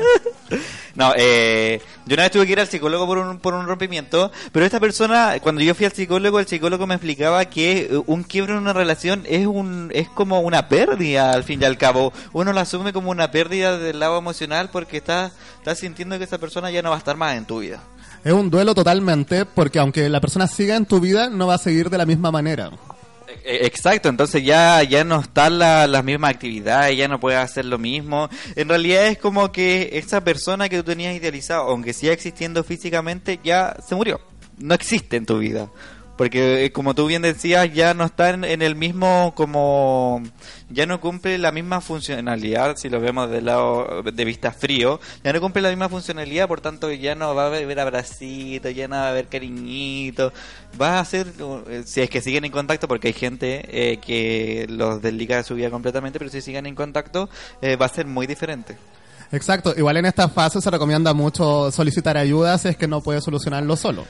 No, 0.94 1.14
eh, 1.16 1.80
yo 2.06 2.14
una 2.14 2.24
vez 2.24 2.32
tuve 2.32 2.46
que 2.46 2.52
ir 2.52 2.60
al 2.60 2.66
psicólogo 2.66 3.06
por 3.06 3.18
un, 3.18 3.38
por 3.38 3.54
un 3.54 3.66
rompimiento, 3.66 4.32
pero 4.50 4.66
esta 4.66 4.80
persona, 4.80 5.36
cuando 5.40 5.60
yo 5.60 5.74
fui 5.74 5.86
al 5.86 5.92
psicólogo, 5.92 6.40
el 6.40 6.46
psicólogo 6.46 6.86
me 6.86 6.94
explicaba 6.94 7.44
que 7.44 7.88
eh, 7.90 8.02
un 8.06 8.24
quiebre 8.24 8.52
en 8.52 8.58
una 8.58 8.72
relación 8.72 9.24
es 9.28 9.46
un 9.46 9.90
es 9.94 10.08
como 10.08 10.40
una 10.40 10.68
pérdida 10.68 11.32
al 11.32 11.44
fin 11.44 11.62
y 11.62 11.64
al 11.64 11.78
cabo. 11.78 12.12
Uno 12.32 12.52
la 12.52 12.62
asume 12.62 12.92
como 12.92 13.10
una 13.10 13.30
pérdida 13.30 13.78
del 13.78 14.00
lado 14.00 14.18
emocional 14.18 14.70
porque 14.70 14.96
estás 14.96 15.32
estás 15.58 15.78
sintiendo 15.78 16.18
que 16.18 16.24
esa 16.24 16.38
persona 16.38 16.70
ya 16.70 16.82
no 16.82 16.90
va 16.90 16.96
a 16.96 16.98
estar 16.98 17.16
más 17.16 17.36
en 17.36 17.44
tu 17.44 17.60
vida. 17.60 17.80
Es 18.24 18.32
un 18.32 18.50
duelo 18.50 18.74
totalmente 18.74 19.46
porque 19.46 19.78
aunque 19.78 20.08
la 20.08 20.20
persona 20.20 20.46
siga 20.46 20.76
en 20.76 20.86
tu 20.86 21.00
vida, 21.00 21.28
no 21.28 21.46
va 21.46 21.54
a 21.54 21.58
seguir 21.58 21.90
de 21.90 21.98
la 21.98 22.06
misma 22.06 22.30
manera. 22.30 22.70
Eh, 23.44 23.66
Exacto, 23.66 24.08
entonces 24.08 24.44
ya, 24.44 24.82
ya 24.82 25.04
no 25.04 25.20
están 25.20 25.58
la- 25.58 25.86
las 25.86 26.04
mismas 26.04 26.30
actividades, 26.30 26.96
ya 26.96 27.08
no 27.08 27.18
puedes 27.20 27.38
hacer 27.40 27.64
lo 27.64 27.78
mismo. 27.78 28.28
En 28.56 28.68
realidad 28.68 29.06
es 29.06 29.18
como 29.18 29.50
que 29.52 29.90
esa 29.94 30.22
persona 30.22 30.68
que 30.68 30.76
tú 30.78 30.84
tenías 30.84 31.14
idealizado, 31.14 31.62
aunque 31.68 31.92
siga 31.92 32.12
existiendo 32.12 32.62
físicamente, 32.64 33.40
ya 33.42 33.76
se 33.86 33.94
murió. 33.94 34.20
No 34.58 34.74
existe 34.74 35.16
en 35.16 35.26
tu 35.26 35.38
vida. 35.38 35.68
Porque 36.16 36.64
eh, 36.64 36.72
como 36.72 36.94
tú 36.94 37.06
bien 37.06 37.22
decías, 37.22 37.72
ya 37.72 37.94
no 37.94 38.04
está 38.04 38.30
en, 38.30 38.44
el 38.44 38.76
mismo 38.76 39.32
como... 39.34 40.22
Ya 40.68 40.86
no 40.86 41.00
cumple 41.00 41.36
la 41.38 41.52
misma 41.52 41.80
funcionalidad, 41.80 42.76
si 42.76 42.88
lo 42.88 43.00
vemos 43.00 43.30
del 43.30 43.46
lado 43.46 44.02
de 44.02 44.24
vista 44.24 44.52
frío, 44.52 45.00
ya 45.22 45.32
no 45.32 45.40
cumple 45.40 45.60
la 45.60 45.68
misma 45.68 45.90
funcionalidad, 45.90 46.48
por 46.48 46.62
tanto 46.62 46.90
ya 46.90 47.14
no 47.14 47.34
va 47.34 47.44
a 47.44 47.46
haber 47.48 47.78
abracitos, 47.78 48.74
ya 48.74 48.88
no 48.88 48.96
va 48.96 49.06
a 49.06 49.10
haber 49.10 49.26
cariñito. 49.26 50.32
Va 50.80 50.98
a 50.98 51.04
ser, 51.04 51.26
eh, 51.68 51.82
si 51.84 52.00
es 52.00 52.08
que 52.08 52.22
siguen 52.22 52.44
en 52.44 52.52
contacto, 52.52 52.88
porque 52.88 53.08
hay 53.08 53.14
gente 53.14 53.64
eh, 53.68 53.98
que 53.98 54.66
los 54.68 55.02
desliga 55.02 55.36
de 55.36 55.44
su 55.44 55.54
vida 55.54 55.70
completamente, 55.70 56.18
pero 56.18 56.30
si 56.30 56.40
siguen 56.40 56.66
en 56.66 56.74
contacto, 56.74 57.28
eh, 57.60 57.76
va 57.76 57.86
a 57.86 57.90
ser 57.90 58.06
muy 58.06 58.26
diferente. 58.26 58.76
Exacto, 59.30 59.74
igual 59.76 59.96
en 59.96 60.06
esta 60.06 60.28
fase 60.28 60.60
se 60.60 60.70
recomienda 60.70 61.14
mucho 61.14 61.70
solicitar 61.70 62.16
ayuda 62.16 62.56
si 62.58 62.68
es 62.68 62.76
que 62.76 62.86
no 62.86 63.00
puede 63.00 63.20
solucionarlo 63.20 63.76
solo. 63.76 64.04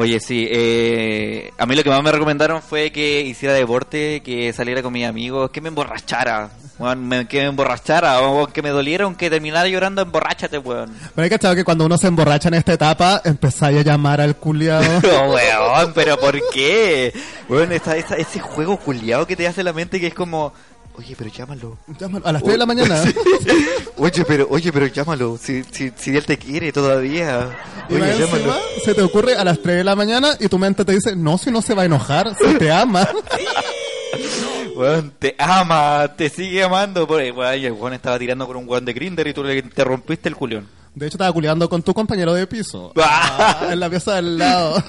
Oye, 0.00 0.20
sí, 0.20 0.46
eh, 0.48 1.50
a 1.58 1.66
mí 1.66 1.74
lo 1.74 1.82
que 1.82 1.90
más 1.90 2.00
me 2.04 2.12
recomendaron 2.12 2.62
fue 2.62 2.92
que 2.92 3.20
hiciera 3.22 3.52
deporte, 3.52 4.22
que 4.22 4.52
saliera 4.52 4.80
con 4.80 4.92
mis 4.92 5.04
amigos, 5.04 5.50
que 5.50 5.60
me 5.60 5.70
emborrachara, 5.70 6.50
weón, 6.78 7.08
me- 7.08 7.26
que 7.26 7.38
me 7.40 7.46
emborrachara, 7.46 8.20
o 8.20 8.46
que 8.46 8.62
me 8.62 8.68
doliera, 8.68 9.06
aunque 9.06 9.28
terminara 9.28 9.66
llorando, 9.68 10.00
emborráchate, 10.00 10.58
weón. 10.58 10.94
Pero 11.16 11.24
hay 11.24 11.28
que 11.30 11.38
que 11.56 11.64
cuando 11.64 11.84
uno 11.84 11.98
se 11.98 12.06
emborracha 12.06 12.46
en 12.46 12.54
esta 12.54 12.74
etapa, 12.74 13.20
empezáis 13.24 13.78
a 13.80 13.82
llamar 13.82 14.20
al 14.20 14.36
culiado. 14.36 14.84
Oh, 15.20 15.34
weón, 15.34 15.92
pero 15.94 16.16
¿por 16.16 16.38
qué? 16.52 17.12
Weón, 17.48 17.72
está, 17.72 17.96
está 17.96 18.14
ese 18.14 18.38
juego 18.38 18.76
culiado 18.76 19.26
que 19.26 19.34
te 19.34 19.48
hace 19.48 19.64
la 19.64 19.72
mente 19.72 19.98
que 19.98 20.06
es 20.06 20.14
como... 20.14 20.52
Oye, 20.98 21.14
pero 21.16 21.30
llámalo. 21.30 21.78
Llámalo, 21.98 22.26
a 22.26 22.32
las 22.32 22.42
3 22.42 22.54
de 22.54 22.58
la 22.58 22.66
mañana. 22.66 23.02
Oye, 23.98 24.24
pero, 24.24 24.48
oye, 24.50 24.72
pero 24.72 24.86
llámalo. 24.86 25.38
Si, 25.40 25.62
si, 25.64 25.92
si 25.96 26.16
él 26.16 26.24
te 26.26 26.36
quiere 26.38 26.72
todavía. 26.72 27.56
Y 27.88 27.94
Oye, 27.94 28.18
llámalo. 28.18 28.36
encima, 28.36 28.56
se 28.84 28.94
te 28.94 29.02
ocurre 29.02 29.34
a 29.36 29.44
las 29.44 29.60
3 29.62 29.76
de 29.78 29.84
la 29.84 29.94
mañana 29.94 30.36
y 30.40 30.48
tu 30.48 30.58
mente 30.58 30.84
te 30.84 30.92
dice, 30.92 31.14
no, 31.14 31.38
si 31.38 31.52
no 31.52 31.62
se 31.62 31.74
va 31.74 31.82
a 31.82 31.84
enojar, 31.84 32.34
si 32.36 32.54
te 32.58 32.70
ama. 32.72 33.08
Weón, 34.76 35.12
te 35.18 35.34
ama, 35.38 36.14
te 36.16 36.28
sigue 36.28 36.62
amando. 36.62 37.04
Weón, 37.06 37.22
el 37.54 37.72
weón 37.72 37.94
estaba 37.94 38.18
tirando 38.18 38.46
con 38.46 38.56
un 38.56 38.68
weón 38.68 38.84
de 38.84 38.92
Grinder 38.92 39.26
y 39.26 39.34
tú 39.34 39.42
le 39.44 39.58
interrumpiste 39.58 40.28
el 40.28 40.36
culión. 40.36 40.68
De 40.94 41.06
hecho, 41.06 41.16
estaba 41.16 41.32
culiando 41.32 41.68
con 41.68 41.82
tu 41.82 41.94
compañero 41.94 42.34
de 42.34 42.46
piso. 42.46 42.92
Ah, 43.00 43.68
en 43.70 43.80
la 43.80 43.88
pieza 43.88 44.16
del 44.16 44.38
lado. 44.38 44.82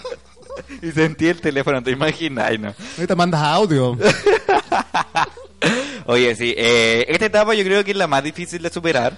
Y 0.82 0.92
sentí 0.92 1.28
el 1.28 1.40
teléfono, 1.40 1.82
te 1.82 1.92
imaginas, 1.92 2.60
no. 2.60 2.74
Y 2.98 3.06
te 3.08 3.16
mandas 3.16 3.42
audio. 3.42 3.98
Oye, 6.06 6.36
sí, 6.36 6.54
eh, 6.58 7.06
esta 7.10 7.26
etapa 7.26 7.54
yo 7.54 7.64
creo 7.64 7.84
que 7.84 7.92
es 7.92 7.98
la 7.98 8.08
más 8.08 8.24
difícil 8.24 8.62
de 8.62 8.70
superar. 8.70 9.18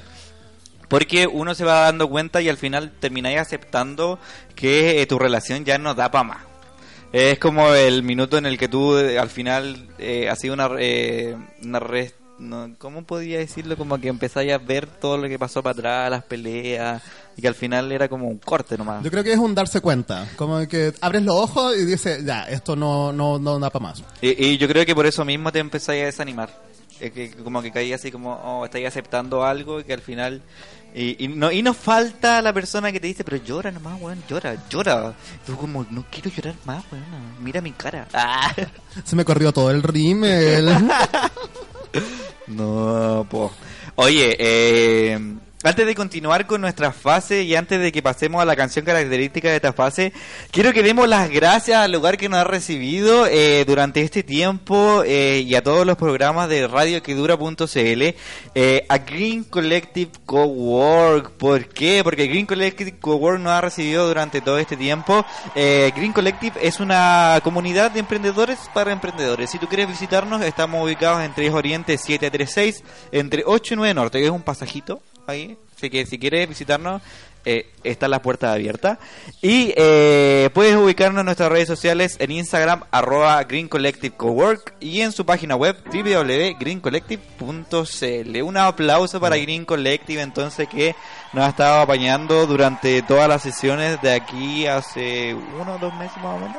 Porque 0.88 1.26
uno 1.26 1.56
se 1.56 1.64
va 1.64 1.82
dando 1.82 2.10
cuenta 2.10 2.42
y 2.42 2.50
al 2.50 2.58
final 2.58 2.92
termináis 3.00 3.38
aceptando 3.39 4.20
que 4.56 5.02
eh, 5.02 5.06
tu 5.06 5.18
relación 5.18 5.64
ya 5.64 5.78
no 5.78 5.94
da 5.94 6.12
para 6.12 6.24
más. 6.26 6.38
Es 7.14 7.39
como 7.39 7.74
el 7.74 8.04
minuto 8.04 8.38
en 8.38 8.46
el 8.46 8.58
que 8.58 8.68
tú 8.68 8.98
eh, 8.98 9.18
al 9.18 9.30
final 9.30 9.88
eh, 10.00 10.30
has 10.30 10.39
sido 10.39 10.54
una, 10.54 10.70
eh, 10.80 11.36
una 11.64 11.80
res- 11.80 12.14
no, 12.42 12.74
¿Cómo 12.80 13.04
podía 13.04 13.38
decirlo? 13.38 13.78
Como 13.78 14.00
que 14.00 14.08
empezáis 14.08 14.52
a 14.52 14.58
ver 14.58 14.88
todo 14.88 15.18
lo 15.18 15.30
que 15.30 15.38
pasó 15.38 15.62
para 15.62 15.74
atrás, 15.74 16.10
las 16.10 16.24
peleas, 16.24 17.02
y 17.38 17.42
que 17.42 17.48
al 17.48 17.56
final 17.56 17.92
era 17.92 18.10
como 18.10 18.28
un 18.28 18.39
corte 18.39 18.78
nomás. 18.78 19.04
Yo 19.04 19.12
creo 19.12 19.24
que 19.24 19.32
es 19.32 19.39
un 19.39 19.54
darse 19.54 19.80
cuenta. 19.80 20.28
Como 20.36 20.68
que 20.68 20.94
abres 21.02 21.24
los 21.24 21.36
ojos 21.36 21.78
y 21.78 21.86
dices, 21.86 22.26
ya, 22.26 22.44
esto 22.44 22.76
no, 22.76 23.14
no, 23.14 23.38
no 23.38 23.60
da 23.60 23.70
para 23.70 23.84
más. 23.84 24.04
Y, 24.22 24.46
y 24.46 24.58
yo 24.58 24.68
creo 24.68 24.86
que 24.86 24.96
por 24.96 25.06
eso 25.06 25.24
mismo 25.24 25.52
te 25.52 25.60
empezáis 25.60 26.02
a 26.02 26.06
desanimar. 26.06 26.50
Es 27.00 27.12
que 27.12 27.32
como 27.32 27.62
que 27.62 27.72
caí 27.72 27.94
así 27.94 28.12
como, 28.12 28.34
oh, 28.34 28.66
estáis 28.66 28.88
aceptando 28.88 29.44
algo 29.44 29.80
y 29.80 29.84
que 29.84 29.94
al 29.94 30.02
final... 30.02 30.42
Y, 30.94 31.24
y 31.24 31.28
no 31.30 31.54
y 31.54 31.62
nos 31.62 31.78
falta 31.78 32.42
la 32.42 32.52
persona 32.52 32.92
que 32.92 33.00
te 33.00 33.08
dice, 33.08 33.24
pero 33.24 33.38
llora 33.38 33.72
nomás, 33.72 34.02
weón, 34.02 34.22
llora, 34.28 34.58
llora. 34.70 35.14
Tú 35.46 35.56
como, 35.56 35.86
no 35.89 36.04
quiero 36.12 36.30
llorar 36.30 36.56
más, 36.66 36.84
weón, 36.92 37.06
mira 37.39 37.62
mi 37.62 37.72
cara. 37.72 38.10
Ah. 38.14 38.54
Se 39.06 39.16
me 39.16 39.24
corrió 39.24 39.54
todo 39.54 39.72
el 39.72 39.84
rímel. 39.84 40.70
No, 42.48 43.26
po. 43.30 43.52
Oye, 43.96 44.36
eh, 44.39 45.20
Antes 45.64 45.86
de 45.86 45.93
continuar 45.93 46.47
con 46.47 46.59
nuestra 46.59 46.91
fase 46.91 47.43
y 47.43 47.55
antes 47.55 47.80
de 47.80 47.91
que 47.91 48.01
pasemos 48.01 48.41
a 48.41 48.45
la 48.45 48.55
canción 48.55 48.84
característica 48.84 49.47
de 49.47 49.57
esta 49.57 49.74
fase, 49.74 50.12
quiero 50.49 50.74
que 50.74 50.82
demos 50.82 51.07
las 51.07 51.30
gracias 51.30 51.78
al 51.78 51.91
lugar 51.91 52.18
que 52.18 52.30
nos 52.30 52.39
ha 52.39 52.43
recibido 52.45 53.28
eh, 53.28 53.64
durante 53.68 54.01
este 54.01 54.24
tiempo 54.24 55.03
eh, 55.05 55.43
y 55.45 55.53
a 55.53 55.62
todos 55.62 55.86
los 55.86 55.97
programas 55.97 56.49
de 56.49 56.68
Radio 56.68 57.03
Que 57.03 57.14
Dura.cl, 57.14 58.16
eh, 58.55 58.86
a 58.89 58.97
Green 58.97 59.43
Collective 59.43 60.12
Cowork. 60.26 61.34
¿Por 61.34 61.68
qué? 61.68 62.01
Porque 62.03 62.26
Green 62.26 62.47
Collective 62.47 62.97
Cowork 62.97 63.39
nos 63.39 63.53
ha 63.53 63.62
recibido 63.62 64.07
durante 64.07 64.41
todo 64.41 64.57
este 64.57 64.76
tiempo. 64.76 65.24
Eh, 65.53 65.91
Green 65.95 66.12
Collective 66.12 66.55
es 66.59 66.80
una 66.80 67.39
comunidad 67.43 67.91
de 67.91 67.99
emprendedores 67.99 68.57
para 68.74 68.91
emprendedores. 68.91 69.51
Si 69.51 69.59
tú 69.59 69.68
quieres 69.68 69.88
visitarnos, 69.88 70.41
estamos 70.41 70.84
ubicados 70.84 71.22
en 71.22 71.36
3 71.36 71.53
Oriente 71.53 71.99
736, 71.99 72.84
entre 73.12 73.43
8 73.45 73.76
y 73.76 73.78
9 73.78 73.93
Norte, 73.93 74.18
que 74.18 74.26
es 74.26 74.32
un 74.32 74.41
pasajito 74.41 75.03
ahí. 75.28 75.58
Así 75.76 75.90
que 75.90 76.06
si 76.06 76.20
quieres 76.20 76.48
visitarnos, 76.48 77.02
eh, 77.44 77.72
están 77.84 78.12
las 78.12 78.20
puertas 78.20 78.54
abiertas. 78.54 79.00
Y 79.42 79.74
eh, 79.76 80.52
puedes 80.54 80.76
ubicarnos 80.76 81.22
en 81.22 81.26
nuestras 81.26 81.52
redes 81.52 81.68
sociales 81.68 82.18
en 82.20 82.30
Instagram, 82.32 82.84
arroba 82.92 83.44
Green 83.46 83.68
Collective 83.68 84.16
Cowork 84.16 84.76
y 84.80 85.02
en 85.02 85.12
su 85.12 85.26
página 85.26 85.56
web 85.56 85.76
www.greencollective.cl. 85.86 88.42
Un 88.44 88.58
aplauso 88.58 89.20
para 89.20 89.38
Green 89.38 89.66
Collective 89.66 90.22
entonces 90.22 90.68
que 90.68 90.96
nos 91.34 91.46
ha 91.46 91.50
estado 91.50 91.82
apañando 91.82 92.46
durante 92.46 93.02
todas 93.02 93.28
las 93.28 93.42
sesiones 93.42 94.00
de 94.04 94.14
aquí 94.14 94.68
hace 94.68 95.34
uno 95.34 95.74
o 95.76 95.80
dos 95.80 95.96
meses 95.96 96.18
más 96.18 96.38
o 96.38 96.40
menos. 96.40 96.58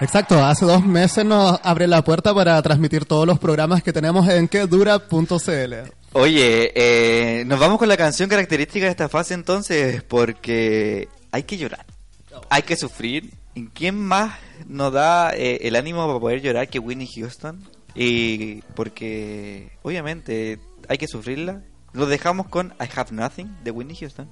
Exacto, 0.00 0.42
hace 0.42 0.64
dos 0.64 0.82
meses 0.84 1.26
nos 1.26 1.60
abre 1.62 1.86
la 1.86 2.02
puerta 2.02 2.32
para 2.32 2.62
transmitir 2.62 3.04
todos 3.04 3.26
los 3.26 3.38
programas 3.38 3.82
que 3.82 3.92
tenemos 3.92 4.26
en 4.28 4.48
quedura.cl. 4.48 5.90
Oye, 6.12 6.72
eh, 6.74 7.44
nos 7.44 7.60
vamos 7.60 7.78
con 7.78 7.88
la 7.88 7.96
canción 7.96 8.28
característica 8.28 8.84
de 8.84 8.90
esta 8.90 9.08
fase 9.08 9.34
entonces, 9.34 10.02
porque 10.02 11.08
hay 11.30 11.44
que 11.44 11.56
llorar, 11.56 11.86
hay 12.48 12.62
que 12.62 12.76
sufrir. 12.76 13.32
¿Y 13.54 13.66
quién 13.66 13.96
más 13.96 14.36
nos 14.66 14.92
da 14.92 15.32
eh, 15.34 15.60
el 15.62 15.76
ánimo 15.76 16.04
para 16.06 16.18
poder 16.18 16.40
llorar 16.40 16.68
que 16.68 16.80
Winnie 16.80 17.08
Houston? 17.14 17.62
Y 17.94 18.62
porque, 18.74 19.70
obviamente, 19.82 20.58
hay 20.88 20.98
que 20.98 21.06
sufrirla. 21.06 21.62
Lo 21.92 22.06
dejamos 22.06 22.48
con 22.48 22.74
I 22.80 22.88
Have 22.92 23.12
Nothing 23.12 23.58
de 23.62 23.70
Winnie 23.70 23.96
Houston. 23.96 24.28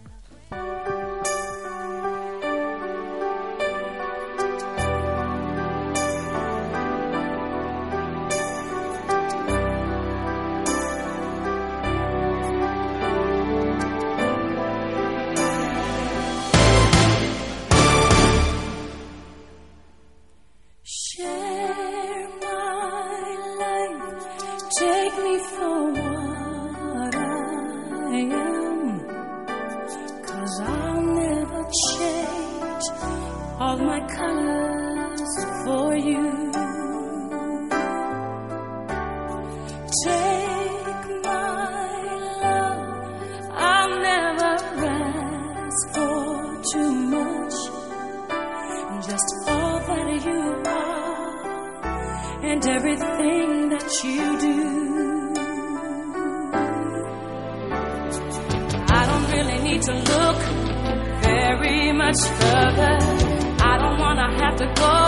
To 64.59 64.67
go 64.75 64.99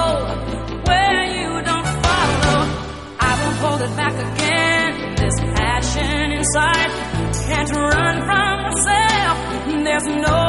where 0.86 1.22
you 1.36 1.50
don't 1.64 1.88
follow. 2.04 2.60
I 3.18 3.30
won't 3.42 3.56
hold 3.56 3.80
it 3.82 3.96
back 3.96 4.14
again. 4.14 5.16
This 5.16 5.36
passion 5.58 6.32
inside 6.38 6.90
can't 7.48 7.70
run 7.72 8.16
from 8.28 8.54
myself. 8.62 9.38
There's 9.84 10.06
nowhere 10.06 10.39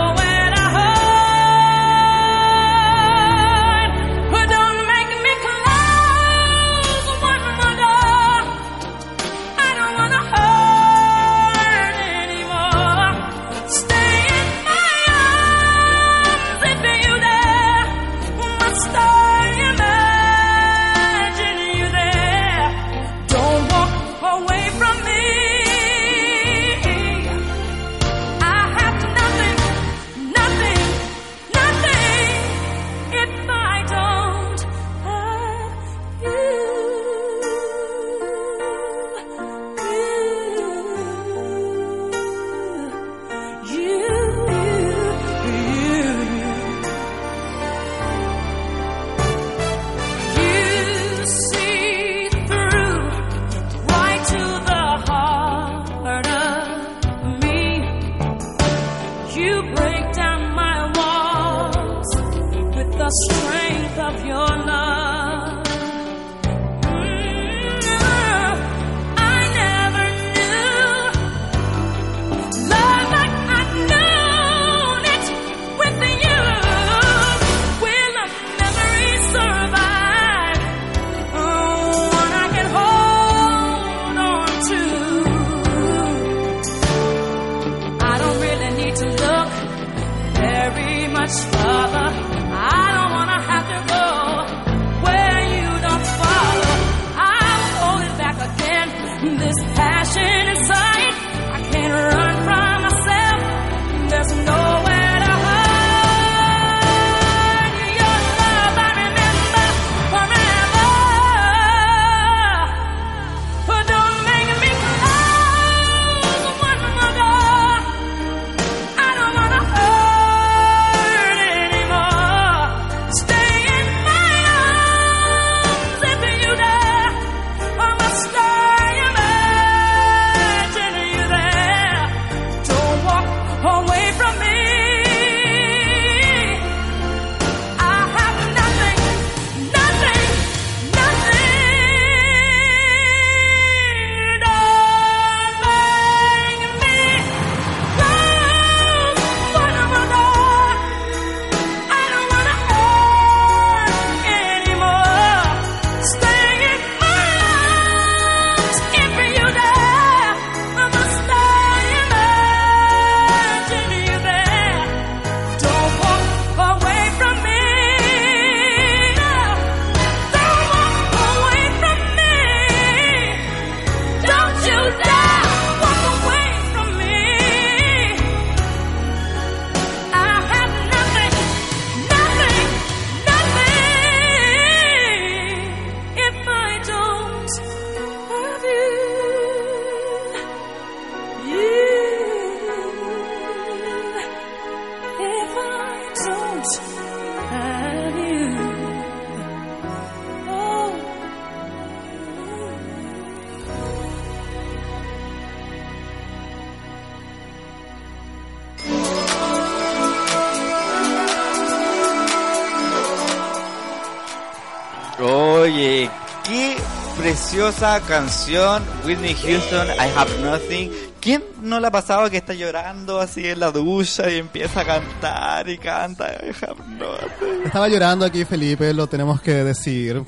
preciosa 217.56 218.00
canción, 218.08 218.82
Whitney 219.06 219.36
Houston, 219.36 219.86
I 219.90 220.10
Have 220.16 220.38
Nothing. 220.42 220.90
¿Quién 221.20 221.44
no 221.62 221.82
le 221.82 221.88
ha 221.88 221.92
pasado 221.92 222.30
que 222.30 222.38
está 222.38 222.54
llorando 222.54 223.20
así 223.20 223.46
en 223.46 223.60
la 223.60 223.72
ducha 223.72 224.30
y 224.30 224.38
empieza 224.38 224.80
a 224.82 224.86
cantar 224.86 225.68
y 225.68 225.78
canta 225.78 226.28
I 226.32 226.52
Have 226.64 226.82
Nothing? 226.98 227.66
Estaba 227.66 227.90
llorando 227.90 228.26
aquí 228.26 228.46
Felipe, 228.46 228.94
lo 228.94 229.08
tenemos 229.08 229.42
que 229.42 229.52
decir. 229.66 230.24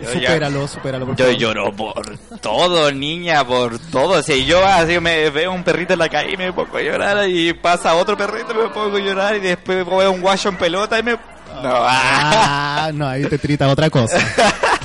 Yo 0.00 0.12
ya- 0.12 0.12
supéralo, 0.12 0.68
supéralo, 0.68 1.06
por 1.06 1.16
Yo 1.16 1.24
favor. 1.24 1.38
lloro 1.40 1.74
por 1.76 2.18
todo, 2.40 2.92
niña, 2.92 3.44
por 3.44 3.76
todo. 3.90 4.22
Si 4.22 4.44
yo 4.46 4.64
así 4.64 5.00
me 5.00 5.28
veo 5.30 5.52
un 5.52 5.64
perrito 5.64 5.94
en 5.94 5.98
la 5.98 6.08
calle 6.08 6.34
y 6.34 6.36
me 6.36 6.52
pongo 6.52 6.76
a 6.76 6.82
llorar 6.82 7.28
y 7.28 7.52
pasa 7.52 7.96
otro 7.96 8.16
perrito 8.16 8.52
y 8.52 8.62
me 8.62 8.68
pongo 8.68 8.96
a 8.96 9.00
llorar 9.00 9.34
y 9.34 9.40
después 9.40 9.84
veo 9.84 10.12
un 10.12 10.20
guacho 10.20 10.50
en 10.50 10.56
pelota 10.56 11.00
y 11.00 11.02
me... 11.02 11.12
No, 11.14 11.74
ah. 11.74 12.84
Ah, 12.86 12.90
no, 12.94 13.08
ahí 13.08 13.24
te 13.24 13.36
trita 13.38 13.66
otra 13.68 13.90
cosa. 13.90 14.18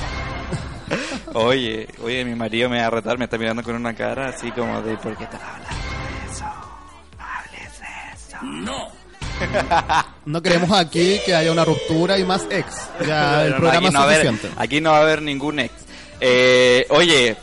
Oye, 1.38 1.86
oye, 2.02 2.24
mi 2.24 2.34
marido 2.34 2.70
me 2.70 2.80
va 2.80 2.86
a 2.86 2.90
retar, 2.90 3.18
me 3.18 3.24
está 3.24 3.36
mirando 3.36 3.62
con 3.62 3.74
una 3.74 3.94
cara 3.94 4.28
así 4.28 4.50
como 4.52 4.80
de 4.80 4.96
¿por 4.96 5.14
qué 5.18 5.24
estás 5.24 5.40
hablando 5.42 5.68
de 5.68 6.32
eso? 6.32 6.44
No 7.18 7.24
hables 7.24 7.80
de 7.80 7.86
eso. 8.14 8.38
No. 8.42 8.88
No 10.26 10.42
queremos 10.42 10.72
aquí 10.72 11.20
que 11.24 11.36
haya 11.36 11.52
una 11.52 11.64
ruptura 11.64 12.18
y 12.18 12.24
más 12.24 12.46
ex. 12.50 12.88
Ya 13.06 13.44
el 13.44 13.54
programa 13.54 13.76
aquí, 13.76 13.84
no 13.84 13.88
es 13.90 13.94
va 13.94 14.00
a 14.00 14.04
haber, 14.04 14.34
aquí 14.56 14.80
no 14.80 14.90
va 14.90 14.98
a 14.98 15.02
haber 15.02 15.22
ningún 15.22 15.60
ex. 15.60 15.72
Eh, 16.20 16.84
oye, 16.90 17.36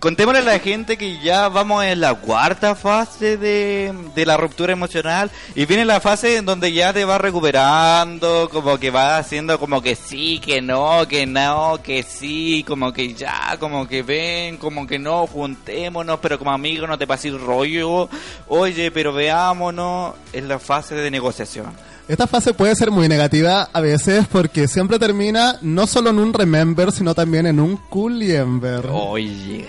contémosle 0.00 0.40
a 0.40 0.42
la 0.44 0.58
gente 0.58 0.96
que 0.96 1.20
ya 1.20 1.48
vamos 1.50 1.84
en 1.84 2.00
la 2.00 2.14
cuarta 2.14 2.74
fase 2.74 3.36
de, 3.36 3.94
de 4.14 4.26
la 4.26 4.38
ruptura 4.38 4.72
emocional 4.72 5.30
y 5.54 5.66
viene 5.66 5.84
la 5.84 6.00
fase 6.00 6.38
en 6.38 6.46
donde 6.46 6.72
ya 6.72 6.92
te 6.94 7.04
vas 7.04 7.20
recuperando, 7.20 8.48
como 8.50 8.78
que 8.78 8.90
vas 8.90 9.20
haciendo 9.20 9.60
como 9.60 9.82
que 9.82 9.94
sí, 9.94 10.40
que 10.40 10.62
no, 10.62 11.06
que 11.06 11.26
no, 11.26 11.80
que 11.82 12.02
sí, 12.02 12.64
como 12.66 12.92
que 12.94 13.12
ya, 13.12 13.56
como 13.60 13.86
que 13.86 14.02
ven, 14.02 14.56
como 14.56 14.86
que 14.86 14.98
no, 14.98 15.26
juntémonos, 15.26 16.18
pero 16.20 16.38
como 16.38 16.50
amigos 16.50 16.88
no 16.88 16.98
te 16.98 17.06
pases 17.06 17.38
rollo, 17.38 18.08
oye, 18.48 18.90
pero 18.90 19.12
veámonos, 19.12 20.14
es 20.32 20.44
la 20.44 20.58
fase 20.58 20.94
de 20.94 21.10
negociación. 21.10 21.66
Esta 22.08 22.26
fase 22.26 22.54
puede 22.54 22.74
ser 22.74 22.90
muy 22.90 23.06
negativa 23.06 23.68
a 23.72 23.80
veces 23.80 24.26
porque 24.26 24.66
siempre 24.66 24.98
termina 24.98 25.58
no 25.62 25.86
solo 25.86 26.10
en 26.10 26.18
un 26.18 26.32
remember, 26.32 26.90
sino 26.90 27.14
también 27.14 27.46
en 27.46 27.60
un 27.60 27.76
culiember. 27.76 28.84
Oye, 28.90 29.68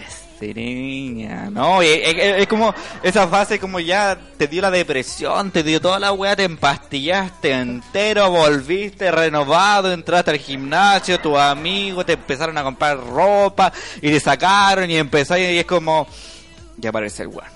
niña, 0.54 1.50
no, 1.52 1.82
es, 1.82 2.00
es- 2.04 2.42
es 2.42 2.48
como 2.48 2.74
esa 3.04 3.28
fase 3.28 3.60
como 3.60 3.80
ya 3.80 4.18
te 4.38 4.48
dio 4.48 4.62
la 4.62 4.72
depresión, 4.72 5.52
te 5.52 5.64
dio 5.64 5.80
toda 5.80 6.00
la 6.00 6.12
weá, 6.12 6.36
te 6.36 6.44
empastillaste 6.44 7.52
entero, 7.52 8.30
volviste 8.32 9.12
renovado, 9.12 9.92
entraste 9.94 10.32
al 10.32 10.38
gimnasio, 10.38 11.20
tus 11.20 11.38
amigos 11.38 12.06
te 12.06 12.14
empezaron 12.14 12.58
a 12.58 12.64
comprar 12.64 12.98
ropa 13.00 13.72
y 14.02 14.10
te 14.12 14.20
sacaron 14.20 14.90
y 14.90 14.98
empezaste 14.98 15.54
y 15.54 15.58
es 15.60 15.66
como, 15.66 16.08
ya 16.78 16.90
aparece 16.90 17.24
el 17.24 17.30
weón. 17.30 17.50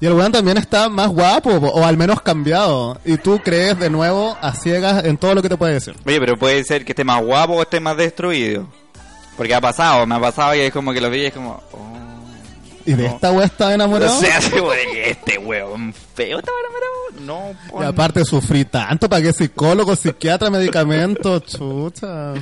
Y 0.00 0.06
el 0.06 0.12
weón 0.12 0.30
también 0.32 0.58
está 0.58 0.88
más 0.90 1.08
guapo, 1.08 1.50
o 1.50 1.84
al 1.84 1.96
menos 1.96 2.20
cambiado. 2.20 3.00
Y 3.06 3.16
tú 3.16 3.40
crees 3.42 3.78
de 3.78 3.88
nuevo 3.88 4.36
a 4.42 4.52
ciegas 4.52 5.04
en 5.04 5.16
todo 5.16 5.34
lo 5.34 5.40
que 5.40 5.48
te 5.48 5.56
puede 5.56 5.74
decir. 5.74 5.94
Oye, 6.04 6.20
pero 6.20 6.36
puede 6.36 6.62
ser 6.64 6.84
que 6.84 6.92
esté 6.92 7.04
más 7.04 7.22
guapo 7.22 7.54
o 7.54 7.62
esté 7.62 7.80
más 7.80 7.96
destruido. 7.96 8.66
Porque 9.36 9.54
ha 9.54 9.60
pasado, 9.62 10.04
me 10.04 10.16
ha 10.16 10.20
pasado 10.20 10.54
y 10.54 10.60
es 10.60 10.72
como 10.72 10.92
que 10.92 11.00
lo 11.00 11.08
vi 11.08 11.20
y 11.22 11.26
es 11.26 11.32
como, 11.32 11.62
oh, 11.72 11.97
¿Y 12.88 12.94
de 12.94 13.06
esta 13.06 13.30
weá 13.32 13.46
está 13.46 13.74
enamorado? 13.74 14.16
O 14.16 14.20
sea, 14.20 14.40
se 14.40 14.58
güey, 14.60 14.98
este 15.04 15.36
weón 15.38 15.92
feo 16.14 16.38
estaba 16.38 16.56
enamorado. 16.60 16.88
No, 17.20 17.50
Y 17.66 17.70
pon- 17.70 17.84
aparte 17.84 18.24
sufrí 18.24 18.64
tanto, 18.64 19.08
pagué 19.08 19.32
psicólogo, 19.32 19.94
psiquiatra, 19.96 20.50
medicamentos, 20.50 21.42
chucha. 21.46 22.34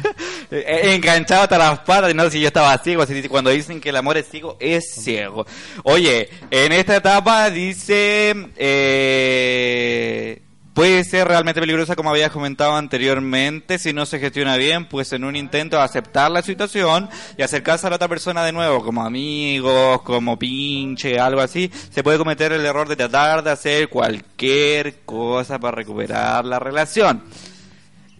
Eh, 0.50 0.94
enganchado 0.94 1.42
hasta 1.44 1.58
las 1.58 1.78
patas, 1.80 2.14
no 2.14 2.28
si 2.30 2.40
yo 2.40 2.48
estaba 2.48 2.76
ciego, 2.78 3.02
así 3.02 3.22
cuando 3.28 3.50
dicen 3.50 3.80
que 3.80 3.88
el 3.88 3.96
amor 3.96 4.16
es 4.18 4.28
ciego, 4.28 4.56
es 4.60 4.84
ciego. 4.94 5.46
Oye, 5.82 6.28
en 6.50 6.72
esta 6.72 6.96
etapa 6.96 7.50
dice, 7.50 8.34
eh, 8.56 10.42
puede 10.76 11.04
ser 11.04 11.26
realmente 11.26 11.58
peligrosa 11.58 11.96
como 11.96 12.10
había 12.10 12.28
comentado 12.28 12.76
anteriormente, 12.76 13.78
si 13.78 13.94
no 13.94 14.04
se 14.04 14.18
gestiona 14.18 14.58
bien, 14.58 14.84
pues 14.84 15.10
en 15.14 15.24
un 15.24 15.34
intento 15.34 15.78
de 15.78 15.82
aceptar 15.82 16.30
la 16.30 16.42
situación 16.42 17.08
y 17.38 17.42
acercarse 17.42 17.86
a 17.86 17.90
la 17.90 17.96
otra 17.96 18.08
persona 18.08 18.44
de 18.44 18.52
nuevo, 18.52 18.84
como 18.84 19.02
amigos, 19.02 20.02
como 20.02 20.38
pinche, 20.38 21.18
algo 21.18 21.40
así, 21.40 21.70
se 21.90 22.02
puede 22.02 22.18
cometer 22.18 22.52
el 22.52 22.66
error 22.66 22.86
de 22.88 22.96
tratar 22.96 23.42
de 23.42 23.52
hacer 23.52 23.88
cualquier 23.88 25.00
cosa 25.06 25.58
para 25.58 25.76
recuperar 25.76 26.44
la 26.44 26.58
relación. 26.58 27.22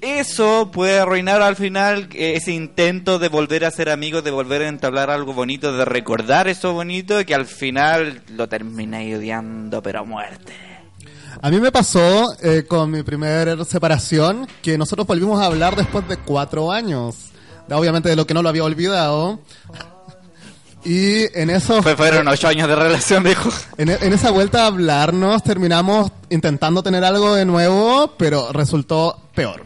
Eso 0.01 0.71
puede 0.73 1.01
arruinar 1.01 1.43
al 1.43 1.57
final 1.57 2.09
eh, 2.15 2.37
ese 2.37 2.53
intento 2.53 3.19
de 3.19 3.29
volver 3.29 3.67
a 3.67 3.71
ser 3.71 3.91
amigos, 3.91 4.25
de 4.25 4.31
volver 4.31 4.63
a 4.63 4.69
entablar 4.69 5.11
algo 5.11 5.35
bonito, 5.35 5.77
de 5.77 5.85
recordar 5.85 6.49
eso 6.49 6.73
bonito 6.73 7.23
que 7.27 7.35
al 7.35 7.45
final 7.45 8.23
lo 8.31 8.49
termináis 8.49 9.17
odiando 9.17 9.83
pero 9.83 10.01
a 10.01 10.05
muerte. 10.05 10.76
A 11.43 11.51
mí 11.51 11.61
me 11.61 11.71
pasó 11.71 12.35
eh, 12.43 12.65
con 12.67 12.91
mi 12.91 13.03
primera 13.03 13.65
separación 13.65 14.47
que 14.63 14.77
nosotros 14.79 15.07
volvimos 15.07 15.41
a 15.41 15.47
hablar 15.47 15.77
después 15.77 16.07
de 16.09 16.17
cuatro 16.17 16.73
años. 16.73 17.17
Obviamente 17.71 18.09
de 18.09 18.17
lo 18.17 18.27
que 18.27 18.35
no 18.35 18.43
lo 18.43 18.49
había 18.49 18.65
olvidado. 18.65 19.39
Y 20.85 21.25
en 21.37 21.51
eso... 21.51 21.83
Fue- 21.83 21.97
fueron 21.97 22.29
ocho 22.29 22.47
años 22.47 22.69
de 22.69 22.77
relación, 22.77 23.25
dijo. 23.25 23.51
En, 23.77 23.89
en 23.89 24.13
esa 24.13 24.31
vuelta 24.31 24.63
a 24.63 24.67
hablarnos 24.69 25.43
terminamos 25.43 26.13
intentando 26.31 26.81
tener 26.81 27.03
algo 27.03 27.35
de 27.35 27.45
nuevo, 27.45 28.15
pero 28.17 28.53
resultó 28.53 29.21
peor. 29.35 29.65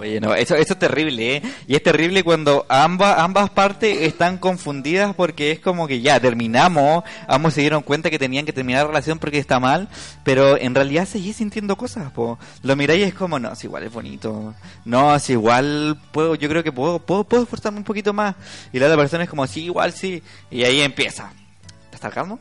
Oye, 0.00 0.18
no, 0.18 0.34
eso, 0.34 0.54
eso 0.54 0.72
es 0.72 0.78
terrible, 0.78 1.36
¿eh? 1.36 1.42
Y 1.66 1.74
es 1.74 1.82
terrible 1.82 2.24
cuando 2.24 2.64
ambas, 2.70 3.18
ambas 3.18 3.50
partes 3.50 4.00
están 4.00 4.38
confundidas 4.38 5.14
porque 5.14 5.50
es 5.50 5.60
como 5.60 5.86
que 5.86 6.00
ya 6.00 6.18
terminamos, 6.18 7.04
ambos 7.28 7.52
se 7.52 7.60
dieron 7.60 7.82
cuenta 7.82 8.08
que 8.08 8.18
tenían 8.18 8.46
que 8.46 8.54
terminar 8.54 8.84
la 8.84 8.88
relación 8.88 9.18
porque 9.18 9.36
está 9.36 9.60
mal, 9.60 9.88
pero 10.24 10.56
en 10.56 10.74
realidad 10.74 11.06
seguís 11.06 11.36
sintiendo 11.36 11.76
cosas, 11.76 12.10
po. 12.12 12.38
Lo 12.62 12.76
miráis 12.76 13.00
y 13.00 13.02
es 13.02 13.14
como, 13.14 13.38
no, 13.38 13.52
es 13.52 13.62
igual, 13.62 13.82
es 13.82 13.92
bonito. 13.92 14.54
No, 14.86 15.14
es 15.14 15.28
igual, 15.28 16.00
puedo, 16.12 16.34
yo 16.34 16.48
creo 16.48 16.64
que 16.64 16.72
puedo, 16.72 16.98
puedo, 17.00 17.24
puedo 17.24 17.42
esforzarme 17.42 17.76
un 17.76 17.84
poquito 17.84 18.14
más. 18.14 18.36
Y 18.72 18.78
la 18.78 18.86
otra 18.86 18.96
persona 18.96 19.24
es 19.24 19.28
como, 19.28 19.46
sí, 19.46 19.64
igual, 19.64 19.92
sí. 19.92 20.22
Y 20.50 20.64
ahí 20.64 20.80
empieza. 20.80 21.30
¿Estás 21.92 22.14
calmo? 22.14 22.40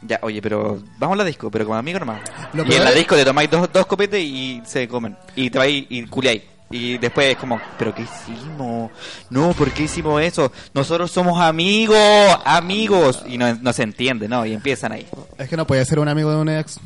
Ya, 0.00 0.20
oye, 0.22 0.40
pero 0.40 0.82
vamos 0.98 1.16
a 1.16 1.18
la 1.18 1.24
disco, 1.24 1.50
pero 1.50 1.66
como 1.66 1.76
amigo 1.76 1.98
nomás. 1.98 2.20
Lo 2.54 2.64
y 2.64 2.72
en 2.72 2.84
la 2.84 2.92
disco 2.92 3.14
te 3.14 3.26
tomáis 3.26 3.50
dos, 3.50 3.68
dos 3.70 3.84
copetes 3.84 4.22
y 4.24 4.62
se 4.64 4.88
comen. 4.88 5.18
Y 5.36 5.50
te 5.50 5.58
vais 5.58 5.84
y 5.90 6.06
culiáis. 6.06 6.42
Y 6.70 6.98
después 6.98 7.28
es 7.28 7.36
como, 7.36 7.60
¿pero 7.78 7.94
qué 7.94 8.02
hicimos? 8.02 8.90
No, 9.30 9.52
¿por 9.52 9.70
qué 9.72 9.84
hicimos 9.84 10.20
eso? 10.22 10.52
Nosotros 10.74 11.10
somos 11.10 11.40
amigos, 11.40 11.96
amigos. 12.44 13.22
Y 13.26 13.38
no, 13.38 13.54
no 13.54 13.72
se 13.72 13.84
entiende, 13.84 14.28
¿no? 14.28 14.44
Y 14.44 14.52
empiezan 14.52 14.92
ahí. 14.92 15.06
Es 15.38 15.48
que 15.48 15.56
no 15.56 15.66
puede 15.66 15.84
ser 15.84 15.98
un 15.98 16.08
amigo 16.08 16.30
de 16.30 16.36
un 16.36 16.48
ex, 16.50 16.78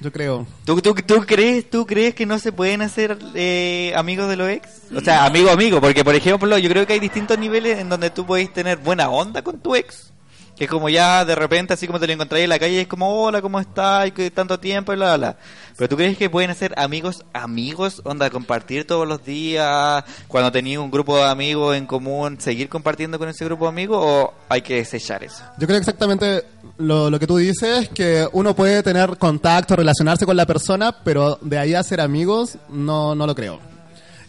yo 0.00 0.10
creo. 0.10 0.46
¿Tú, 0.64 0.80
tú, 0.80 0.94
tú 0.94 1.24
crees, 1.26 1.68
¿Tú 1.68 1.86
crees 1.86 2.14
que 2.14 2.24
no 2.24 2.38
se 2.38 2.52
pueden 2.52 2.80
hacer 2.80 3.18
eh, 3.34 3.92
amigos 3.94 4.28
de 4.28 4.36
los 4.36 4.48
ex? 4.48 4.68
O 4.96 5.00
sea, 5.00 5.26
amigo, 5.26 5.50
amigo. 5.50 5.80
Porque, 5.80 6.02
por 6.02 6.14
ejemplo, 6.14 6.56
yo 6.56 6.70
creo 6.70 6.86
que 6.86 6.94
hay 6.94 7.00
distintos 7.00 7.38
niveles 7.38 7.78
en 7.78 7.90
donde 7.90 8.08
tú 8.10 8.24
podéis 8.24 8.52
tener 8.52 8.78
buena 8.78 9.10
onda 9.10 9.42
con 9.42 9.60
tu 9.60 9.76
ex. 9.76 10.10
Que 10.60 10.64
es 10.64 10.70
como 10.70 10.90
ya 10.90 11.24
de 11.24 11.34
repente, 11.34 11.72
así 11.72 11.86
como 11.86 11.98
te 11.98 12.06
lo 12.06 12.12
encontráis 12.12 12.44
en 12.44 12.50
la 12.50 12.58
calle, 12.58 12.82
es 12.82 12.86
como, 12.86 13.22
hola, 13.22 13.40
¿cómo 13.40 13.58
estás? 13.58 14.08
Y 14.08 14.10
que 14.10 14.30
tanto 14.30 14.60
tiempo, 14.60 14.92
y 14.92 14.96
bla, 14.96 15.16
bla. 15.16 15.36
Pero 15.74 15.88
tú 15.88 15.96
crees 15.96 16.18
que 16.18 16.28
pueden 16.28 16.54
ser 16.54 16.74
amigos, 16.76 17.24
amigos, 17.32 18.02
onda, 18.04 18.28
compartir 18.28 18.86
todos 18.86 19.08
los 19.08 19.24
días, 19.24 20.04
cuando 20.28 20.52
tenéis 20.52 20.76
un 20.76 20.90
grupo 20.90 21.16
de 21.16 21.22
amigos 21.24 21.74
en 21.78 21.86
común, 21.86 22.38
seguir 22.38 22.68
compartiendo 22.68 23.18
con 23.18 23.30
ese 23.30 23.46
grupo 23.46 23.64
de 23.64 23.68
amigos, 23.70 24.00
o 24.02 24.34
hay 24.50 24.60
que 24.60 24.74
desechar 24.74 25.24
eso? 25.24 25.42
Yo 25.56 25.66
creo 25.66 25.78
exactamente 25.78 26.44
lo, 26.76 27.08
lo 27.08 27.18
que 27.18 27.26
tú 27.26 27.38
dices, 27.38 27.88
que 27.88 28.28
uno 28.30 28.54
puede 28.54 28.82
tener 28.82 29.16
contacto, 29.16 29.76
relacionarse 29.76 30.26
con 30.26 30.36
la 30.36 30.44
persona, 30.44 30.92
pero 30.92 31.38
de 31.40 31.58
ahí 31.58 31.72
a 31.72 31.82
ser 31.82 32.02
amigos, 32.02 32.58
no, 32.68 33.14
no 33.14 33.26
lo 33.26 33.34
creo. 33.34 33.60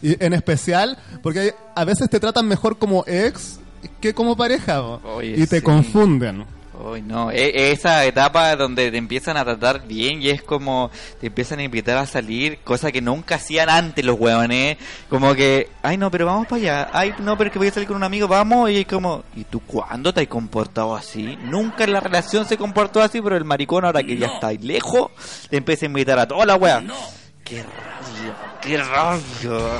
Y 0.00 0.16
en 0.24 0.32
especial, 0.32 0.96
porque 1.22 1.54
a 1.74 1.84
veces 1.84 2.08
te 2.08 2.18
tratan 2.18 2.48
mejor 2.48 2.78
como 2.78 3.04
ex 3.06 3.58
que 4.00 4.14
como 4.14 4.36
pareja. 4.36 4.80
Oye, 4.80 5.34
y 5.36 5.46
te 5.46 5.58
sí. 5.58 5.62
confunden. 5.62 6.44
Uy, 6.84 7.02
no, 7.02 7.30
e- 7.30 7.70
esa 7.70 8.04
etapa 8.06 8.56
donde 8.56 8.90
te 8.90 8.96
empiezan 8.96 9.36
a 9.36 9.44
tratar 9.44 9.86
bien 9.86 10.22
y 10.22 10.30
es 10.30 10.42
como 10.42 10.90
te 11.20 11.28
empiezan 11.28 11.60
a 11.60 11.62
invitar 11.62 11.98
a 11.98 12.06
salir, 12.06 12.58
cosa 12.64 12.90
que 12.90 13.00
nunca 13.00 13.36
hacían 13.36 13.68
antes 13.68 14.04
los 14.04 14.18
huevones, 14.18 14.78
como 15.08 15.34
que, 15.34 15.68
ay 15.82 15.96
no, 15.96 16.10
pero 16.10 16.26
vamos 16.26 16.46
para 16.48 16.60
allá, 16.60 16.90
ay 16.92 17.14
no, 17.20 17.36
pero 17.36 17.48
es 17.48 17.52
que 17.52 17.58
voy 17.58 17.68
a 17.68 17.72
salir 17.72 17.86
con 17.86 17.98
un 17.98 18.02
amigo, 18.02 18.26
vamos, 18.26 18.70
y 18.70 18.78
es 18.78 18.86
como, 18.86 19.22
¿y 19.36 19.44
tú 19.44 19.60
cuándo 19.60 20.12
te 20.12 20.22
has 20.22 20.26
comportado 20.28 20.96
así? 20.96 21.38
Nunca 21.44 21.84
en 21.84 21.92
la 21.92 22.00
relación 22.00 22.46
se 22.46 22.56
comportó 22.56 23.00
así, 23.00 23.20
pero 23.20 23.36
el 23.36 23.44
maricón 23.44 23.84
ahora 23.84 24.02
que 24.02 24.16
ya 24.16 24.26
está 24.26 24.48
ahí 24.48 24.58
lejos, 24.58 25.10
te 25.50 25.58
empieza 25.58 25.86
a 25.86 25.88
invitar 25.88 26.18
a 26.18 26.26
toda 26.26 26.46
la 26.46 26.56
wea. 26.56 26.82
¡Qué 27.44 27.62
rabia! 27.62 28.58
¡Qué 28.60 28.78
rabia! 28.78 29.78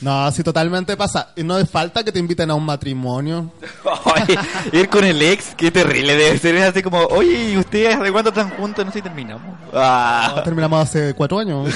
No, 0.00 0.30
sí, 0.30 0.42
totalmente 0.42 0.96
pasa. 0.96 1.30
Y 1.36 1.42
no 1.42 1.58
es 1.58 1.68
falta 1.68 2.04
que 2.04 2.12
te 2.12 2.18
inviten 2.18 2.50
a 2.50 2.54
un 2.54 2.64
matrimonio. 2.64 3.50
Ay, 4.04 4.38
ir 4.72 4.88
con 4.88 5.04
el 5.04 5.20
ex, 5.20 5.54
qué 5.56 5.70
terrible 5.70 6.14
debe 6.14 6.38
ser. 6.38 6.56
Es 6.56 6.64
así 6.64 6.82
como, 6.82 6.98
oye, 7.06 7.52
¿y 7.52 7.56
ustedes 7.56 7.96
hace 7.96 8.12
cuánto 8.12 8.30
están 8.30 8.50
juntos? 8.50 8.84
No 8.84 8.92
sé 8.92 8.98
si 8.98 9.02
terminamos. 9.02 9.58
Ah. 9.72 10.42
Terminamos 10.44 10.82
hace 10.82 11.14
cuatro 11.14 11.38
años. 11.38 11.68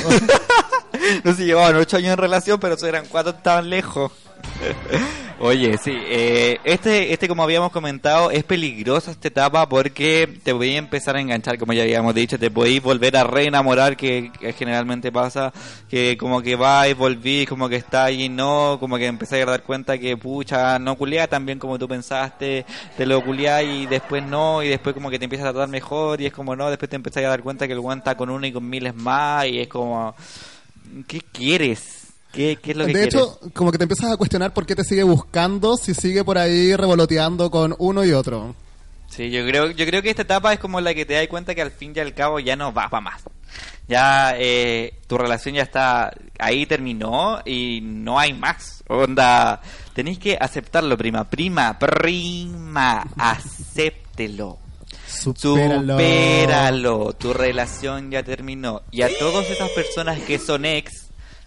no 1.25 1.35
se 1.35 1.45
llevaban 1.45 1.77
ocho 1.77 1.97
años 1.97 2.13
en 2.13 2.19
relación, 2.19 2.61
pero 2.61 2.75
eso 2.75 2.87
eran 2.87 3.05
cuatro 3.09 3.33
estaban 3.33 3.69
lejos. 3.69 4.13
Oye, 5.45 5.77
sí, 5.77 5.91
eh, 5.93 6.61
este, 6.63 7.13
este 7.13 7.27
como 7.27 7.43
habíamos 7.43 7.73
comentado, 7.73 8.31
es 8.31 8.45
peligrosa 8.45 9.11
esta 9.11 9.27
etapa 9.27 9.69
porque 9.69 10.39
te 10.45 10.53
voy 10.53 10.77
empezar 10.77 11.17
a 11.17 11.21
enganchar, 11.21 11.59
como 11.59 11.73
ya 11.73 11.83
habíamos 11.83 12.15
dicho, 12.15 12.39
te 12.39 12.49
podéis 12.49 12.81
volver 12.81 13.17
a 13.17 13.25
reenamorar, 13.25 13.97
que, 13.97 14.31
generalmente 14.57 15.11
pasa, 15.11 15.53
que 15.89 16.17
como 16.17 16.43
que 16.43 16.55
vais, 16.55 16.97
volvís, 16.97 17.49
como 17.49 17.69
que 17.69 17.75
está 17.75 18.05
ahí, 18.05 18.29
no, 18.29 18.77
como 18.79 18.99
que 18.99 19.07
empezáis 19.07 19.43
a 19.43 19.51
dar 19.51 19.65
cuenta 19.65 19.99
que, 19.99 20.17
pucha, 20.17 20.79
no 20.79 20.97
culea 20.97 21.27
tan 21.27 21.45
bien 21.45 21.59
como 21.59 21.77
tú 21.77 21.89
pensaste, 21.89 22.65
te 22.97 23.05
lo 23.05 23.21
culea 23.25 23.65
y 23.65 23.87
después 23.87 24.23
no, 24.23 24.63
y 24.63 24.69
después 24.69 24.95
como 24.95 25.11
que 25.11 25.19
te 25.19 25.25
empiezas 25.25 25.49
a 25.49 25.53
tratar 25.53 25.69
mejor, 25.69 26.21
y 26.21 26.27
es 26.27 26.33
como 26.33 26.55
no, 26.55 26.71
después 26.71 26.89
te 26.89 26.95
empiezas 26.95 27.25
a 27.25 27.29
dar 27.29 27.43
cuenta 27.43 27.67
que 27.67 27.73
el 27.73 27.81
guante 27.81 28.03
está 28.03 28.17
con 28.17 28.31
uno 28.31 28.47
y 28.47 28.53
con 28.53 28.69
miles 28.69 28.95
más, 28.95 29.47
y 29.47 29.59
es 29.59 29.67
como, 29.67 30.15
¿qué 31.09 31.21
quieres? 31.33 32.02
¿Qué, 32.33 32.59
qué 32.63 32.71
es 32.71 32.77
lo 32.77 32.87
que 32.87 32.93
de 32.93 33.09
quieres? 33.09 33.15
hecho, 33.15 33.39
como 33.55 33.71
que 33.71 33.79
te 33.79 33.85
empiezas 33.85 34.11
a 34.11 34.17
cuestionar 34.17 34.55
por 34.55 34.65
qué 34.67 34.75
te 34.75 34.85
sigue 34.85 35.03
buscando 35.03 35.77
si 35.77 35.95
sigue 35.95 36.25
por 36.25 36.39
ahí 36.39 36.75
revoloteando 36.75 37.51
con 37.51 37.75
uno 37.79 38.05
y 38.05 38.13
otro. 38.13 38.55
Sí, 39.09 39.31
yo 39.31 39.45
creo, 39.47 39.71
yo 39.71 39.85
creo 39.85 40.01
que 40.01 40.09
esta 40.09 40.23
etapa 40.23 40.55
es 40.55 40.59
como 40.59 40.81
la 40.81 40.95
que 40.95 41.05
te 41.05 41.13
das 41.15 41.29
cuenta 41.29 41.55
que 41.55 41.61
al 41.61 41.71
fin 41.71 41.93
y 41.95 42.01
al 42.01 42.15
cabo 42.15 42.41
ya 42.41 42.57
no 42.57 42.73
va 42.73 42.89
para 42.89 43.03
más. 43.03 43.23
Ya 43.87 44.35
eh, 44.39 44.95
tu 45.07 45.19
relación 45.19 45.55
ya 45.55 45.63
está 45.63 46.15
ahí 46.39 46.65
terminó 46.65 47.41
y 47.45 47.81
no 47.83 48.19
hay 48.19 48.33
más. 48.33 48.83
Onda, 48.89 49.61
tenéis 49.93 50.19
que 50.19 50.39
aceptarlo, 50.41 50.97
prima, 50.97 51.29
prima, 51.29 51.79
prima, 51.79 53.05
acéptelo. 53.19 54.59
Supéralo. 55.07 55.93
Supéralo. 55.95 57.13
Tu 57.13 57.35
relación 57.35 58.11
ya 58.11 58.23
terminó. 58.23 58.83
Y 58.91 59.03
a 59.03 59.11
todas 59.19 59.51
esas 59.51 59.69
personas 59.71 60.21
que 60.21 60.39
son 60.39 60.65
ex, 60.65 61.02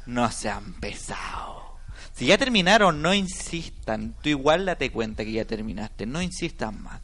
no 0.06 0.32
se 0.32 0.50
han 0.50 0.74
pesado. 0.74 1.78
Si 2.14 2.28
ya 2.28 2.38
terminaron, 2.38 3.02
no 3.02 3.14
insistan. 3.14 4.16
Tú 4.22 4.30
igual 4.30 4.66
date 4.66 4.92
cuenta 4.92 5.26
que 5.26 5.34
ya 5.34 5.46
terminaste. 5.46 6.06
No 6.06 6.22
insistan 6.22 6.82
más. 6.82 7.02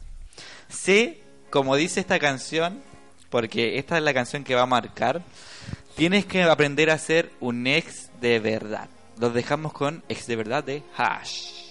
Sé, 0.68 1.20
como 1.50 1.76
dice 1.76 2.00
esta 2.00 2.18
canción, 2.18 2.82
porque 3.28 3.78
esta 3.78 3.98
es 3.98 4.02
la 4.02 4.14
canción 4.14 4.42
que 4.42 4.54
va 4.54 4.62
a 4.62 4.66
marcar, 4.66 5.22
tienes 5.96 6.24
que 6.24 6.42
aprender 6.42 6.90
a 6.90 6.98
ser 6.98 7.30
un 7.40 7.66
ex 7.66 8.10
de 8.20 8.38
verdad. 8.38 8.88
Los 9.18 9.34
dejamos 9.34 9.72
con 9.72 10.02
ex 10.08 10.26
de 10.26 10.36
verdad 10.36 10.64
de 10.64 10.82
Hash. 10.96 11.61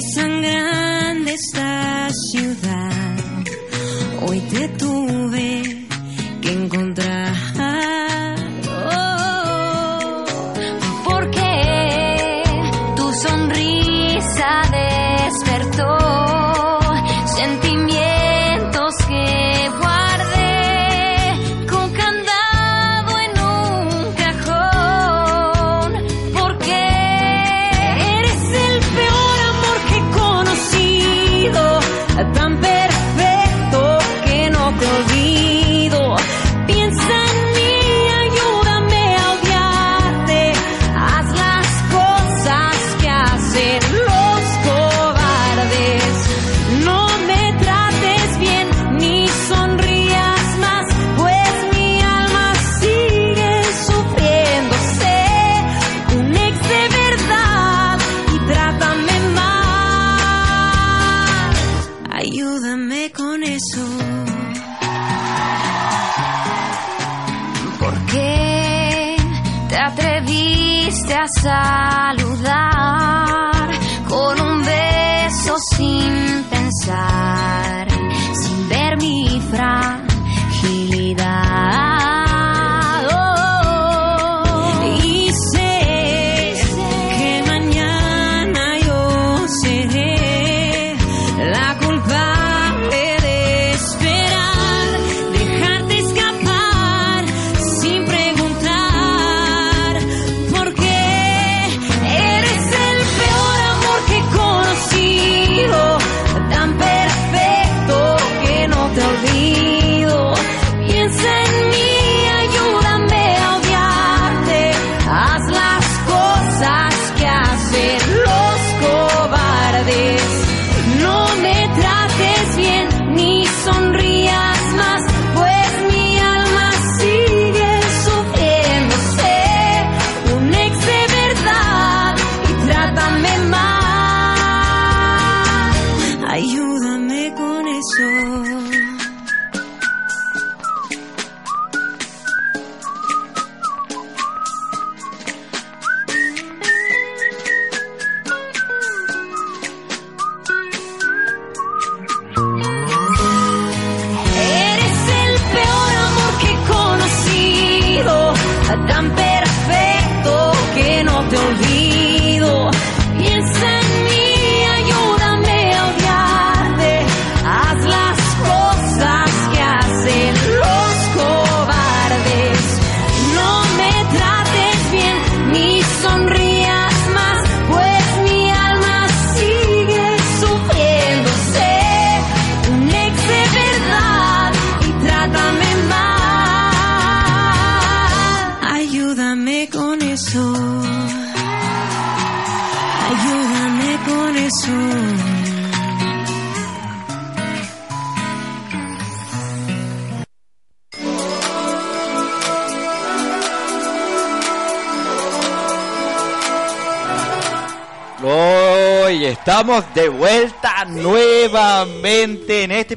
Si 0.00 0.20
grande 0.20 1.32
esta 1.32 2.08
ciudad, 2.30 3.44
hoy 4.26 4.40
te 4.40 4.68
tuve 4.68 5.55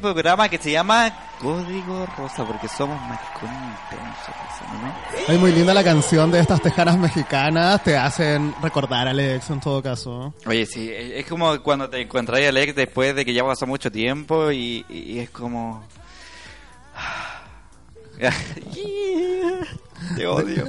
este 0.00 0.14
programa 0.14 0.48
que 0.48 0.56
se 0.56 0.72
llama 0.72 1.12
Código 1.42 2.06
Rosa, 2.16 2.46
porque 2.46 2.68
somos 2.68 2.98
maricones 3.02 3.76
intensos, 3.84 4.34
¿no? 4.80 5.34
Es 5.34 5.38
muy 5.38 5.52
linda 5.52 5.74
la 5.74 5.84
canción 5.84 6.30
de 6.30 6.40
estas 6.40 6.62
tejanas 6.62 6.96
mexicanas, 6.96 7.84
te 7.84 7.98
hacen 7.98 8.54
recordar 8.62 9.08
a 9.08 9.10
Alex 9.10 9.50
en 9.50 9.60
todo 9.60 9.82
caso. 9.82 10.32
Oye, 10.46 10.64
sí, 10.64 10.90
es 10.90 11.10
es 11.20 11.26
como 11.26 11.62
cuando 11.62 11.90
te 11.90 12.00
encuentras 12.00 12.40
a 12.40 12.48
Alex 12.48 12.74
después 12.74 13.14
de 13.14 13.26
que 13.26 13.34
ya 13.34 13.44
pasó 13.44 13.66
mucho 13.66 13.92
tiempo 13.92 14.50
y, 14.50 14.86
y 14.88 15.18
es 15.18 15.28
como... 15.28 15.84
Te 20.16 20.26
odio. 20.26 20.64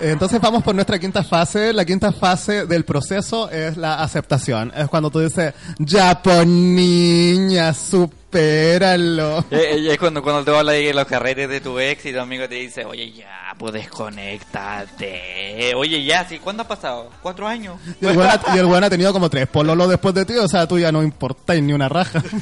Entonces 0.00 0.40
vamos 0.40 0.62
por 0.62 0.74
nuestra 0.74 0.98
quinta 0.98 1.22
fase. 1.22 1.72
La 1.72 1.84
quinta 1.84 2.12
fase 2.12 2.66
del 2.66 2.84
proceso 2.84 3.50
es 3.50 3.76
la 3.76 4.02
aceptación. 4.02 4.72
Es 4.76 4.88
cuando 4.88 5.10
tú 5.10 5.20
dices, 5.20 5.54
ya 5.78 6.22
pues 6.22 6.46
niña, 6.46 7.72
supéralo. 7.72 9.44
Eh, 9.56 9.92
es 9.92 9.98
cuando, 9.98 10.22
cuando 10.22 10.44
te 10.44 10.54
hablas 10.54 10.74
de 10.74 10.92
los 10.92 11.06
carretes 11.06 11.48
de 11.48 11.60
tu 11.60 11.78
ex 11.78 12.04
y 12.04 12.12
tu 12.12 12.20
amigo 12.20 12.48
te 12.48 12.56
dice, 12.56 12.84
oye 12.84 13.12
ya, 13.12 13.54
pues 13.58 13.72
desconéctate. 13.72 15.74
Oye 15.74 16.04
ya, 16.04 16.28
¿sí? 16.28 16.38
¿cuándo 16.38 16.64
ha 16.64 16.68
pasado? 16.68 17.10
¿Cuatro 17.22 17.46
años? 17.46 17.76
Y 18.00 18.06
el, 18.06 18.20
ha, 18.20 18.40
y 18.54 18.58
el 18.58 18.66
weón 18.66 18.84
ha 18.84 18.90
tenido 18.90 19.12
como 19.12 19.30
tres 19.30 19.48
pololos 19.48 19.88
después 19.88 20.14
de 20.14 20.26
ti, 20.26 20.36
o 20.36 20.48
sea, 20.48 20.66
tú 20.66 20.78
ya 20.78 20.92
no 20.92 21.02
importáis 21.02 21.62
ni 21.62 21.72
una 21.72 21.88
raja. 21.88 22.22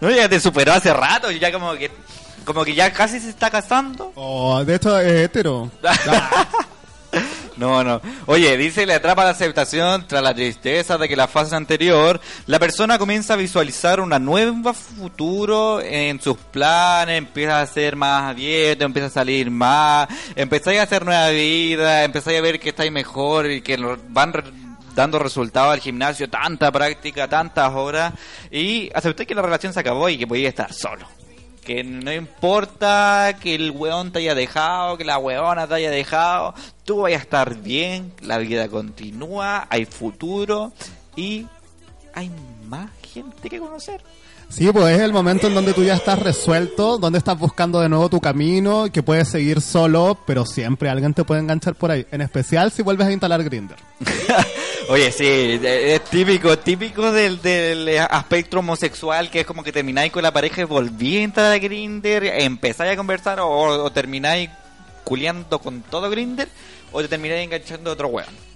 No, 0.00 0.10
ya 0.10 0.28
te 0.28 0.40
superó 0.40 0.72
hace 0.72 0.92
rato, 0.92 1.30
ya 1.30 1.52
como 1.52 1.74
que, 1.74 1.88
como 2.44 2.64
que 2.64 2.74
ya 2.74 2.92
casi 2.92 3.20
se 3.20 3.30
está 3.30 3.50
casando. 3.50 4.12
Oh, 4.14 4.62
de 4.64 4.74
hecho 4.76 4.98
es 4.98 5.12
hetero. 5.26 5.70
No, 7.58 7.84
no. 7.84 8.00
Oye, 8.26 8.56
dice 8.56 8.86
le 8.86 8.94
atrapa 8.94 9.24
la 9.24 9.30
aceptación 9.30 10.06
tras 10.08 10.22
la 10.22 10.34
tristeza 10.34 10.96
de 10.96 11.06
que 11.06 11.14
la 11.14 11.28
fase 11.28 11.54
anterior, 11.54 12.18
la 12.46 12.58
persona 12.58 12.98
comienza 12.98 13.34
a 13.34 13.36
visualizar 13.36 14.00
una 14.00 14.18
nueva 14.18 14.72
futuro 14.72 15.80
en 15.82 16.18
sus 16.20 16.38
planes, 16.38 17.18
empieza 17.18 17.60
a 17.60 17.66
ser 17.66 17.94
más 17.94 18.30
abierto, 18.30 18.84
empieza 18.86 19.08
a 19.08 19.10
salir 19.10 19.50
más, 19.50 20.08
empezáis 20.34 20.80
a 20.80 20.84
hacer 20.84 21.04
nueva 21.04 21.28
vida, 21.28 22.04
empezáis 22.04 22.38
a 22.38 22.42
ver 22.42 22.58
que 22.58 22.70
estáis 22.70 22.90
mejor 22.90 23.50
y 23.50 23.60
que 23.60 23.76
van 24.08 24.32
re- 24.32 24.44
dando 24.94 25.18
resultados 25.18 25.74
al 25.74 25.80
gimnasio, 25.80 26.30
tanta 26.30 26.72
práctica, 26.72 27.28
tantas 27.28 27.70
horas, 27.74 28.14
y 28.50 28.90
acepté 28.94 29.26
que 29.26 29.34
la 29.34 29.42
relación 29.42 29.74
se 29.74 29.80
acabó 29.80 30.08
y 30.08 30.16
que 30.16 30.26
podía 30.26 30.48
estar 30.48 30.72
solo. 30.72 31.06
Que 31.64 31.84
no 31.84 32.12
importa 32.12 33.36
que 33.40 33.54
el 33.54 33.70
weón 33.70 34.10
te 34.10 34.18
haya 34.18 34.34
dejado, 34.34 34.98
que 34.98 35.04
la 35.04 35.18
weona 35.18 35.66
te 35.66 35.74
haya 35.74 35.90
dejado, 35.90 36.54
tú 36.84 37.02
vayas 37.02 37.20
a 37.20 37.22
estar 37.22 37.54
bien, 37.56 38.12
la 38.20 38.38
vida 38.38 38.68
continúa, 38.68 39.66
hay 39.70 39.84
futuro 39.84 40.72
y 41.14 41.46
hay 42.14 42.30
más 42.68 42.90
gente 43.02 43.48
que 43.48 43.58
conocer. 43.58 44.02
Sí, 44.48 44.70
pues 44.70 44.94
es 44.96 45.00
el 45.00 45.14
momento 45.14 45.46
en 45.46 45.54
donde 45.54 45.72
tú 45.72 45.82
ya 45.82 45.94
estás 45.94 46.18
resuelto, 46.18 46.98
donde 46.98 47.18
estás 47.18 47.38
buscando 47.38 47.80
de 47.80 47.88
nuevo 47.88 48.10
tu 48.10 48.20
camino, 48.20 48.92
que 48.92 49.02
puedes 49.02 49.28
seguir 49.28 49.62
solo, 49.62 50.18
pero 50.26 50.44
siempre 50.44 50.90
alguien 50.90 51.14
te 51.14 51.24
puede 51.24 51.40
enganchar 51.40 51.74
por 51.74 51.90
ahí. 51.90 52.06
En 52.10 52.20
especial 52.20 52.70
si 52.70 52.82
vuelves 52.82 53.06
a 53.06 53.12
instalar 53.12 53.42
Grinder. 53.42 53.78
Oye, 54.88 55.12
sí, 55.12 55.24
eh, 55.24 55.94
es 55.94 56.04
típico, 56.04 56.58
típico 56.58 57.12
del, 57.12 57.40
del 57.40 57.98
aspecto 57.98 58.58
homosexual, 58.58 59.30
que 59.30 59.40
es 59.40 59.46
como 59.46 59.62
que 59.62 59.72
termináis 59.72 60.12
con 60.12 60.22
la 60.22 60.32
pareja 60.32 60.62
y 60.62 60.64
volví 60.64 61.18
a 61.18 61.22
entrar 61.22 61.52
a 61.52 61.58
Grinder, 61.58 62.24
empezáis 62.24 62.92
a 62.92 62.96
conversar 62.96 63.40
o, 63.40 63.48
o 63.48 63.92
termináis 63.92 64.50
culiando 65.04 65.58
con 65.60 65.82
todo 65.82 66.10
Grinder, 66.10 66.48
o 66.90 67.00
te 67.00 67.08
termináis 67.08 67.44
enganchando 67.44 67.90
a 67.90 67.92
otro 67.94 68.08
weón. 68.08 68.52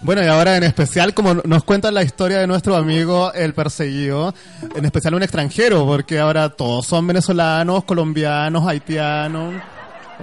Bueno, 0.00 0.22
y 0.22 0.28
ahora 0.28 0.56
en 0.56 0.62
especial, 0.62 1.12
como 1.12 1.34
nos 1.34 1.64
cuentan 1.64 1.92
la 1.92 2.02
historia 2.02 2.38
de 2.38 2.46
nuestro 2.46 2.76
amigo 2.76 3.32
el 3.32 3.52
perseguido, 3.52 4.32
en 4.74 4.84
especial 4.84 5.14
un 5.14 5.22
extranjero, 5.24 5.84
porque 5.86 6.20
ahora 6.20 6.50
todos 6.50 6.86
son 6.86 7.06
venezolanos, 7.06 7.84
colombianos, 7.84 8.66
haitianos. 8.66 9.54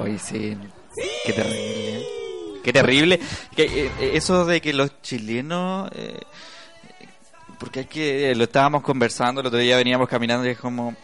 Oye, 0.01 0.17
sí, 0.17 0.57
qué 1.25 1.33
terrible. 1.33 2.24
Qué 2.65 2.73
terrible. 2.73 3.19
Que, 3.55 3.63
eh, 3.63 3.91
eh, 3.99 4.11
eso 4.15 4.43
de 4.43 4.59
que 4.59 4.73
los 4.73 4.99
chilenos... 5.03 5.87
eh, 5.93 6.19
porque 7.59 7.81
hay 7.81 7.85
que... 7.85 8.33
lo 8.33 8.45
estábamos 8.45 8.81
conversando, 8.81 9.39
el 9.41 9.47
otro 9.47 9.59
día 9.59 9.77
veníamos 9.77 10.09
caminando 10.09 10.47
y 10.47 10.49
es 10.49 10.57
como... 10.57 10.95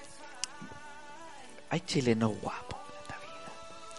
Hay 1.70 1.82
chilenos 1.82 2.32
guapos 2.42 2.80
en 2.80 3.02
esta 3.02 3.16
vida. 3.20 3.52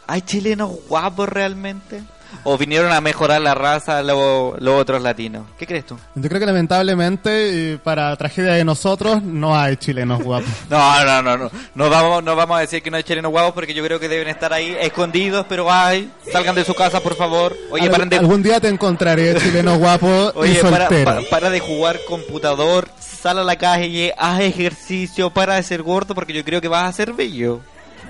¿Hay 0.09 0.23
chilenos 0.23 0.73
guapos 0.89 1.29
realmente? 1.29 2.03
¿O 2.45 2.59
vinieron 2.59 2.93
a 2.93 3.01
mejorar 3.01 3.41
la 3.41 3.55
raza 3.55 4.03
los, 4.03 4.55
otros 4.67 5.03
latinos? 5.03 5.45
¿Qué 5.59 5.67
crees 5.67 5.87
tú? 5.87 5.99
Yo 6.15 6.29
creo 6.29 6.41
que 6.41 6.47
lamentablemente, 6.47 7.79
para 7.83 8.15
tragedia 8.17 8.53
de 8.53 8.65
nosotros, 8.65 9.23
no 9.23 9.57
hay 9.59 9.77
chilenos 9.77 10.23
guapos. 10.23 10.49
No, 10.71 11.05
no, 11.05 11.23
no, 11.23 11.37
no. 11.37 11.51
No 11.75 11.91
vamos, 11.91 12.25
no 12.25 12.35
vamos 12.35 12.57
a 12.57 12.61
decir 12.61 12.83
que 12.83 12.91
no 12.91 12.97
hay 12.97 13.03
chilenos 13.03 13.31
guapos 13.31 13.53
porque 13.53 13.75
yo 13.75 13.85
creo 13.85 14.01
que 14.01 14.09
deben 14.09 14.29
estar 14.29 14.53
ahí 14.53 14.75
escondidos, 14.81 15.45
pero 15.49 15.71
hay. 15.71 16.11
Salgan 16.31 16.55
de 16.55 16.65
su 16.65 16.75
casa, 16.75 17.01
por 17.01 17.15
favor. 17.15 17.55
Oye, 17.71 17.85
Al- 17.85 17.91
paren 17.91 18.09
de 18.09 18.17
Algún 18.19 18.43
día 18.43 18.59
te 18.61 18.69
encontraré 18.69 19.35
chilenos 19.37 19.79
guapos 19.79 20.33
y 20.37 20.39
Oye, 20.39 20.61
para, 20.63 20.89
para, 20.89 21.21
para 21.31 21.51
de 21.51 21.61
jugar 21.61 21.99
computador, 22.09 22.89
sal 22.99 23.39
a 23.39 23.45
la 23.45 23.57
calle, 23.57 24.15
haz 24.17 24.41
ejercicio, 24.41 25.31
para 25.31 25.57
de 25.57 25.63
ser 25.63 25.83
gordo 25.83 26.15
porque 26.15 26.33
yo 26.33 26.45
creo 26.45 26.61
que 26.61 26.69
vas 26.69 26.85
a 26.89 26.93
ser 26.93 27.13
bello. 27.13 27.61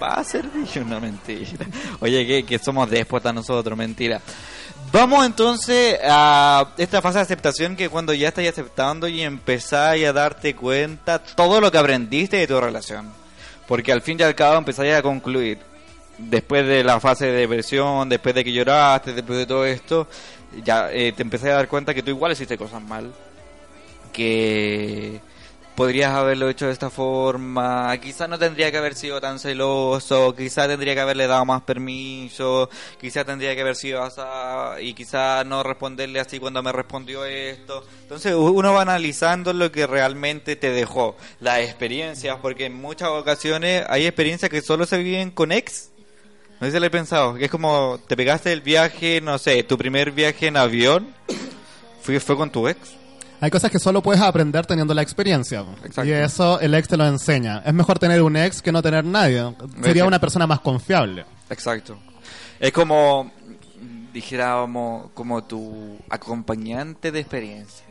Vas 0.03 0.19
a 0.19 0.25
ser 0.25 0.49
bello, 0.53 0.85
no 0.85 1.01
mentira. 1.01 1.65
Oye, 2.01 2.45
que, 2.45 2.59
somos 2.59 2.91
déspotas 2.91 3.33
nosotros, 3.33 3.79
mentira. 3.79 4.21
Vamos 4.91 5.25
entonces 5.25 5.97
a 6.05 6.71
esta 6.77 7.01
fase 7.01 7.19
de 7.19 7.23
aceptación 7.23 7.77
que 7.77 7.89
cuando 7.89 8.13
ya 8.13 8.27
estás 8.27 8.45
aceptando 8.49 9.07
y 9.07 9.23
empezáis 9.23 10.05
a 10.07 10.13
darte 10.13 10.57
cuenta 10.57 11.21
todo 11.21 11.61
lo 11.61 11.71
que 11.71 11.79
aprendiste 11.79 12.37
de 12.37 12.49
tu 12.49 12.61
relación. 12.61 13.13
Porque 13.69 13.93
al 13.93 14.03
fin 14.03 14.19
y 14.19 14.25
al 14.25 14.35
cabo 14.35 14.59
empezáis 14.59 14.93
a 14.93 15.03
concluir. 15.03 15.61
Después 16.19 16.67
de 16.67 16.83
la 16.83 16.99
fase 16.99 17.27
de 17.27 17.33
depresión, 17.33 18.09
después 18.09 18.35
de 18.35 18.43
que 18.43 18.53
lloraste, 18.53 19.13
después 19.13 19.39
de 19.39 19.47
todo 19.47 19.65
esto, 19.65 20.09
ya 20.65 20.91
eh, 20.91 21.13
te 21.13 21.23
empecé 21.23 21.53
a 21.53 21.55
dar 21.55 21.69
cuenta 21.69 21.95
que 21.95 22.03
tú 22.03 22.11
igual 22.11 22.33
hiciste 22.33 22.59
cosas 22.59 22.83
mal. 22.83 23.13
Que 24.13 25.21
podrías 25.75 26.13
haberlo 26.13 26.49
hecho 26.49 26.67
de 26.67 26.73
esta 26.73 26.91
forma, 26.91 27.97
quizás 27.99 28.29
no 28.29 28.39
tendría 28.39 28.71
que 28.71 28.77
haber 28.77 28.95
sido 28.95 29.21
tan 29.21 29.39
celoso, 29.39 30.35
quizás 30.35 30.69
tendría 30.69 30.95
que 30.95 31.01
haberle 31.01 31.27
dado 31.27 31.45
más 31.45 31.63
permiso, 31.63 32.69
quizás 33.01 33.25
tendría 33.25 33.55
que 33.55 33.63
haber 33.63 33.77
sido 33.77 34.03
así 34.03 34.21
y 34.81 34.95
quizás 34.95 35.47
no 35.47 35.63
responderle 35.63 36.21
así 36.21 36.39
cuando 36.39 36.63
me 36.63 36.73
respondió 36.73 37.25
esto. 37.25 37.85
Entonces 38.03 38.35
uno 38.35 38.73
va 38.75 38.83
analizando 38.83 39.53
lo 39.53 39.73
que 39.73 39.87
realmente 39.87 40.57
te 40.57 40.71
dejó, 40.71 41.17
las 41.41 41.61
experiencias, 41.61 42.37
porque 42.43 42.67
en 42.67 42.75
muchas 42.75 43.09
ocasiones 43.09 43.85
hay 43.89 44.07
experiencias 44.07 44.51
que 44.51 44.61
solo 44.61 44.87
se 44.87 44.99
viven 44.99 45.31
con 45.31 45.53
ex. 45.53 45.91
No 46.61 46.67
sé 46.67 46.75
si 46.75 46.79
lo 46.79 46.87
he 46.87 46.91
pensado, 46.91 47.37
es 47.39 47.51
como 47.51 47.99
te 48.07 48.17
pegaste 48.17 48.53
el 48.53 48.61
viaje, 48.61 49.21
no 49.21 49.39
sé, 49.39 49.65
tu 49.65 49.77
primer 49.77 50.13
viaje 50.13 50.47
en 50.47 50.57
avión 50.57 51.13
fue, 52.03 52.21
fue 52.21 52.37
con 52.37 52.51
tu 52.51 52.69
ex. 52.69 53.02
Hay 53.43 53.51
cosas 53.51 53.73
que 53.73 53.81
solo 53.81 54.01
puedes 54.05 54.23
aprender 54.23 54.65
teniendo 54.67 54.95
la 54.95 55.03
experiencia. 55.03 55.65
Y 56.05 56.11
eso 56.13 56.61
el 56.61 56.75
ex 56.75 56.87
te 56.87 56.97
lo 56.97 57.05
enseña. 57.05 57.61
Es 57.67 57.75
mejor 57.75 57.99
tener 57.99 58.23
un 58.23 58.37
ex 58.37 58.63
que 58.63 58.71
no 58.71 58.81
tener 58.81 59.05
nadie. 59.05 59.53
Sería 59.83 60.05
una 60.05 60.21
persona 60.21 60.47
más 60.47 60.61
confiable. 60.61 61.25
Exacto. 61.51 61.99
Es 62.61 62.71
como, 62.71 63.33
dijéramos, 64.13 65.11
como 65.13 65.43
tu 65.43 65.99
acompañante 66.09 67.11
de 67.11 67.19
experiencia. 67.19 67.85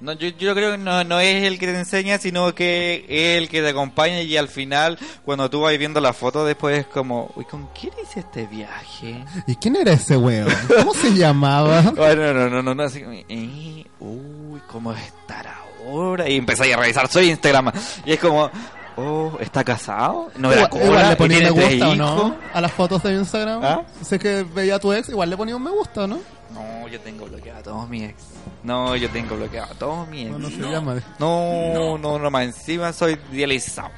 No, 0.00 0.12
yo, 0.12 0.28
yo 0.28 0.54
creo 0.54 0.72
que 0.72 0.78
no, 0.78 1.02
no 1.02 1.18
es 1.18 1.42
el 1.44 1.58
que 1.58 1.66
te 1.66 1.76
enseña, 1.78 2.18
sino 2.18 2.54
que 2.54 3.04
es 3.08 3.38
el 3.42 3.48
que 3.48 3.60
te 3.62 3.70
acompaña 3.70 4.20
y 4.22 4.36
al 4.36 4.48
final, 4.48 4.96
cuando 5.24 5.50
tú 5.50 5.62
vas 5.62 5.76
viendo 5.76 6.00
la 6.00 6.12
foto, 6.12 6.44
después 6.44 6.78
es 6.78 6.86
como, 6.86 7.30
uy, 7.34 7.44
¿con 7.44 7.68
quién 7.78 7.92
hice 8.02 8.20
este 8.20 8.46
viaje? 8.46 9.24
¿Y 9.48 9.56
quién 9.56 9.74
era 9.74 9.92
ese 9.92 10.16
weón? 10.16 10.48
¿Cómo 10.78 10.94
se 10.94 11.12
llamaba? 11.14 11.80
Ay, 11.98 12.16
no, 12.16 12.32
no, 12.48 12.62
no, 12.62 12.74
no, 12.74 12.82
así 12.84 13.00
como, 13.02 13.12
eh, 13.28 13.84
uy, 13.98 14.60
¿cómo 14.68 14.92
estará 14.92 15.56
ahora? 15.84 16.28
Y 16.28 16.36
empezáis 16.36 16.74
a 16.74 16.76
revisar 16.76 17.08
su 17.08 17.20
Instagram 17.20 17.72
y 18.04 18.12
es 18.12 18.20
como, 18.20 18.48
oh, 18.96 19.36
¿está 19.40 19.64
casado? 19.64 20.30
¿No 20.36 20.52
era 20.52 20.68
Igual- 20.68 20.84
igual 20.84 21.06
le 21.08 21.12
¿Y 21.12 21.16
ponía 21.16 21.38
me 21.40 21.50
gusta 21.50 21.88
o 21.88 21.94
no 21.96 22.36
a 22.54 22.60
las 22.60 22.70
fotos 22.72 23.02
de 23.02 23.14
Instagram. 23.14 23.64
¿Ah? 23.64 23.82
Sé 24.02 24.18
que 24.18 24.44
veía 24.44 24.76
a 24.76 24.78
tu 24.78 24.92
ex, 24.92 25.08
igual 25.08 25.28
le 25.30 25.36
ponía 25.36 25.56
un 25.56 25.62
me 25.64 25.70
gusta, 25.70 26.06
¿no? 26.06 26.20
No, 26.52 26.88
yo 26.88 27.00
tengo 27.00 27.26
bloqueado 27.26 27.60
a 27.60 27.62
todos 27.62 27.88
mis 27.88 28.04
ex. 28.04 28.24
No, 28.62 28.96
yo 28.96 29.10
tengo 29.10 29.36
bloqueado 29.36 29.72
a 29.72 29.74
todos 29.74 30.08
mis 30.08 30.26
ex. 30.26 30.30
No, 30.30 30.38
no 30.38 30.50
se 30.50 30.56
llama. 30.60 31.02
No, 31.18 31.98
no, 31.98 32.18
no, 32.18 32.30
más 32.30 32.44
encima 32.44 32.92
soy 32.92 33.18
idealizado. 33.32 33.90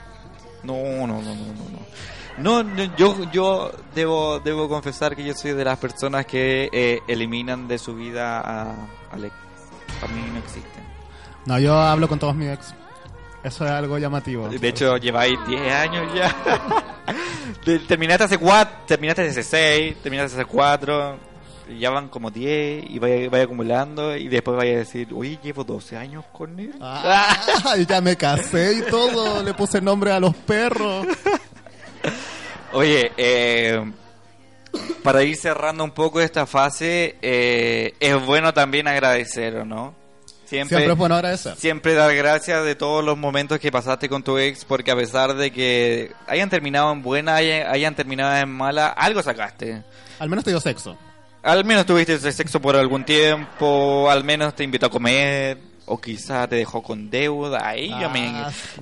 No, 0.62 0.74
no, 0.74 1.07
no, 1.07 1.22
no, 1.22 1.34
no, 1.34 1.55
no. 1.55 1.90
No, 2.38 2.62
no, 2.62 2.96
yo, 2.96 3.30
yo 3.32 3.70
debo, 3.94 4.40
debo 4.40 4.68
confesar 4.68 5.14
que 5.14 5.24
yo 5.24 5.34
soy 5.34 5.53
de 5.53 5.64
las 5.64 5.78
personas 5.78 6.24
que 6.26 6.70
eh, 6.72 7.01
eliminan 7.07 7.68
de 7.68 7.78
su 7.78 7.94
vida 7.94 8.40
a 8.40 8.74
Alex. 9.12 9.34
Para 10.01 10.12
mí 10.12 10.22
no 10.32 10.38
existen. 10.38 10.84
No, 11.46 11.59
yo 11.59 11.74
hablo 11.78 12.09
con 12.09 12.18
todos 12.18 12.34
mis 12.34 12.48
ex. 12.48 12.74
Eso 13.42 13.64
es 13.64 13.70
algo 13.70 13.98
llamativo. 13.98 14.48
De 14.48 14.68
hecho, 14.68 14.96
lleváis 14.98 15.38
10 15.46 15.72
años 15.72 16.14
ya. 16.14 16.34
Terminaste 17.88 18.24
hace 18.24 18.38
4, 18.38 18.76
terminaste 18.86 19.28
hace 19.28 19.42
6, 19.42 19.96
terminaste 20.03 20.36
hace 20.36 20.44
4. 20.44 21.30
Ya 21.79 21.91
van 21.91 22.09
como 22.09 22.31
10 22.31 22.91
y 22.91 22.99
vaya, 22.99 23.29
vaya 23.31 23.45
acumulando 23.45 24.16
y 24.16 24.29
después 24.29 24.57
vaya 24.57 24.73
a 24.73 24.79
decir, 24.79 25.09
oye, 25.14 25.39
llevo 25.43 25.64
12 25.64 25.97
años 25.97 26.25
con 26.33 26.59
él. 26.59 26.75
Ah, 26.81 27.77
y 27.79 27.87
ya 27.89 28.01
me 28.01 28.16
casé 28.16 28.75
y 28.75 28.83
todo, 28.91 29.43
le 29.43 29.55
puse 29.55 29.81
nombre 29.81 30.12
a 30.12 30.21
los 30.21 30.35
perros. 30.35 31.07
Oye, 32.73 33.11
eh, 33.16 33.93
para 35.03 35.25
ir 35.25 35.37
cerrando 35.37 35.83
un 35.83 35.91
poco 35.91 36.21
esta 36.21 36.47
fase, 36.47 37.16
eh, 37.21 37.95
es 37.99 38.25
bueno 38.25 38.55
también 38.55 38.87
agradecer, 38.87 39.57
¿o 39.57 39.64
no? 39.64 39.95
Siempre 40.45 40.85
es 40.85 40.97
bueno 40.97 41.14
agradecer. 41.14 41.57
Siempre 41.57 41.95
dar 41.95 42.14
gracias 42.14 42.64
de 42.64 42.75
todos 42.75 43.05
los 43.05 43.16
momentos 43.16 43.61
que 43.61 43.71
pasaste 43.71 44.09
con 44.09 44.23
tu 44.23 44.39
ex, 44.39 44.64
porque 44.64 44.91
a 44.91 44.97
pesar 44.97 45.35
de 45.35 45.53
que 45.53 46.12
hayan 46.27 46.51
terminado 46.51 46.93
en 46.93 47.03
buena, 47.03 47.37
hayan, 47.37 47.68
hayan 47.68 47.95
terminado 47.95 48.37
en 48.37 48.49
mala, 48.49 48.89
algo 48.89 49.23
sacaste. 49.23 49.83
Al 50.18 50.29
menos 50.29 50.45
te 50.45 50.51
dio 50.51 50.61
sexo. 50.61 50.97
Al 51.43 51.64
menos 51.64 51.86
tuviste 51.86 52.14
ese 52.14 52.32
sexo 52.32 52.61
por 52.61 52.76
algún 52.76 53.05
tiempo, 53.05 54.11
al 54.11 54.24
menos 54.24 54.55
te 54.55 54.64
invitó 54.64 54.86
a 54.86 54.91
comer, 54.91 55.59
o 55.86 56.01
quizá 56.01 56.47
te 56.47 56.57
dejó 56.57 56.82
con 56.82 57.09
deuda. 57.11 57.66
Ahí 57.66 57.91
Ah, 57.93 58.12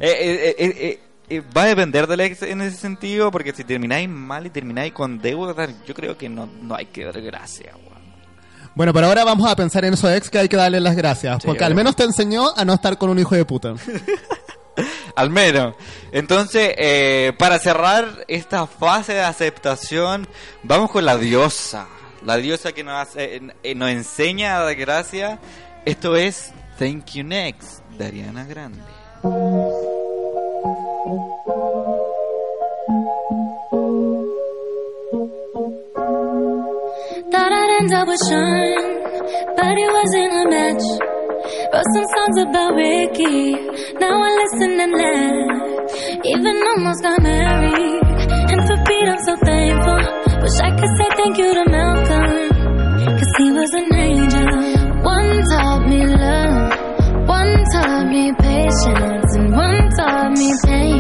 eh, 0.01 0.09
eh, 0.11 0.57
eh, 0.59 0.75
eh, 0.79 1.01
eh, 1.31 1.43
va 1.57 1.63
a 1.63 1.67
depender 1.67 2.07
del 2.07 2.21
ex 2.21 2.43
en 2.43 2.61
ese 2.63 2.77
sentido, 2.77 3.31
porque 3.31 3.53
si 3.53 3.63
termináis 3.65 4.09
mal 4.09 4.47
y 4.47 4.51
termináis 4.51 4.93
con 4.93 5.19
deuda, 5.21 5.69
yo 5.87 5.95
creo 5.95 6.17
que 6.17 6.29
no, 6.29 6.47
no 6.63 6.75
hay 6.75 6.87
que 6.87 7.05
dar 7.05 7.21
gracias. 7.21 7.75
Bueno, 8.75 8.93
pero 8.93 9.07
ahora 9.09 9.25
vamos 9.25 9.51
a 9.51 9.57
pensar 9.57 9.85
en 9.85 9.95
esos 9.95 10.11
ex 10.13 10.31
que 10.31 10.39
hay 10.39 10.49
que 10.49 10.57
darle 10.57 10.81
las 10.81 10.95
gracias. 10.95 11.45
porque 11.45 11.65
al 11.65 11.75
menos 11.75 11.97
te 11.97 12.05
enseñó 12.05 12.57
a 12.57 12.65
no 12.65 12.75
estar 12.75 12.97
con 12.97 13.11
un 13.11 13.19
hijo 13.19 13.35
de 13.35 13.45
puta. 13.45 13.75
Al 15.17 15.31
menos. 15.31 15.75
Entonces, 16.13 16.75
eh, 16.79 17.33
para 17.37 17.59
cerrar 17.59 18.25
esta 18.29 18.69
fase 18.69 19.15
de 19.15 19.23
aceptación, 19.23 20.29
vamos 20.63 20.93
con 20.93 21.05
la 21.05 21.17
diosa. 21.17 21.89
La 22.25 22.37
diosa 22.37 22.73
que 22.73 22.83
nos, 22.85 22.95
hace- 22.95 23.41
eh, 23.63 23.75
nos 23.75 23.91
enseña 23.91 24.59
a 24.59 24.65
dar 24.65 24.75
gracias. 24.75 25.39
Esto 25.85 26.17
es 26.17 26.53
Thank 26.79 27.13
You 27.15 27.25
Next, 27.25 27.81
de 27.97 28.07
Ariana 28.07 28.45
Grande. 28.45 28.83
Thought 37.31 37.53
I'd 37.53 37.71
end 37.81 37.93
up 37.95 38.09
with 38.09 38.21
Sean, 38.27 38.79
but 39.55 39.75
it 39.79 39.91
wasn't 39.99 40.33
a 40.43 40.45
match. 40.51 40.85
Wrote 41.73 41.89
some 41.95 42.09
songs 42.17 42.37
about 42.43 42.75
Ricky, 42.75 43.55
now 44.03 44.15
I 44.19 44.31
listen 44.43 44.73
and 44.85 44.93
laugh. 44.99 46.25
Even 46.25 46.57
almost 46.75 47.03
got 47.03 47.23
married, 47.23 48.03
and 48.51 48.61
for 48.67 48.77
Pete 48.87 49.09
I'm 49.09 49.21
so 49.29 49.35
thankful. 49.47 50.01
Wish 50.43 50.59
I 50.65 50.71
could 50.75 50.93
say 50.99 51.09
thank 51.21 51.39
you 51.39 51.51
to 51.55 51.65
cause 51.71 52.08
he 53.39 53.53
was 53.53 53.71
an 53.73 53.95
angel. 53.95 55.03
One 55.03 55.43
taught 55.51 55.87
me 55.87 56.05
love, 56.07 57.29
one 57.29 57.65
taught 57.73 58.07
me 58.09 58.33
patience, 58.33 59.37
and 59.37 59.57
one 59.57 59.89
taught 59.97 60.33
me 60.33 60.53
pain. 60.67 60.98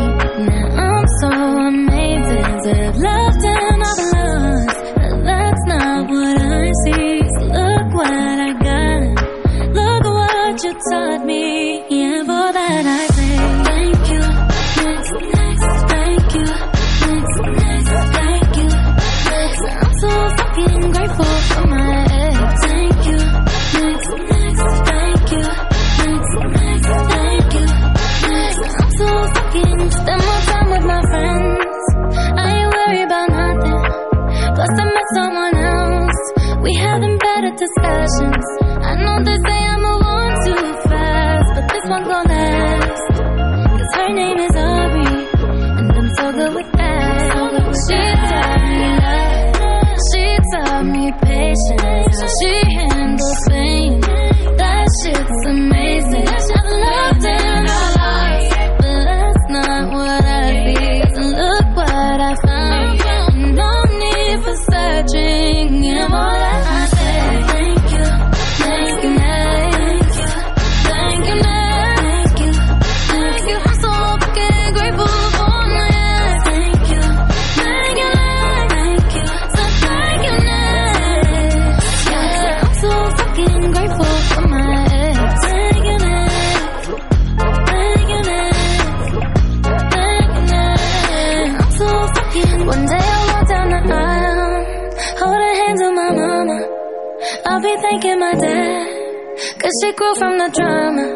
Cause 100.08 100.18
from 100.18 100.38
the 100.38 100.48
drama. 100.56 101.06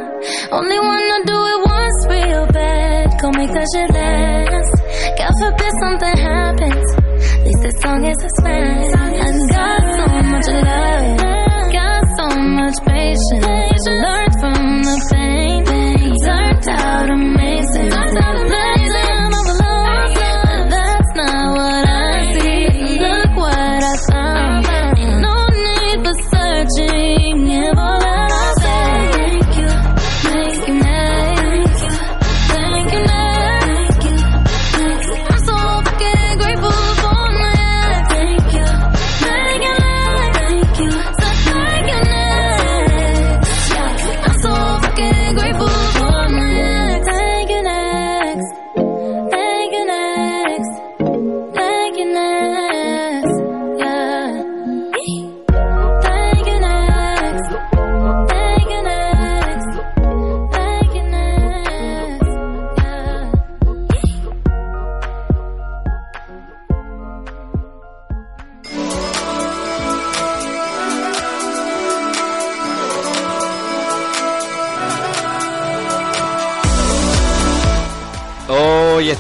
Only 0.53 0.79
wanna 0.79 1.19
do 1.25 1.39
it 1.53 1.59
once 1.67 2.07
real 2.09 2.47
bad, 2.47 3.21
go 3.21 3.31
make 3.33 3.53
that 3.53 3.67
shit 3.73 3.91
last. 3.91 4.73
God 5.19 5.33
forbid 5.41 5.73
something 5.83 6.17
happens, 6.17 6.89
at 7.35 7.45
least 7.45 7.63
this 7.63 7.81
song 7.83 8.05
is 8.05 8.19
a 8.23 8.29
smash. 8.41 9.02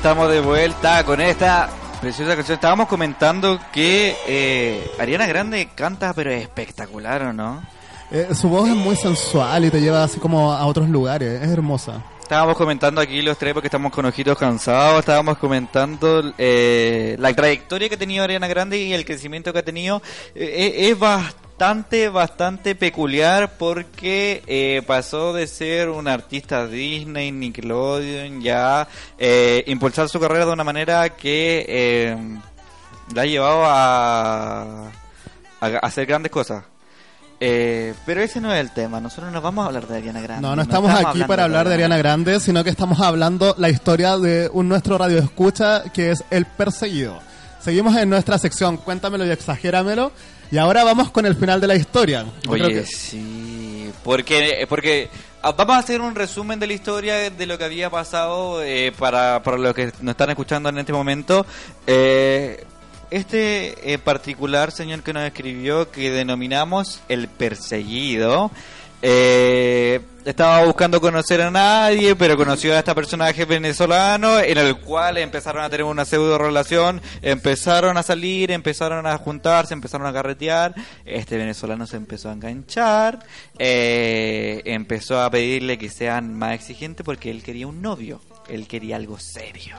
Estamos 0.02 0.32
de 0.32 0.40
vuelta 0.40 1.04
con 1.04 1.20
esta 1.20 1.70
preciosa 2.00 2.34
canción. 2.34 2.56
Estábamos 2.56 2.88
comentando 2.88 3.60
que 3.72 4.16
eh, 4.26 4.90
Ariana 4.98 5.28
Grande 5.28 5.68
canta, 5.76 6.12
pero 6.12 6.32
es 6.32 6.42
espectacular, 6.42 7.22
¿o 7.22 7.32
no? 7.32 7.62
Eh, 8.10 8.30
su 8.34 8.48
voz 8.48 8.68
es 8.68 8.74
muy 8.74 8.96
sensual 8.96 9.64
y 9.64 9.70
te 9.70 9.80
lleva 9.80 10.02
así 10.02 10.18
como 10.18 10.52
a 10.52 10.66
otros 10.66 10.88
lugares. 10.88 11.40
Es 11.40 11.48
hermosa. 11.48 12.02
Estábamos 12.20 12.56
comentando 12.56 13.00
aquí 13.00 13.22
los 13.22 13.38
tres 13.38 13.54
porque 13.54 13.68
estamos 13.68 13.92
con 13.92 14.04
ojitos 14.04 14.36
cansados. 14.36 14.98
Estábamos 14.98 15.38
comentando 15.38 16.32
eh, 16.36 17.14
la 17.20 17.32
trayectoria 17.32 17.88
que 17.88 17.94
ha 17.94 17.98
tenido 17.98 18.24
Ariana 18.24 18.48
Grande 18.48 18.78
y 18.78 18.92
el 18.92 19.04
crecimiento 19.04 19.52
que 19.52 19.60
ha 19.60 19.64
tenido. 19.64 20.02
Eh, 20.34 20.72
eh, 20.78 20.88
es 20.88 20.98
bastante 20.98 21.51
bastante, 21.52 22.08
bastante 22.08 22.74
peculiar 22.74 23.52
porque 23.58 24.42
eh, 24.46 24.82
pasó 24.86 25.32
de 25.32 25.46
ser 25.46 25.90
un 25.90 26.08
artista 26.08 26.66
Disney, 26.66 27.30
Nickelodeon, 27.30 28.40
ya 28.42 28.88
eh, 29.18 29.62
impulsar 29.66 30.08
su 30.08 30.18
carrera 30.18 30.46
de 30.46 30.52
una 30.52 30.64
manera 30.64 31.10
que 31.10 31.64
eh, 31.68 32.16
la 33.14 33.22
ha 33.22 33.26
llevado 33.26 33.64
a, 33.64 34.90
a 35.60 35.66
hacer 35.82 36.06
grandes 36.06 36.32
cosas. 36.32 36.64
Eh, 37.38 37.94
pero 38.06 38.22
ese 38.22 38.40
no 38.40 38.52
es 38.52 38.60
el 38.60 38.70
tema, 38.72 39.00
nosotros 39.00 39.32
no 39.32 39.40
vamos 39.40 39.64
a 39.64 39.66
hablar 39.66 39.86
de 39.86 39.96
Ariana 39.96 40.20
Grande. 40.20 40.42
No, 40.42 40.56
no 40.56 40.62
estamos 40.62 40.90
aquí 40.90 41.04
hablando 41.04 41.26
para 41.26 41.44
hablar 41.44 41.68
de 41.68 41.74
Ariana 41.74 41.96
Grande, 41.98 42.40
sino 42.40 42.64
que 42.64 42.70
estamos 42.70 43.00
hablando 43.00 43.54
la 43.58 43.68
historia 43.68 44.16
de 44.16 44.48
un 44.52 44.68
nuestro 44.68 44.96
radio 44.96 45.18
escucha 45.18 45.84
que 45.92 46.12
es 46.12 46.24
El 46.30 46.46
Perseguido. 46.46 47.20
Seguimos 47.60 47.96
en 47.96 48.10
nuestra 48.10 48.38
sección 48.38 48.76
Cuéntamelo 48.76 49.24
y 49.26 49.30
exagéramelo. 49.30 50.12
Y 50.52 50.58
ahora 50.58 50.84
vamos 50.84 51.10
con 51.10 51.24
el 51.24 51.34
final 51.34 51.62
de 51.62 51.66
la 51.66 51.74
historia. 51.74 52.26
Yo 52.42 52.50
Oye, 52.50 52.68
que- 52.68 52.84
sí, 52.86 53.90
porque, 54.04 54.66
porque 54.68 55.08
ah, 55.40 55.52
vamos 55.52 55.76
a 55.76 55.78
hacer 55.78 56.02
un 56.02 56.14
resumen 56.14 56.60
de 56.60 56.66
la 56.66 56.74
historia 56.74 57.30
de 57.30 57.46
lo 57.46 57.56
que 57.56 57.64
había 57.64 57.88
pasado 57.88 58.62
eh, 58.62 58.92
para, 58.98 59.42
para 59.42 59.56
los 59.56 59.74
que 59.74 59.86
nos 60.02 60.12
están 60.12 60.28
escuchando 60.28 60.68
en 60.68 60.76
este 60.76 60.92
momento. 60.92 61.46
Eh, 61.86 62.66
este 63.10 63.94
en 63.94 64.00
particular 64.00 64.72
señor 64.72 65.02
que 65.02 65.14
nos 65.14 65.24
escribió, 65.24 65.90
que 65.90 66.10
denominamos 66.10 67.00
el 67.08 67.28
perseguido, 67.28 68.50
eh, 69.02 70.00
estaba 70.24 70.64
buscando 70.64 71.00
conocer 71.00 71.42
a 71.42 71.50
nadie, 71.50 72.14
pero 72.14 72.36
conoció 72.36 72.72
a 72.74 72.78
este 72.78 72.94
personaje 72.94 73.44
venezolano 73.44 74.38
en 74.38 74.56
el 74.56 74.76
cual 74.76 75.18
empezaron 75.18 75.64
a 75.64 75.68
tener 75.68 75.84
una 75.84 76.04
pseudo 76.04 76.38
relación, 76.38 77.02
empezaron 77.20 77.96
a 77.96 78.04
salir, 78.04 78.52
empezaron 78.52 79.04
a 79.06 79.18
juntarse, 79.18 79.74
empezaron 79.74 80.06
a 80.06 80.12
carretear. 80.12 80.74
Este 81.04 81.36
venezolano 81.36 81.86
se 81.86 81.96
empezó 81.96 82.30
a 82.30 82.34
enganchar, 82.34 83.18
eh, 83.58 84.62
empezó 84.66 85.20
a 85.20 85.30
pedirle 85.30 85.78
que 85.78 85.90
sean 85.90 86.38
más 86.38 86.54
exigentes 86.54 87.04
porque 87.04 87.30
él 87.30 87.42
quería 87.42 87.66
un 87.66 87.82
novio, 87.82 88.20
él 88.48 88.68
quería 88.68 88.96
algo 88.96 89.18
serio. 89.18 89.76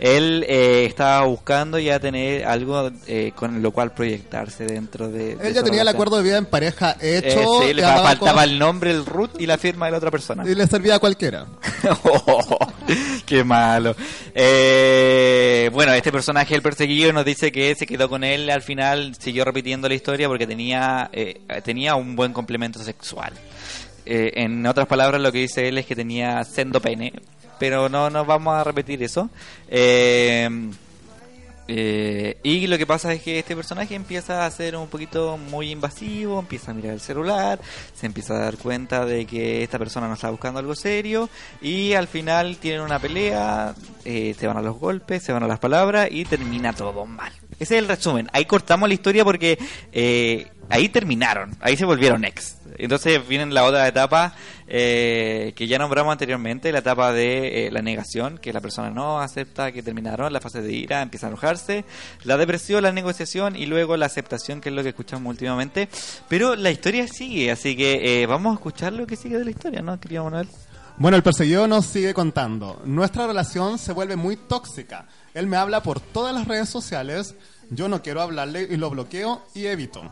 Él 0.00 0.44
eh, 0.48 0.86
estaba 0.86 1.26
buscando 1.26 1.78
ya 1.78 2.00
tener 2.00 2.44
algo 2.46 2.90
eh, 3.06 3.32
con 3.34 3.60
lo 3.62 3.70
cual 3.70 3.92
proyectarse 3.92 4.64
dentro 4.64 5.08
de... 5.10 5.36
de 5.36 5.48
Él 5.48 5.54
ya 5.54 5.62
tenía 5.62 5.82
el 5.82 5.88
acuerdo 5.88 6.16
de 6.16 6.22
vida 6.22 6.38
en 6.38 6.46
pareja 6.46 6.96
Eh, 7.00 7.20
hecho. 7.22 7.60
sí, 7.62 7.74
le 7.74 7.82
faltaba 7.82 8.32
con- 8.40 8.44
el 8.50 8.58
nombre, 8.58 8.90
el 8.90 9.04
root 9.04 9.40
y 9.40 9.46
la 9.46 9.58
firma 9.58 9.86
de 9.86 9.92
la 9.92 9.98
otra 9.98 10.10
persona. 10.10 10.42
Y 10.48 10.54
le 10.54 10.66
servía 10.66 10.94
a 10.94 10.98
cualquiera. 10.98 11.46
Qué 13.26 13.44
malo. 13.44 13.94
Eh, 14.34 15.70
bueno, 15.72 15.92
este 15.92 16.10
personaje, 16.10 16.54
el 16.54 16.62
perseguido, 16.62 17.12
nos 17.12 17.24
dice 17.24 17.52
que 17.52 17.74
se 17.74 17.86
quedó 17.86 18.08
con 18.08 18.24
él. 18.24 18.50
Al 18.50 18.62
final 18.62 19.14
siguió 19.18 19.44
repitiendo 19.44 19.88
la 19.88 19.94
historia 19.94 20.28
porque 20.28 20.46
tenía, 20.46 21.10
eh, 21.12 21.40
tenía 21.64 21.94
un 21.94 22.16
buen 22.16 22.32
complemento 22.32 22.82
sexual. 22.82 23.32
Eh, 24.06 24.32
en 24.36 24.66
otras 24.66 24.86
palabras, 24.86 25.20
lo 25.20 25.30
que 25.30 25.38
dice 25.40 25.68
él 25.68 25.78
es 25.78 25.86
que 25.86 25.94
tenía 25.94 26.42
sendo 26.44 26.80
pene. 26.80 27.12
Pero 27.60 27.88
no 27.88 28.10
nos 28.10 28.26
vamos 28.26 28.54
a 28.56 28.64
repetir 28.64 29.00
eso. 29.04 29.30
Eh, 29.68 30.48
eh, 31.72 32.36
y 32.42 32.66
lo 32.66 32.76
que 32.78 32.84
pasa 32.84 33.12
es 33.12 33.22
que 33.22 33.38
este 33.38 33.54
personaje 33.54 33.94
empieza 33.94 34.44
a 34.44 34.50
ser 34.50 34.74
un 34.74 34.88
poquito 34.88 35.38
muy 35.38 35.70
invasivo, 35.70 36.40
empieza 36.40 36.72
a 36.72 36.74
mirar 36.74 36.94
el 36.94 37.00
celular, 37.00 37.60
se 37.94 38.06
empieza 38.06 38.34
a 38.34 38.40
dar 38.40 38.56
cuenta 38.56 39.04
de 39.04 39.24
que 39.24 39.62
esta 39.62 39.78
persona 39.78 40.08
no 40.08 40.14
está 40.14 40.30
buscando 40.30 40.58
algo 40.58 40.74
serio 40.74 41.30
y 41.62 41.92
al 41.92 42.08
final 42.08 42.56
tienen 42.56 42.80
una 42.80 42.98
pelea, 42.98 43.76
eh, 44.04 44.34
se 44.36 44.48
van 44.48 44.56
a 44.56 44.62
los 44.62 44.80
golpes, 44.80 45.22
se 45.22 45.32
van 45.32 45.44
a 45.44 45.46
las 45.46 45.60
palabras 45.60 46.08
y 46.10 46.24
termina 46.24 46.72
todo 46.72 47.06
mal. 47.06 47.32
Ese 47.60 47.76
es 47.76 47.82
el 47.82 47.86
resumen. 47.86 48.26
Ahí 48.32 48.46
cortamos 48.46 48.88
la 48.88 48.94
historia 48.94 49.24
porque 49.24 49.56
eh, 49.92 50.48
ahí 50.70 50.88
terminaron, 50.88 51.56
ahí 51.60 51.76
se 51.76 51.84
volvieron 51.84 52.24
ex. 52.24 52.56
Entonces 52.78 53.26
viene 53.28 53.46
la 53.46 53.64
otra 53.64 53.86
etapa 53.86 54.34
eh, 54.66 55.52
que 55.56 55.66
ya 55.66 55.78
nombramos 55.78 56.12
anteriormente, 56.12 56.72
la 56.72 56.78
etapa 56.78 57.12
de 57.12 57.66
eh, 57.66 57.70
la 57.70 57.82
negación, 57.82 58.38
que 58.38 58.52
la 58.52 58.60
persona 58.60 58.90
no 58.90 59.20
acepta 59.20 59.72
que 59.72 59.82
terminaron, 59.82 60.32
la 60.32 60.40
fase 60.40 60.62
de 60.62 60.72
ira, 60.72 61.02
empieza 61.02 61.26
a 61.26 61.30
enojarse, 61.30 61.84
la 62.24 62.36
depresión, 62.36 62.82
la 62.82 62.92
negociación 62.92 63.56
y 63.56 63.66
luego 63.66 63.96
la 63.96 64.06
aceptación, 64.06 64.60
que 64.60 64.70
es 64.70 64.74
lo 64.74 64.82
que 64.82 64.90
escuchamos 64.90 65.28
últimamente. 65.28 65.88
Pero 66.28 66.56
la 66.56 66.70
historia 66.70 67.06
sigue, 67.08 67.50
así 67.50 67.76
que 67.76 68.22
eh, 68.22 68.26
vamos 68.26 68.52
a 68.52 68.54
escuchar 68.54 68.92
lo 68.92 69.06
que 69.06 69.16
sigue 69.16 69.38
de 69.38 69.44
la 69.44 69.50
historia, 69.50 69.82
¿no, 69.82 69.98
querido 70.00 70.24
Manuel? 70.24 70.48
Bueno, 70.96 71.16
el 71.16 71.22
perseguido 71.22 71.66
nos 71.66 71.86
sigue 71.86 72.12
contando. 72.12 72.82
Nuestra 72.84 73.26
relación 73.26 73.78
se 73.78 73.92
vuelve 73.92 74.16
muy 74.16 74.36
tóxica. 74.36 75.06
Él 75.32 75.46
me 75.46 75.56
habla 75.56 75.82
por 75.82 75.98
todas 75.98 76.34
las 76.34 76.46
redes 76.46 76.68
sociales. 76.68 77.34
Yo 77.70 77.88
no 77.88 78.02
quiero 78.02 78.20
hablarle 78.20 78.68
y 78.70 78.76
lo 78.76 78.90
bloqueo 78.90 79.42
y 79.54 79.66
evito. 79.66 80.02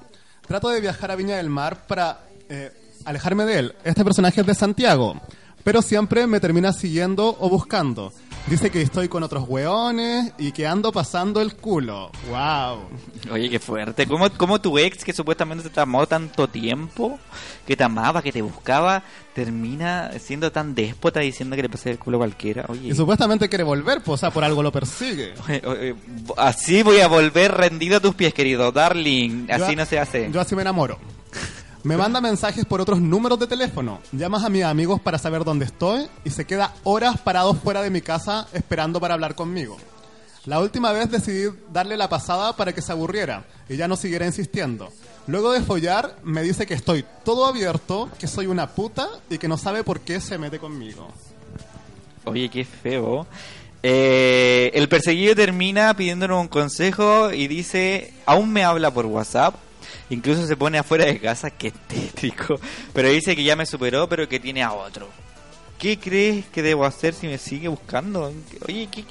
Trato 0.48 0.70
de 0.70 0.80
viajar 0.80 1.10
a 1.10 1.16
Viña 1.16 1.36
del 1.36 1.50
Mar 1.50 1.86
para 1.86 2.20
eh, 2.48 2.72
alejarme 3.04 3.44
de 3.44 3.58
él. 3.58 3.74
Este 3.84 4.02
personaje 4.02 4.40
es 4.40 4.46
de 4.46 4.54
Santiago, 4.54 5.20
pero 5.62 5.82
siempre 5.82 6.26
me 6.26 6.40
termina 6.40 6.72
siguiendo 6.72 7.36
o 7.38 7.50
buscando. 7.50 8.14
Dice 8.48 8.70
que 8.70 8.80
estoy 8.80 9.08
con 9.08 9.22
otros 9.22 9.44
hueones 9.46 10.32
y 10.38 10.52
que 10.52 10.66
ando 10.66 10.90
pasando 10.90 11.42
el 11.42 11.54
culo. 11.54 12.10
¡Wow! 12.30 12.88
Oye, 13.30 13.50
qué 13.50 13.58
fuerte. 13.58 14.06
¿Cómo, 14.06 14.30
cómo 14.30 14.58
tu 14.58 14.78
ex, 14.78 15.04
que 15.04 15.12
supuestamente 15.12 15.68
te 15.68 15.80
amó 15.80 16.06
tanto 16.06 16.48
tiempo, 16.48 17.18
que 17.66 17.76
te 17.76 17.84
amaba, 17.84 18.22
que 18.22 18.32
te 18.32 18.40
buscaba, 18.40 19.02
termina 19.34 20.12
siendo 20.18 20.50
tan 20.50 20.74
déspota 20.74 21.20
diciendo 21.20 21.56
que 21.56 21.62
le 21.62 21.68
pasé 21.68 21.90
el 21.90 21.98
culo 21.98 22.16
a 22.16 22.20
cualquiera? 22.20 22.64
Oye, 22.68 22.88
Y 22.88 22.94
supuestamente 22.94 23.50
quiere 23.50 23.64
volver, 23.64 24.02
pues, 24.02 24.14
o 24.14 24.16
sea, 24.16 24.30
por 24.30 24.42
algo 24.42 24.62
lo 24.62 24.72
persigue. 24.72 25.34
oye, 25.46 25.62
oye, 25.66 25.94
así 26.38 26.82
voy 26.82 27.00
a 27.00 27.08
volver 27.08 27.52
rendido 27.52 27.98
a 27.98 28.00
tus 28.00 28.14
pies, 28.14 28.32
querido 28.32 28.72
darling. 28.72 29.46
Así 29.50 29.72
Yo- 29.72 29.76
no 29.76 29.84
se 29.84 29.98
hace. 29.98 30.30
Yo 30.32 30.40
así 30.40 30.56
me 30.56 30.62
enamoro. 30.62 30.98
Me 31.84 31.96
manda 31.96 32.20
mensajes 32.20 32.64
por 32.64 32.80
otros 32.80 33.00
números 33.00 33.38
de 33.38 33.46
teléfono. 33.46 34.00
Llamas 34.12 34.44
a 34.44 34.48
mis 34.48 34.64
amigos 34.64 35.00
para 35.00 35.18
saber 35.18 35.44
dónde 35.44 35.64
estoy 35.64 36.08
y 36.24 36.30
se 36.30 36.44
queda 36.44 36.74
horas 36.82 37.20
parado 37.20 37.54
fuera 37.54 37.82
de 37.82 37.90
mi 37.90 38.00
casa 38.00 38.48
esperando 38.52 39.00
para 39.00 39.14
hablar 39.14 39.34
conmigo. 39.36 39.76
La 40.44 40.60
última 40.60 40.92
vez 40.92 41.10
decidí 41.10 41.54
darle 41.72 41.96
la 41.96 42.08
pasada 42.08 42.56
para 42.56 42.72
que 42.72 42.82
se 42.82 42.90
aburriera 42.90 43.44
y 43.68 43.76
ya 43.76 43.86
no 43.86 43.96
siguiera 43.96 44.26
insistiendo. 44.26 44.90
Luego 45.26 45.52
de 45.52 45.60
follar, 45.60 46.16
me 46.24 46.42
dice 46.42 46.66
que 46.66 46.74
estoy 46.74 47.04
todo 47.24 47.46
abierto, 47.46 48.08
que 48.18 48.26
soy 48.26 48.46
una 48.46 48.68
puta 48.68 49.08
y 49.30 49.38
que 49.38 49.46
no 49.46 49.58
sabe 49.58 49.84
por 49.84 50.00
qué 50.00 50.20
se 50.20 50.38
mete 50.38 50.58
conmigo. 50.58 51.08
Oye, 52.24 52.48
qué 52.48 52.64
feo. 52.64 53.26
Eh, 53.82 54.70
el 54.74 54.88
perseguido 54.88 55.34
termina 55.36 55.94
pidiéndonos 55.94 56.40
un 56.40 56.48
consejo 56.48 57.30
y 57.30 57.46
dice, 57.46 58.12
aún 58.26 58.52
me 58.52 58.64
habla 58.64 58.92
por 58.92 59.06
WhatsApp. 59.06 59.54
Incluso 60.10 60.46
se 60.46 60.56
pone 60.56 60.78
afuera 60.78 61.04
de 61.04 61.20
casa, 61.20 61.50
qué 61.50 61.70
tétrico. 61.70 62.58
Pero 62.92 63.08
dice 63.08 63.36
que 63.36 63.44
ya 63.44 63.56
me 63.56 63.66
superó, 63.66 64.08
pero 64.08 64.28
que 64.28 64.40
tiene 64.40 64.62
a 64.62 64.72
otro. 64.72 65.08
¿Qué 65.78 65.96
crees 65.96 66.44
que 66.46 66.60
debo 66.60 66.84
hacer 66.84 67.14
si 67.14 67.28
me 67.28 67.38
sigue 67.38 67.68
buscando? 67.68 68.32
Oye, 68.66 68.88
¿qué, 68.90 69.04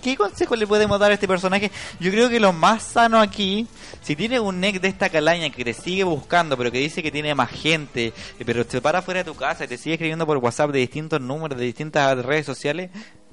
qué, 0.00 0.16
consejo 0.16 0.54
le 0.54 0.64
podemos 0.64 1.00
dar 1.00 1.10
a 1.10 1.14
este 1.14 1.26
personaje? 1.26 1.72
Yo 1.98 2.12
creo 2.12 2.28
que 2.28 2.38
lo 2.38 2.52
más 2.52 2.84
sano 2.84 3.20
aquí, 3.20 3.66
si 4.00 4.14
tiene 4.14 4.38
un 4.38 4.62
ex 4.62 4.80
de 4.80 4.86
esta 4.86 5.10
calaña 5.10 5.50
que 5.50 5.64
te 5.64 5.72
sigue 5.72 6.04
buscando, 6.04 6.56
pero 6.56 6.70
que 6.70 6.78
dice 6.78 7.02
que 7.02 7.10
tiene 7.10 7.34
más 7.34 7.50
gente, 7.50 8.12
pero 8.44 8.62
se 8.62 8.80
para 8.80 9.02
fuera 9.02 9.24
de 9.24 9.24
tu 9.24 9.34
casa 9.34 9.64
y 9.64 9.68
te 9.68 9.76
sigue 9.76 9.94
escribiendo 9.94 10.24
por 10.24 10.36
WhatsApp 10.36 10.70
de 10.70 10.78
distintos 10.78 11.20
números, 11.20 11.58
de 11.58 11.64
distintas 11.64 12.24
redes 12.24 12.46
sociales, 12.46 12.90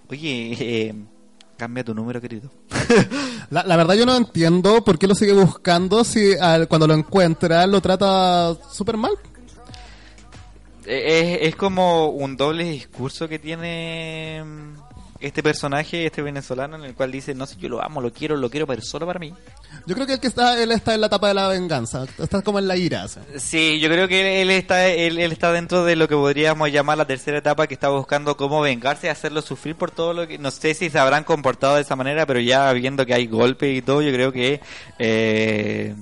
oye, 0.10 0.58
eh, 0.60 0.96
cambia 1.64 1.84
tu 1.84 1.94
número, 1.96 2.20
querido. 2.22 2.50
La, 3.50 3.64
la 3.64 3.76
verdad 3.78 3.94
yo 3.96 4.06
no 4.06 4.16
entiendo 4.18 4.84
por 4.84 4.98
qué 4.98 5.08
lo 5.08 5.16
sigue 5.16 5.34
buscando 5.34 6.04
si 6.04 6.34
al- 6.38 6.68
cuando 6.68 6.88
lo 6.88 6.94
encuentra 6.94 7.66
lo 7.68 7.80
trata 7.82 8.56
súper 8.72 8.98
mal. 8.98 9.12
Eh, 10.86 11.40
Es, 11.42 11.50
es 11.50 11.56
como 11.56 12.08
un 12.10 12.36
doble 12.36 12.64
discurso 12.66 13.28
que 13.30 13.40
tiene 13.40 14.44
mm, 14.44 14.83
este 15.28 15.42
personaje, 15.42 16.06
este 16.06 16.22
venezolano, 16.22 16.76
en 16.76 16.84
el 16.84 16.94
cual 16.94 17.12
dice, 17.12 17.34
no 17.34 17.46
sé, 17.46 17.56
yo 17.58 17.70
lo 17.70 17.84
amo, 17.84 18.02
lo 18.02 18.12
quiero, 18.12 18.36
lo 18.36 18.50
quiero, 18.50 18.68
pero 18.68 18.82
solo 18.82 19.06
para 19.06 19.20
mí. 19.20 19.34
Yo 19.86 19.96
creo 19.96 20.06
que 20.06 20.14
el 20.14 20.20
que 20.20 20.28
está, 20.28 20.62
él 20.62 20.72
está 20.72 20.94
en 20.94 21.02
la 21.02 21.08
etapa 21.08 21.28
de 21.30 21.34
la 21.34 21.48
venganza, 21.48 22.06
está 22.18 22.42
como 22.42 22.60
en 22.60 22.68
la 22.68 22.78
ira. 22.78 23.06
o 23.06 23.08
sea. 23.08 23.24
Sí, 23.38 23.80
yo 23.80 23.90
creo 23.90 24.08
que 24.08 24.42
él 24.42 24.50
está, 24.50 24.88
él, 24.88 25.18
él 25.20 25.32
está 25.32 25.52
dentro 25.52 25.86
de 25.86 25.96
lo 25.96 26.08
que 26.08 26.16
podríamos 26.16 26.72
llamar 26.72 26.98
la 26.98 27.06
tercera 27.06 27.38
etapa, 27.38 27.68
que 27.68 27.74
está 27.74 27.90
buscando 27.90 28.38
cómo 28.38 28.62
vengarse 28.62 29.10
hacerlo 29.10 29.42
sufrir 29.42 29.76
por 29.76 29.92
todo 29.92 30.14
lo 30.14 30.28
que... 30.28 30.38
No 30.38 30.52
sé 30.52 30.74
si 30.74 30.90
se 30.90 31.00
habrán 31.00 31.24
comportado 31.24 31.76
de 31.76 31.82
esa 31.82 31.96
manera, 31.96 32.26
pero 32.26 32.40
ya 32.40 32.72
viendo 32.74 33.06
que 33.06 33.14
hay 33.14 33.28
golpes 33.28 33.78
y 33.78 33.82
todo, 33.82 34.02
yo 34.02 34.12
creo 34.12 34.32
que... 34.32 34.62
eh, 35.00 35.96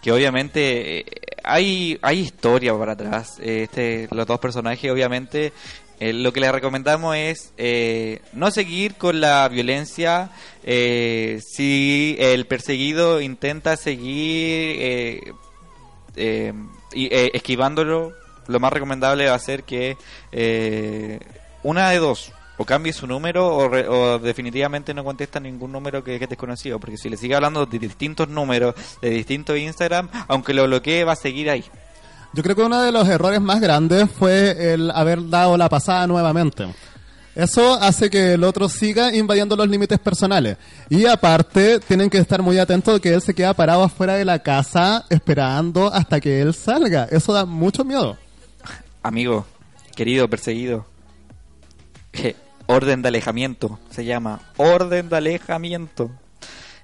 que 0.00 0.12
obviamente 0.12 1.00
eh, 1.00 1.04
hay, 1.44 1.98
hay 2.02 2.20
historia 2.20 2.76
para 2.76 2.92
atrás. 2.92 3.38
Este, 3.40 4.08
los 4.10 4.26
dos 4.26 4.38
personajes, 4.38 4.90
obviamente, 4.90 5.52
eh, 6.00 6.12
lo 6.12 6.32
que 6.32 6.40
les 6.40 6.52
recomendamos 6.52 7.16
es 7.16 7.52
eh, 7.56 8.20
no 8.32 8.50
seguir 8.50 8.94
con 8.94 9.20
la 9.20 9.48
violencia. 9.48 10.30
eh, 10.64 11.40
si 11.46 12.16
el 12.18 12.46
perseguido 12.46 13.20
intenta 13.20 13.76
seguir 13.76 14.76
eh, 14.80 15.32
eh, 16.16 16.52
y, 16.92 17.06
eh, 17.06 17.30
esquivándolo, 17.34 18.12
lo 18.46 18.60
más 18.60 18.72
recomendable 18.72 19.28
va 19.28 19.34
a 19.34 19.38
ser 19.38 19.64
que 19.64 19.96
una 21.62 21.90
de 21.90 21.98
dos. 21.98 22.32
o 22.60 22.64
cambie 22.64 22.92
su 22.92 23.06
número 23.06 23.46
o, 23.54 23.68
re- 23.68 23.86
o 23.88 24.18
definitivamente 24.18 24.92
no 24.92 25.04
contesta 25.04 25.38
ningún 25.38 25.70
número 25.70 26.02
que, 26.02 26.18
que 26.18 26.24
es 26.24 26.30
desconocido. 26.30 26.78
Porque 26.80 26.96
si 26.98 27.08
le 27.08 27.16
sigue 27.16 27.34
hablando 27.36 27.64
de 27.66 27.78
distintos 27.78 28.28
números, 28.28 28.74
de 29.00 29.10
distintos 29.10 29.56
Instagram, 29.56 30.08
aunque 30.26 30.52
lo 30.54 30.64
bloquee, 30.66 31.04
va 31.04 31.12
a 31.12 31.16
seguir 31.16 31.48
ahí. 31.50 31.64
Yo 32.38 32.44
creo 32.44 32.54
que 32.54 32.62
uno 32.62 32.80
de 32.80 32.92
los 32.92 33.08
errores 33.08 33.40
más 33.40 33.60
grandes 33.60 34.08
fue 34.08 34.72
el 34.72 34.92
haber 34.92 35.28
dado 35.28 35.56
la 35.56 35.68
pasada 35.68 36.06
nuevamente. 36.06 36.72
Eso 37.34 37.74
hace 37.74 38.08
que 38.08 38.34
el 38.34 38.44
otro 38.44 38.68
siga 38.68 39.12
invadiendo 39.12 39.56
los 39.56 39.68
límites 39.68 39.98
personales. 39.98 40.56
Y 40.88 41.04
aparte, 41.06 41.80
tienen 41.80 42.08
que 42.08 42.18
estar 42.18 42.40
muy 42.40 42.56
atentos 42.60 42.94
de 42.94 43.00
que 43.00 43.12
él 43.12 43.22
se 43.22 43.34
queda 43.34 43.54
parado 43.54 43.82
afuera 43.82 44.14
de 44.14 44.24
la 44.24 44.38
casa 44.38 45.04
esperando 45.10 45.92
hasta 45.92 46.20
que 46.20 46.40
él 46.40 46.54
salga. 46.54 47.08
Eso 47.10 47.32
da 47.32 47.44
mucho 47.44 47.84
miedo. 47.84 48.16
Amigo, 49.02 49.44
querido, 49.96 50.30
perseguido. 50.30 50.86
Orden 52.66 53.02
de 53.02 53.08
alejamiento 53.08 53.80
se 53.90 54.04
llama. 54.04 54.42
Orden 54.58 55.08
de 55.08 55.16
alejamiento. 55.16 56.12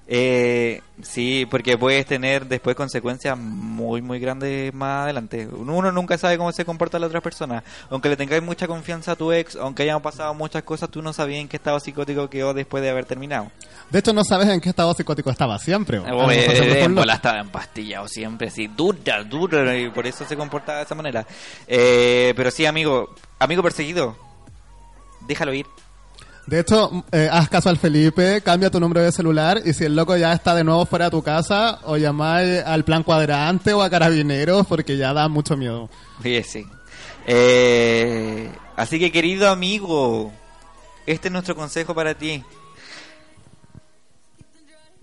Eh, 0.07 0.81
sí, 1.01 1.47
porque 1.49 1.79
puedes 1.79 2.05
tener 2.05 2.45
después 2.45 2.75
consecuencias 2.75 3.35
muy, 3.37 4.03
muy 4.03 4.19
grandes 4.19 4.71
más 4.73 5.05
adelante. 5.05 5.47
Uno 5.47 5.91
nunca 5.91 6.15
sabe 6.17 6.37
cómo 6.37 6.51
se 6.51 6.63
comporta 6.63 6.99
la 6.99 7.07
otra 7.07 7.21
persona. 7.21 7.63
Aunque 7.89 8.09
le 8.09 8.15
tengáis 8.15 8.43
mucha 8.43 8.67
confianza 8.67 9.13
a 9.13 9.15
tu 9.15 9.31
ex, 9.31 9.55
aunque 9.55 9.81
hayan 9.83 10.01
pasado 10.01 10.33
muchas 10.35 10.61
cosas, 10.61 10.89
tú 10.91 11.01
no 11.01 11.11
sabías 11.11 11.41
en 11.41 11.47
qué 11.47 11.57
estado 11.57 11.79
psicótico 11.79 12.29
quedó 12.29 12.53
después 12.53 12.83
de 12.83 12.91
haber 12.91 13.05
terminado. 13.05 13.51
De 13.89 13.97
hecho, 13.99 14.13
no 14.13 14.23
sabes 14.23 14.47
en 14.49 14.61
qué 14.61 14.69
estado 14.69 14.93
psicótico 14.93 15.31
estaba 15.31 15.57
siempre. 15.57 15.97
o- 15.97 16.05
Eh, 16.31 16.83
en 16.83 16.93
bola 16.95 17.13
estaba 17.15 17.39
empastillado 17.39 18.07
siempre, 18.07 18.49
así, 18.49 18.67
dura, 18.67 19.23
dura, 19.23 19.75
y 19.75 19.89
por 19.89 20.05
eso 20.05 20.23
se 20.25 20.37
comportaba 20.37 20.79
de 20.79 20.83
esa 20.85 20.95
manera. 20.95 21.25
Eh, 21.67 22.31
pero 22.35 22.51
sí, 22.51 22.65
amigo, 22.67 23.15
amigo 23.39 23.63
perseguido, 23.63 24.15
déjalo 25.27 25.51
ir. 25.53 25.65
De 26.47 26.59
hecho, 26.59 27.03
eh, 27.11 27.27
haz 27.31 27.49
caso 27.49 27.69
al 27.69 27.77
Felipe, 27.77 28.41
cambia 28.41 28.69
tu 28.69 28.79
número 28.79 29.01
de 29.01 29.11
celular 29.11 29.61
y 29.65 29.73
si 29.73 29.85
el 29.85 29.95
loco 29.95 30.15
ya 30.15 30.31
está 30.31 30.53
de 30.53 30.63
nuevo 30.63 30.85
fuera 30.85 31.05
de 31.05 31.11
tu 31.11 31.23
casa, 31.23 31.79
o 31.83 31.97
llamáis 31.97 32.63
al 32.63 32.85
plan 32.85 33.01
cuadrante 33.01 33.73
o 33.73 33.81
a 33.81 33.89
carabineros 33.89 34.67
porque 34.67 34.95
ya 34.95 35.11
da 35.11 35.27
mucho 35.27 35.57
miedo. 35.57 35.89
Oye, 36.23 36.43
sí. 36.43 36.65
Eh, 37.25 38.51
así 38.75 38.99
que, 38.99 39.11
querido 39.11 39.49
amigo, 39.49 40.31
este 41.07 41.29
es 41.29 41.31
nuestro 41.31 41.55
consejo 41.55 41.95
para 41.95 42.13
ti. 42.13 42.43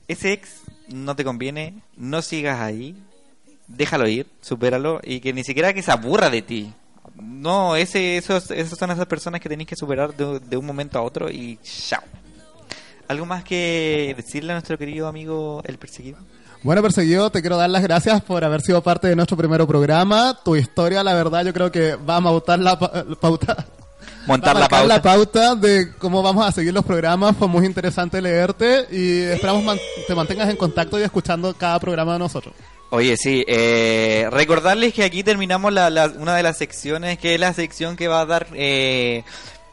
Ese 0.06 0.32
ex 0.32 0.60
no 0.88 1.16
te 1.16 1.24
conviene, 1.24 1.82
no 1.96 2.22
sigas 2.22 2.60
ahí, 2.60 2.94
déjalo 3.66 4.06
ir, 4.06 4.28
supéralo 4.42 5.00
y 5.02 5.20
que 5.20 5.32
ni 5.32 5.42
siquiera 5.42 5.72
que 5.72 5.82
se 5.82 5.90
aburra 5.90 6.30
de 6.30 6.42
ti. 6.42 6.72
No, 7.22 7.76
ese, 7.76 8.16
esos, 8.16 8.50
esas 8.50 8.78
son 8.78 8.90
esas 8.90 9.06
personas 9.06 9.40
que 9.40 9.48
tenéis 9.48 9.68
que 9.68 9.76
superar 9.76 10.14
de, 10.14 10.56
un 10.56 10.66
momento 10.66 10.98
a 10.98 11.02
otro 11.02 11.30
y 11.30 11.58
chao. 11.62 12.02
¿Algo 13.08 13.26
más 13.26 13.44
que 13.44 14.14
decirle 14.16 14.52
a 14.52 14.56
nuestro 14.56 14.78
querido 14.78 15.06
amigo 15.08 15.62
el 15.64 15.78
perseguido? 15.78 16.18
Bueno, 16.62 16.80
Perseguido, 16.82 17.28
te 17.30 17.40
quiero 17.40 17.56
dar 17.56 17.68
las 17.68 17.82
gracias 17.82 18.22
por 18.22 18.44
haber 18.44 18.60
sido 18.60 18.82
parte 18.82 19.08
de 19.08 19.16
nuestro 19.16 19.36
primer 19.36 19.66
programa. 19.66 20.38
Tu 20.44 20.54
historia, 20.56 21.02
la 21.02 21.12
verdad, 21.12 21.44
yo 21.44 21.52
creo 21.52 21.72
que 21.72 21.96
va 21.96 22.18
a 22.18 22.22
pautar 22.22 22.58
la 22.60 22.78
pa- 22.78 23.04
pauta. 23.20 23.66
Montar 24.26 24.56
la 24.56 24.68
pauta. 24.68 24.86
la 24.86 25.02
pauta 25.02 25.54
de 25.54 25.92
cómo 25.98 26.22
vamos 26.22 26.46
a 26.46 26.52
seguir 26.52 26.72
los 26.72 26.84
programas. 26.84 27.36
Fue 27.36 27.48
muy 27.48 27.66
interesante 27.66 28.20
leerte 28.22 28.86
y 28.90 29.20
esperamos 29.22 29.62
man- 29.64 29.78
te 30.06 30.14
mantengas 30.14 30.48
en 30.48 30.56
contacto 30.56 30.98
y 30.98 31.02
escuchando 31.02 31.54
cada 31.54 31.78
programa 31.80 32.12
de 32.14 32.18
nosotros. 32.20 32.54
Oye, 32.90 33.16
sí, 33.16 33.42
eh, 33.48 34.28
recordarles 34.30 34.92
que 34.92 35.02
aquí 35.02 35.22
terminamos 35.24 35.72
la, 35.72 35.88
la- 35.90 36.12
una 36.18 36.36
de 36.36 36.42
las 36.42 36.58
secciones, 36.58 37.18
que 37.18 37.34
es 37.34 37.40
la 37.40 37.54
sección 37.54 37.96
que 37.96 38.06
va 38.06 38.20
a 38.20 38.26
dar 38.26 38.46
eh, 38.54 39.24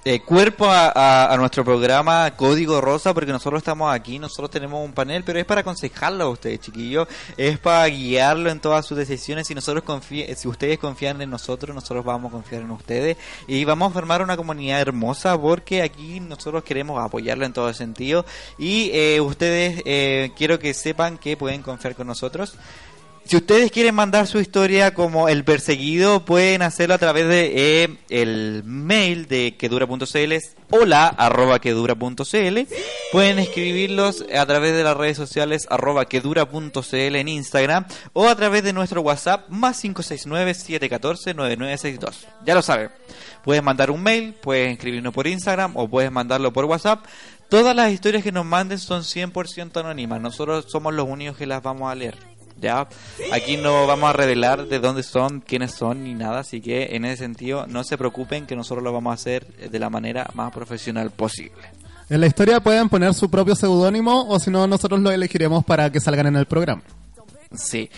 eh, 0.05 0.21
cuerpo 0.21 0.65
a, 0.65 1.31
a- 1.31 1.37
nuestro 1.37 1.65
programa 1.65 2.31
Código 2.35 2.79
Rosa, 2.81 3.13
porque 3.13 3.31
nosotros 3.31 3.59
estamos 3.59 3.93
aquí, 3.93 4.17
nosotros 4.17 4.49
tenemos 4.49 4.83
un 4.83 4.93
panel, 4.93 5.23
pero 5.23 5.39
es 5.39 5.45
para 5.45 5.61
aconsejarlo 5.61 6.23
a 6.23 6.29
ustedes, 6.29 6.61
chiquillos, 6.61 7.07
es 7.37 7.59
para 7.59 7.85
guiarlo 7.87 8.49
en 8.49 8.59
todas 8.59 8.85
sus 8.85 8.97
decisiones. 8.97 9.47
Si 9.47 9.53
nosotros 9.55 9.83
si 10.35 10.47
ustedes 10.47 10.79
confían 10.79 11.21
en 11.21 11.29
nosotros, 11.29 11.75
nosotros 11.75 12.05
vamos 12.05 12.29
a 12.29 12.31
confiar 12.33 12.61
en 12.61 12.71
ustedes 12.71 13.17
y 13.47 13.65
vamos 13.65 13.91
a 13.91 13.93
formar 13.93 14.21
una 14.21 14.37
comunidad 14.37 14.79
hermosa, 14.81 15.39
porque 15.39 15.81
aquí 15.81 16.19
nosotros 16.19 16.63
queremos 16.63 17.03
apoyarlo 17.03 17.45
en 17.45 17.53
todo 17.53 17.73
sentido 17.73 18.25
y 18.57 18.89
eh, 18.93 19.19
ustedes 19.21 19.81
eh, 19.85 20.31
quiero 20.37 20.59
que 20.59 20.73
sepan 20.73 21.17
que 21.17 21.35
pueden 21.37 21.61
confiar 21.61 21.95
con 21.95 22.07
nosotros. 22.07 22.55
Si 23.29 23.37
ustedes 23.37 23.71
quieren 23.71 23.93
mandar 23.93 24.25
su 24.25 24.39
historia 24.39 24.95
como 24.95 25.29
el 25.29 25.43
perseguido, 25.43 26.25
pueden 26.25 26.63
hacerlo 26.63 26.95
a 26.95 26.97
través 26.97 27.27
de 27.27 27.83
eh, 27.83 27.97
el 28.09 28.63
mail 28.65 29.27
de 29.27 29.55
quedura.cl, 29.55 30.33
hola 30.71 31.09
arroba 31.09 31.61
quedura.cl. 31.61 32.57
Pueden 33.11 33.37
escribirlos 33.37 34.25
a 34.35 34.43
través 34.47 34.73
de 34.73 34.83
las 34.83 34.97
redes 34.97 35.15
sociales 35.15 35.67
arroba 35.69 36.05
quedura.cl 36.05 37.15
en 37.15 37.27
Instagram 37.27 37.85
o 38.13 38.27
a 38.27 38.35
través 38.35 38.63
de 38.63 38.73
nuestro 38.73 39.01
WhatsApp 39.01 39.47
más 39.49 39.83
569-714-9962. 39.83 42.25
Ya 42.47 42.55
lo 42.55 42.63
saben. 42.63 42.89
Puedes 43.43 43.61
mandar 43.61 43.91
un 43.91 44.01
mail, 44.01 44.33
puedes 44.41 44.71
escribirnos 44.71 45.13
por 45.13 45.27
Instagram 45.27 45.77
o 45.77 45.87
puedes 45.87 46.11
mandarlo 46.11 46.51
por 46.51 46.65
WhatsApp. 46.65 47.05
Todas 47.47 47.75
las 47.75 47.91
historias 47.91 48.23
que 48.23 48.31
nos 48.31 48.47
manden 48.47 48.79
son 48.79 49.03
100% 49.03 49.81
anónimas. 49.81 50.19
Nosotros 50.19 50.65
somos 50.67 50.95
los 50.95 51.07
únicos 51.07 51.37
que 51.37 51.45
las 51.45 51.61
vamos 51.61 51.91
a 51.91 51.95
leer. 51.95 52.38
Ya, 52.59 52.87
aquí 53.31 53.57
no 53.57 53.87
vamos 53.87 54.09
a 54.09 54.13
revelar 54.13 54.67
de 54.67 54.79
dónde 54.79 55.03
son, 55.03 55.41
quiénes 55.41 55.73
son 55.73 56.03
ni 56.03 56.13
nada, 56.13 56.39
así 56.39 56.61
que 56.61 56.95
en 56.95 57.05
ese 57.05 57.17
sentido 57.17 57.67
no 57.67 57.83
se 57.83 57.97
preocupen 57.97 58.45
que 58.45 58.55
nosotros 58.55 58.83
lo 58.83 58.91
vamos 58.91 59.11
a 59.11 59.13
hacer 59.15 59.45
de 59.47 59.79
la 59.79 59.89
manera 59.89 60.29
más 60.33 60.51
profesional 60.51 61.11
posible. 61.11 61.69
En 62.09 62.21
la 62.21 62.27
historia 62.27 62.59
pueden 62.59 62.89
poner 62.89 63.13
su 63.13 63.29
propio 63.29 63.55
seudónimo 63.55 64.27
o 64.27 64.39
si 64.39 64.49
no, 64.49 64.65
nosotros 64.65 64.99
lo 64.99 65.11
elegiremos 65.11 65.63
para 65.63 65.91
que 65.91 65.99
salgan 65.99 66.27
en 66.27 66.37
el 66.37 66.47
programa. 66.47 66.81
Sí. 67.53 67.89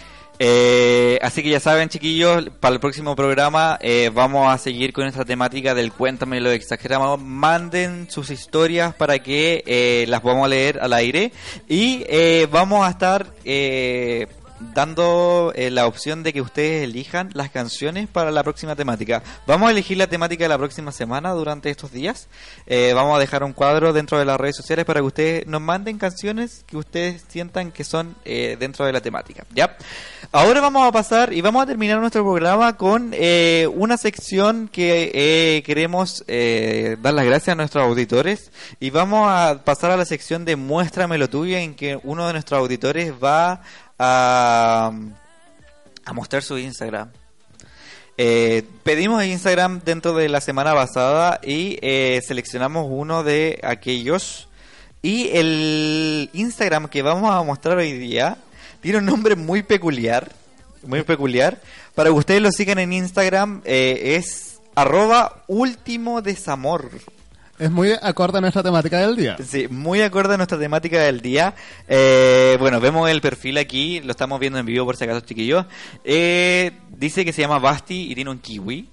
Eh, 0.43 1.19
así 1.21 1.43
que 1.43 1.49
ya 1.49 1.59
saben, 1.59 1.87
chiquillos, 1.87 2.49
para 2.59 2.73
el 2.73 2.79
próximo 2.79 3.15
programa 3.15 3.77
eh, 3.79 4.09
vamos 4.11 4.51
a 4.51 4.57
seguir 4.57 4.91
con 4.91 5.05
esta 5.05 5.23
temática 5.23 5.75
del 5.75 5.93
cuéntame 5.93 6.41
lo 6.41 6.49
exageramos. 6.49 7.21
Manden 7.21 8.09
sus 8.09 8.31
historias 8.31 8.95
para 8.95 9.19
que 9.19 9.63
eh, 9.67 10.05
las 10.07 10.23
vamos 10.23 10.45
a 10.45 10.49
leer 10.49 10.79
al 10.81 10.93
aire 10.93 11.31
y 11.69 12.03
eh, 12.07 12.47
vamos 12.51 12.85
a 12.85 12.89
estar 12.89 13.27
eh, 13.45 14.27
dando 14.73 15.51
eh, 15.55 15.71
la 15.71 15.87
opción 15.87 16.23
de 16.23 16.33
que 16.33 16.41
ustedes 16.41 16.83
elijan 16.83 17.29
las 17.33 17.49
canciones 17.49 18.07
para 18.07 18.31
la 18.31 18.43
próxima 18.43 18.75
temática. 18.75 19.23
Vamos 19.47 19.67
a 19.67 19.71
elegir 19.71 19.97
la 19.97 20.07
temática 20.07 20.45
de 20.45 20.49
la 20.49 20.57
próxima 20.57 20.91
semana 20.91 21.31
durante 21.31 21.69
estos 21.69 21.91
días. 21.91 22.27
Eh, 22.67 22.93
vamos 22.93 23.15
a 23.15 23.19
dejar 23.19 23.43
un 23.43 23.53
cuadro 23.53 23.93
dentro 23.93 24.19
de 24.19 24.25
las 24.25 24.39
redes 24.39 24.55
sociales 24.55 24.85
para 24.85 24.99
que 24.99 25.05
ustedes 25.05 25.47
nos 25.47 25.61
manden 25.61 25.97
canciones 25.97 26.63
que 26.67 26.77
ustedes 26.77 27.23
sientan 27.27 27.71
que 27.71 27.83
son 27.83 28.15
eh, 28.25 28.57
dentro 28.59 28.85
de 28.85 28.93
la 28.93 29.01
temática. 29.01 29.45
¿Ya? 29.53 29.77
Ahora 30.31 30.61
vamos 30.61 30.87
a 30.87 30.91
pasar 30.91 31.33
y 31.33 31.41
vamos 31.41 31.63
a 31.63 31.65
terminar 31.65 31.99
nuestro 31.99 32.23
programa 32.23 32.77
con 32.77 33.11
eh, 33.13 33.67
una 33.73 33.97
sección 33.97 34.67
que 34.67 35.61
queremos 35.65 36.23
dar 36.27 37.13
las 37.13 37.25
gracias 37.25 37.49
a 37.49 37.55
nuestros 37.55 37.83
auditores 37.83 38.51
y 38.79 38.89
vamos 38.89 39.27
a 39.29 39.63
pasar 39.63 39.91
a 39.91 39.97
la 39.97 40.05
sección 40.05 40.45
de 40.45 40.55
Muéstrame 40.55 41.17
lo 41.17 41.29
tuyo 41.29 41.57
en 41.57 41.75
que 41.75 41.99
uno 42.03 42.27
de 42.27 42.33
nuestros 42.33 42.59
auditores 42.59 43.13
va 43.21 43.61
a, 44.01 44.91
mostrar 46.13 46.43
su 46.43 46.57
Instagram. 46.57 47.09
Eh, 48.17 48.63
pedimos 48.83 49.23
Instagram 49.23 49.81
dentro 49.85 50.13
de 50.13 50.27
la 50.27 50.41
semana 50.41 50.73
pasada 50.73 51.39
y 51.43 51.77
eh, 51.81 52.19
seleccionamos 52.25 52.87
uno 52.89 53.23
de 53.23 53.59
aquellos. 53.63 54.47
Y 55.01 55.29
el 55.29 56.29
Instagram 56.33 56.87
que 56.87 57.01
vamos 57.01 57.33
a 57.33 57.41
mostrar 57.43 57.77
hoy 57.77 57.93
día 57.93 58.37
tiene 58.81 58.97
un 58.97 59.05
nombre 59.05 59.35
muy 59.35 59.63
peculiar. 59.63 60.31
Muy 60.83 61.03
peculiar. 61.03 61.59
Para 61.95 62.09
que 62.09 62.15
ustedes 62.15 62.41
lo 62.41 62.51
sigan 62.51 62.79
en 62.79 62.93
Instagram 62.93 63.61
eh, 63.65 64.15
es 64.17 64.59
arroba 64.75 65.43
último 65.47 66.21
desamor. 66.21 66.89
Es 67.61 67.69
muy 67.69 67.91
acorde 68.01 68.39
a 68.39 68.41
nuestra 68.41 68.63
temática 68.63 68.97
del 68.97 69.15
día. 69.15 69.37
Sí, 69.37 69.67
muy 69.69 70.01
acorde 70.01 70.33
a 70.33 70.37
nuestra 70.37 70.57
temática 70.57 70.99
del 71.03 71.21
día. 71.21 71.53
Eh, 71.87 72.57
bueno, 72.59 72.79
vemos 72.79 73.07
el 73.07 73.21
perfil 73.21 73.59
aquí, 73.59 73.99
lo 73.99 74.09
estamos 74.09 74.39
viendo 74.39 74.57
en 74.57 74.65
vivo 74.65 74.83
por 74.83 74.97
si 74.97 75.03
acaso, 75.03 75.19
chiquillos. 75.19 75.67
Eh, 76.03 76.71
dice 76.89 77.23
que 77.23 77.31
se 77.31 77.43
llama 77.43 77.59
Basti 77.59 78.11
y 78.11 78.15
tiene 78.15 78.31
un 78.31 78.39
kiwi. 78.39 78.89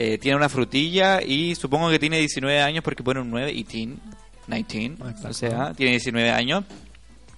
Eh, 0.00 0.18
tiene 0.18 0.36
una 0.36 0.48
frutilla 0.48 1.22
y 1.22 1.54
supongo 1.54 1.90
que 1.90 2.00
tiene 2.00 2.18
19 2.18 2.60
años 2.60 2.82
porque 2.82 3.04
pone 3.04 3.20
un 3.20 3.30
9 3.30 3.52
y 3.52 3.62
teen, 3.62 4.00
19. 4.48 5.14
O 5.28 5.32
sea, 5.32 5.72
tiene 5.74 5.92
19 5.92 6.28
años. 6.32 6.64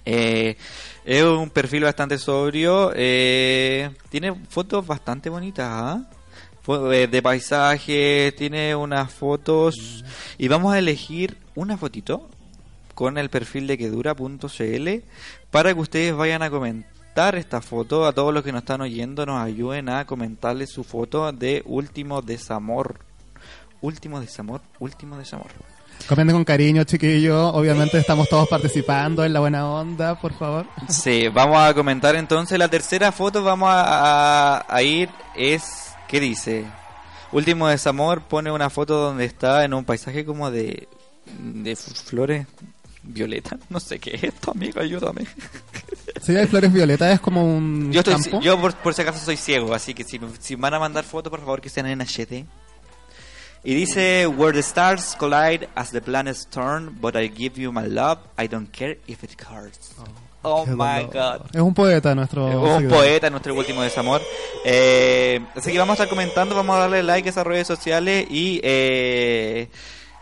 Eh, 0.03 0.57
es 1.05 1.23
un 1.23 1.51
perfil 1.51 1.83
bastante 1.83 2.17
sobrio. 2.17 2.91
eh, 2.95 3.91
tiene 4.09 4.33
fotos 4.49 4.87
bastante 4.87 5.29
bonitas, 5.29 5.67
¿ah? 5.69 6.01
Eh, 6.01 6.20
de 6.67 7.21
paisajes, 7.23 8.35
tiene 8.35 8.75
unas 8.75 9.11
fotos 9.11 10.03
y 10.37 10.47
vamos 10.47 10.73
a 10.73 10.79
elegir 10.79 11.37
una 11.55 11.77
fotito 11.77 12.29
con 12.95 13.17
el 13.17 13.29
perfil 13.29 13.67
de 13.67 13.77
quedura.cl 13.77 14.89
para 15.49 15.73
que 15.73 15.79
ustedes 15.79 16.15
vayan 16.15 16.43
a 16.43 16.49
comentar 16.51 17.35
esta 17.35 17.61
foto 17.61 18.05
a 18.05 18.13
todos 18.13 18.33
los 18.33 18.43
que 18.43 18.51
nos 18.51 18.61
están 18.61 18.81
oyendo 18.81 19.25
nos 19.25 19.41
ayuden 19.41 19.89
a 19.89 20.05
comentarle 20.05 20.67
su 20.67 20.83
foto 20.83 21.31
de 21.31 21.61
último 21.65 22.21
desamor 22.21 22.99
último 23.81 24.21
desamor 24.21 24.61
último 24.79 25.17
desamor 25.17 25.47
Comenten 26.07 26.35
con 26.35 26.43
cariño, 26.45 26.83
chiquillos. 26.83 27.51
Obviamente 27.53 27.99
estamos 27.99 28.27
todos 28.27 28.47
participando 28.49 29.23
en 29.23 29.33
la 29.33 29.39
buena 29.39 29.69
onda, 29.69 30.19
por 30.19 30.33
favor. 30.33 30.65
Sí, 30.89 31.27
vamos 31.27 31.59
a 31.59 31.75
comentar 31.75 32.15
entonces 32.15 32.57
la 32.57 32.67
tercera 32.67 33.11
foto. 33.11 33.43
Vamos 33.43 33.69
a, 33.69 34.57
a- 34.57 34.65
a 34.67 34.81
ir. 34.81 35.09
Es. 35.35 35.90
¿Qué 36.11 36.19
dice? 36.19 36.65
Último 37.31 37.69
desamor 37.69 38.21
pone 38.21 38.51
una 38.51 38.69
foto 38.69 38.95
donde 38.99 39.23
está 39.23 39.63
en 39.63 39.73
un 39.73 39.85
paisaje 39.85 40.25
como 40.25 40.51
de. 40.51 40.87
de 41.39 41.75
flores 41.75 42.45
violetas. 43.01 43.57
No 43.69 43.79
sé 43.79 43.97
qué 43.99 44.15
es 44.15 44.23
esto, 44.25 44.51
amigo, 44.51 44.81
ayúdame. 44.81 45.25
Sí, 46.21 46.35
hay 46.35 46.45
flores 46.45 46.71
violetas, 46.71 47.13
es 47.15 47.19
como 47.19 47.43
un 47.43 47.91
Yo, 47.91 48.01
estoy, 48.01 48.13
campo. 48.13 48.41
yo 48.41 48.59
por, 48.61 48.75
por 48.75 48.93
si 48.93 49.01
acaso 49.01 49.25
soy 49.25 49.37
ciego, 49.37 49.73
así 49.73 49.95
que 49.95 50.03
si, 50.03 50.19
si 50.39 50.53
van 50.53 50.71
a 50.75 50.79
mandar 50.79 51.03
fotos, 51.03 51.31
por 51.31 51.39
favor 51.39 51.61
que 51.61 51.69
sean 51.69 51.87
en 51.87 51.99
HD. 52.01 52.45
Y 53.63 53.73
dice, 53.73 54.27
Where 54.27 54.53
the 54.53 54.59
stars 54.59 55.15
collide 55.17 55.67
as 55.73 55.89
the 55.89 55.99
planets 55.99 56.45
turn, 56.47 56.95
but 57.01 57.15
I 57.15 57.27
give 57.27 57.59
you 57.59 57.71
my 57.71 57.87
love, 57.87 58.19
I 58.37 58.47
don't 58.47 58.69
care 58.71 58.99
if 59.07 59.23
it 59.23 59.31
hurts. 59.41 59.95
Oh, 59.97 60.03
Qué 60.41 60.71
my 60.71 60.75
dolor. 60.75 61.09
god. 61.13 61.55
Es 61.55 61.61
un 61.61 61.73
poeta 61.73 62.15
nuestro. 62.15 62.49
Es 62.49 62.55
un 62.55 62.67
seguidor. 62.77 62.97
poeta, 62.97 63.29
nuestro 63.29 63.53
último 63.55 63.81
desamor. 63.83 64.21
Eh, 64.65 65.39
así 65.55 65.71
que 65.71 65.77
vamos 65.79 65.91
a 65.99 66.03
estar 66.03 66.09
comentando, 66.09 66.55
vamos 66.55 66.75
a 66.75 66.79
darle 66.79 67.03
like 67.03 67.29
a 67.29 67.31
esas 67.31 67.45
redes 67.45 67.67
sociales 67.67 68.25
y 68.29 68.59
eh, 68.63 69.69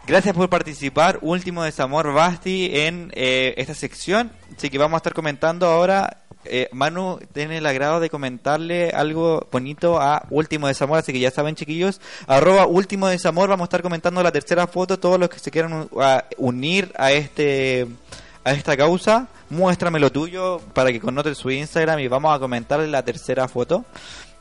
gracias 0.07 0.35
por 0.35 0.49
participar. 0.49 1.19
Último 1.21 1.63
desamor, 1.63 2.11
Basti, 2.13 2.69
en 2.73 3.11
eh, 3.15 3.53
esta 3.57 3.73
sección. 3.73 4.31
Así 4.57 4.69
que 4.69 4.77
vamos 4.77 4.95
a 4.95 4.97
estar 4.97 5.13
comentando 5.13 5.67
ahora. 5.67 6.17
Eh, 6.45 6.69
Manu 6.71 7.19
tiene 7.33 7.57
el 7.57 7.65
agrado 7.65 7.99
de 7.99 8.09
comentarle 8.09 8.91
algo 8.91 9.45
bonito 9.51 9.99
a 9.99 10.25
Último 10.29 10.67
Desamor, 10.67 10.97
así 10.99 11.11
que 11.11 11.19
ya 11.19 11.31
saben 11.31 11.55
chiquillos, 11.55 11.99
arroba 12.27 12.65
Último 12.65 13.07
Desamor, 13.09 13.49
vamos 13.49 13.65
a 13.65 13.67
estar 13.67 13.81
comentando 13.81 14.23
la 14.23 14.31
tercera 14.31 14.65
foto, 14.65 14.97
todos 14.97 15.19
los 15.19 15.27
que 15.29 15.37
se 15.37 15.51
quieran 15.51 15.89
u- 15.91 16.01
a- 16.01 16.23
unir 16.37 16.93
a 16.97 17.11
este 17.11 17.87
esta 18.51 18.75
causa, 18.77 19.27
muéstrame 19.49 19.99
lo 19.99 20.11
tuyo 20.11 20.59
para 20.73 20.91
que 20.91 20.99
connoten 20.99 21.35
su 21.35 21.51
Instagram 21.51 21.99
y 21.99 22.07
vamos 22.07 22.35
a 22.35 22.39
comentar 22.39 22.79
la 22.79 23.03
tercera 23.03 23.47
foto. 23.47 23.85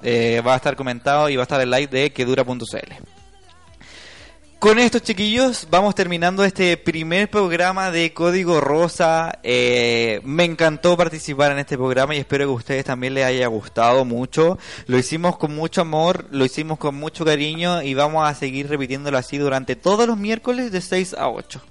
Eh, 0.03 0.43
va 0.47 0.55
a 0.55 0.57
estar 0.57 0.77
comentado 0.77 1.29
y 1.29 1.37
va 1.37 1.43
a 1.43 1.45
estar 1.45 1.61
el 1.61 1.71
like 1.71 1.95
de 1.95 2.13
quedura.cl. 2.13 3.19
Con 4.59 4.81
estos 4.81 5.03
chiquillos 5.03 5.69
vamos 5.71 5.95
terminando 5.95 6.43
este 6.43 6.77
primer 6.77 7.31
programa 7.31 7.93
de 7.93 8.13
Código 8.13 8.61
Rosa. 8.61 9.39
Eh, 9.45 10.21
me 10.25 10.45
encantó 10.45 10.97
participar 10.97 11.53
en 11.53 11.61
este 11.61 11.77
programa 11.77 12.17
y 12.17 12.19
espero 12.19 12.47
que 12.47 12.51
a 12.51 12.57
ustedes 12.57 12.85
también 12.85 13.15
les 13.15 13.25
haya 13.25 13.47
gustado 13.47 14.05
mucho. 14.05 14.59
Lo 14.89 14.99
hicimos 14.99 15.39
con 15.39 15.55
mucho 15.55 15.83
amor, 15.83 16.27
lo 16.33 16.45
hicimos 16.45 16.79
con 16.79 16.97
mucho 16.97 17.25
cariño 17.25 17.83
y 17.83 17.95
vamos 17.95 18.29
a 18.29 18.35
seguir 18.35 18.69
repitiéndolo 18.69 19.17
así 19.17 19.39
durante 19.39 19.77
todos 19.77 20.09
los 20.09 20.19
miércoles 20.19 20.73
de 20.73 20.81
6 20.81 21.15
a 21.15 21.29
8. 21.29 21.63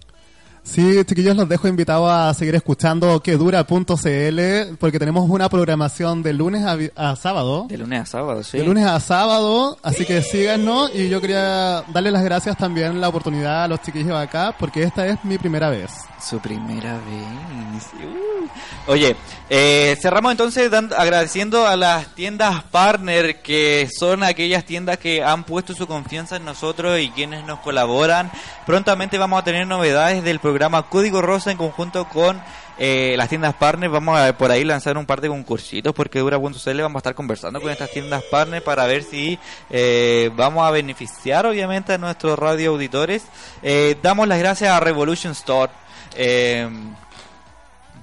Sí, 0.70 1.04
chiquillos, 1.06 1.36
los 1.38 1.48
dejo 1.48 1.70
invitados 1.70 2.12
a 2.12 2.34
seguir 2.34 2.54
escuchando 2.56 3.22
quedura.cl 3.22 4.76
porque 4.78 5.00
tenemos 5.00 5.30
una 5.30 5.48
programación 5.48 6.22
de 6.22 6.34
lunes 6.34 6.66
a, 6.66 7.12
a 7.12 7.16
sábado. 7.16 7.66
De 7.70 7.78
lunes 7.78 8.02
a 8.02 8.06
sábado, 8.06 8.44
sí. 8.44 8.58
De 8.58 8.66
lunes 8.66 8.86
a 8.86 9.00
sábado, 9.00 9.78
así 9.82 10.06
que 10.06 10.22
síganos 10.22 10.92
y 10.94 11.08
yo 11.08 11.22
quería 11.22 11.84
darle 11.88 12.12
las 12.12 12.24
gracias 12.24 12.58
también 12.58 13.00
la 13.00 13.08
oportunidad 13.08 13.64
a 13.64 13.68
los 13.70 13.82
chiquillos 13.82 14.16
acá 14.18 14.54
porque 14.60 14.84
esta 14.84 15.08
es 15.08 15.24
mi 15.24 15.38
primera 15.38 15.70
vez. 15.70 15.90
Su 16.22 16.40
primera 16.40 16.96
vez. 16.96 17.84
Uh. 18.06 18.48
Oye, 18.92 19.16
eh, 19.50 19.98
cerramos 20.02 20.32
entonces 20.32 20.70
dando- 20.70 20.98
agradeciendo 20.98 21.66
a 21.66 21.76
las 21.78 22.14
tiendas 22.16 22.64
partner, 22.66 23.42
que 23.42 23.88
son 23.98 24.24
aquellas 24.24 24.66
tiendas 24.66 24.98
que 24.98 25.24
han 25.24 25.44
puesto 25.46 25.74
su 25.74 25.88
confianza 25.88 26.36
en 26.38 26.46
nosotros 26.46 27.00
y 27.00 27.10
quienes 27.12 27.46
nos 27.46 27.60
colaboran. 27.60 28.32
Prontamente 28.66 29.18
vamos 29.18 29.40
a 29.40 29.44
tener 29.46 29.66
novedades 29.68 30.24
del 30.24 30.40
programa 30.40 30.57
Código 30.90 31.22
Rosa 31.22 31.52
en 31.52 31.58
conjunto 31.58 32.08
con 32.10 32.42
eh, 32.78 33.16
las 33.18 33.30
tiendas 33.30 33.54
partner. 33.56 33.90
Vamos 33.90 34.20
a 34.20 34.38
por 34.38 34.52
ahí 34.52 34.64
lanzar 34.64 34.98
un 34.98 35.06
par 35.06 35.22
de 35.22 35.30
concursitos 35.30 35.94
porque 35.94 36.20
dura.cl 36.20 36.82
vamos 36.82 36.96
a 36.96 37.00
estar 37.00 37.16
conversando 37.16 37.62
con 37.62 37.72
estas 37.72 37.92
tiendas 37.92 38.24
partner 38.24 38.64
para 38.64 38.86
ver 38.86 39.04
si 39.04 39.40
eh, 39.70 40.32
vamos 40.36 40.68
a 40.68 40.72
beneficiar 40.72 41.46
obviamente 41.46 41.94
a 41.94 41.98
nuestros 41.98 42.38
radio 42.38 42.72
auditores. 42.72 43.24
Eh, 43.62 43.98
damos 44.02 44.28
las 44.28 44.40
gracias 44.40 44.72
a 44.72 44.80
Revolution 44.80 45.34
Store. 45.34 45.72
Eh, 46.16 46.68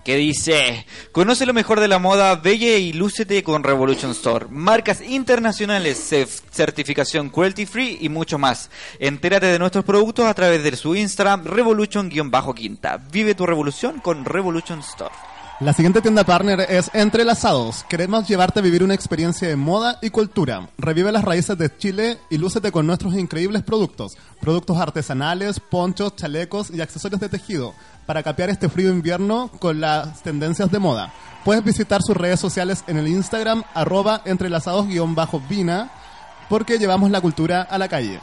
que 0.05 0.17
dice, 0.17 0.87
conoce 1.13 1.47
lo 1.47 1.55
mejor 1.55 1.81
de 1.81 1.89
la 1.89 1.99
moda, 1.99 2.37
bella 2.37 2.77
y 2.77 2.93
lúcete 2.93 3.43
con 3.43 3.65
Revolution 3.65 4.11
Store. 4.11 4.47
Marcas 4.51 5.01
internacionales, 5.01 5.99
certificación 6.51 7.31
cruelty 7.31 7.65
free 7.65 7.99
y 8.01 8.11
mucho 8.11 8.39
más. 8.39 8.71
Entérate 8.99 9.47
de 9.47 9.59
nuestros 9.59 9.85
productos 9.85 10.27
a 10.27 10.35
través 10.35 10.63
de 10.63 10.77
su 10.77 10.95
Instagram, 10.95 11.45
revolution-quinta. 11.45 12.99
Vive 13.11 13.35
tu 13.35 13.47
revolución 13.47 14.01
con 14.01 14.25
Revolution 14.25 14.81
Store. 14.81 15.15
La 15.61 15.73
siguiente 15.73 16.03
tienda 16.03 16.25
partner 16.25 16.67
es 16.69 16.91
Entrelazados. 16.95 17.85
Queremos 17.85 18.27
llevarte 18.27 18.59
a 18.59 18.63
vivir 18.63 18.83
una 18.83 18.95
experiencia 18.95 19.47
de 19.47 19.55
moda 19.55 20.01
y 20.03 20.11
cultura. 20.11 20.69
Revive 20.79 21.13
las 21.13 21.25
raíces 21.25 21.57
de 21.57 21.75
Chile 21.79 22.19
y 22.29 22.39
lúcete 22.39 22.73
con 22.73 22.89
nuestros 22.89 23.15
increíbles 23.15 23.63
productos. 23.63 24.19
Productos 24.41 24.77
artesanales, 24.79 25.61
ponchos, 25.61 26.17
chalecos 26.17 26.71
y 26.71 26.81
accesorios 26.81 27.21
de 27.21 27.29
tejido 27.29 27.73
para 28.07 28.23
capear 28.23 28.51
este 28.51 28.69
frío 28.69 28.91
invierno 28.91 29.51
con 29.59 29.81
las 29.81 30.23
tendencias 30.23 30.71
de 30.71 30.79
moda. 30.79 31.13
Puedes 31.45 31.65
visitar 31.65 32.01
sus 32.03 32.17
redes 32.17 32.41
sociales 32.41 32.85
en 32.87 32.97
el 32.97 33.09
Instagram 33.09 33.65
arroba 33.75 34.23
entrelazados-vina 34.25 35.91
porque 36.49 36.79
llevamos 36.79 37.11
la 37.11 37.21
cultura 37.21 37.63
a 37.63 37.79
la 37.79 37.89
calle. 37.89 38.21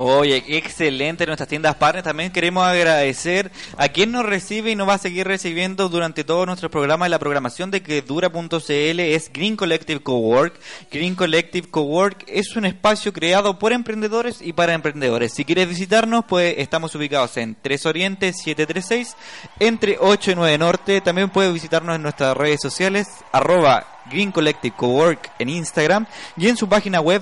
Oye, 0.00 0.44
excelente 0.46 1.26
nuestras 1.26 1.48
tiendas 1.48 1.74
partners. 1.74 2.04
También 2.04 2.30
queremos 2.30 2.64
agradecer 2.64 3.50
a 3.76 3.88
quien 3.88 4.12
nos 4.12 4.24
recibe 4.24 4.70
y 4.70 4.76
nos 4.76 4.88
va 4.88 4.94
a 4.94 4.98
seguir 4.98 5.26
recibiendo 5.26 5.88
durante 5.88 6.22
todo 6.22 6.46
nuestro 6.46 6.70
programa 6.70 7.08
y 7.08 7.10
la 7.10 7.18
programación 7.18 7.72
de 7.72 7.82
que 7.82 8.00
dura.cl 8.02 9.00
es 9.00 9.32
Green 9.32 9.56
Collective 9.56 10.00
Cowork. 10.00 10.54
Green 10.92 11.16
Collective 11.16 11.68
Cowork 11.68 12.24
es 12.28 12.54
un 12.54 12.64
espacio 12.64 13.12
creado 13.12 13.58
por 13.58 13.72
emprendedores 13.72 14.40
y 14.40 14.52
para 14.52 14.72
emprendedores. 14.72 15.32
Si 15.34 15.44
quieres 15.44 15.68
visitarnos, 15.68 16.24
pues 16.28 16.54
estamos 16.58 16.94
ubicados 16.94 17.36
en 17.36 17.56
3 17.60 17.86
Oriente 17.86 18.32
736, 18.32 19.16
entre 19.58 19.96
8 19.98 20.30
y 20.30 20.34
9 20.36 20.58
Norte. 20.58 21.00
También 21.00 21.30
puedes 21.30 21.52
visitarnos 21.52 21.96
en 21.96 22.02
nuestras 22.02 22.36
redes 22.36 22.60
sociales, 22.62 23.08
arroba 23.32 24.02
Green 24.08 24.30
Collective 24.30 24.76
Cowork 24.76 25.32
en 25.40 25.48
Instagram 25.48 26.06
y 26.36 26.46
en 26.46 26.56
su 26.56 26.68
página 26.68 27.00
web 27.00 27.20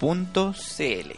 www.greencollective.cl. 0.00 1.12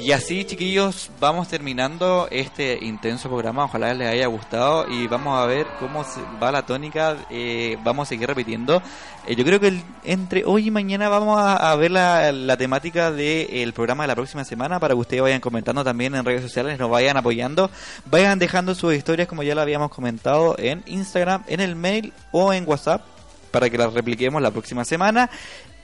Y 0.00 0.12
así, 0.12 0.44
chiquillos, 0.44 1.10
vamos 1.18 1.48
terminando 1.48 2.28
este 2.30 2.78
intenso 2.84 3.28
programa. 3.28 3.64
Ojalá 3.64 3.92
les 3.94 4.06
haya 4.06 4.28
gustado 4.28 4.86
y 4.88 5.08
vamos 5.08 5.36
a 5.36 5.44
ver 5.46 5.66
cómo 5.80 6.04
va 6.40 6.52
la 6.52 6.64
tónica. 6.64 7.16
eh, 7.30 7.76
vamos 7.82 8.06
a 8.06 8.10
seguir 8.10 8.28
repitiendo. 8.28 8.80
Eh, 9.26 9.34
yo 9.34 9.44
creo 9.44 9.58
que 9.58 9.66
el- 9.68 9.82
entre 10.04 10.44
hoy 10.44 10.68
y 10.68 10.70
mañana 10.70 11.08
vamos 11.08 11.36
a, 11.40 11.72
a 11.72 11.74
ver 11.74 11.90
la, 11.90 12.30
la 12.30 12.56
temática 12.56 13.10
del 13.10 13.72
programa 13.72 14.04
de 14.04 14.08
la 14.08 14.14
próxima 14.14 14.44
semana 14.44 14.78
para 14.78 14.94
que 14.94 15.00
ustedes 15.00 15.22
vayan 15.22 15.40
comentando 15.40 15.82
también 15.82 16.14
en 16.14 16.24
redes 16.24 16.42
sociales, 16.42 16.78
nos 16.78 16.90
vayan 16.90 17.16
apoyando, 17.16 17.68
vayan 18.08 18.38
dejando 18.38 18.76
sus 18.76 18.94
historias 18.94 19.26
como 19.26 19.42
ya 19.42 19.56
lo 19.56 19.62
habíamos 19.62 19.90
comentado 19.90 20.54
en 20.60 20.84
Instagram, 20.86 21.42
en 21.48 21.58
el 21.58 21.74
mail 21.74 22.12
o 22.30 22.52
en 22.52 22.68
WhatsApp 22.68 23.02
para 23.50 23.68
que 23.68 23.78
las 23.78 23.92
repliquemos 23.94 24.40
la 24.42 24.50
próxima 24.52 24.84
semana. 24.84 25.28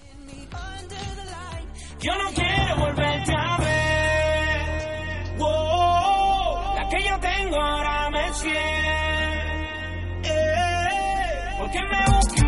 Yo 2.01 2.13
no 2.15 2.31
quiero 2.33 2.77
volverte 2.77 3.33
a 3.37 3.57
ver. 3.59 5.37
Wow, 5.37 6.75
la 6.77 6.89
que 6.89 7.03
yo 7.03 7.19
tengo 7.19 7.61
ahora 7.61 8.09
me 8.11 8.33
siente. 8.35 8.59
Porque 11.59 11.81
me 11.81 12.15
busca 12.15 12.48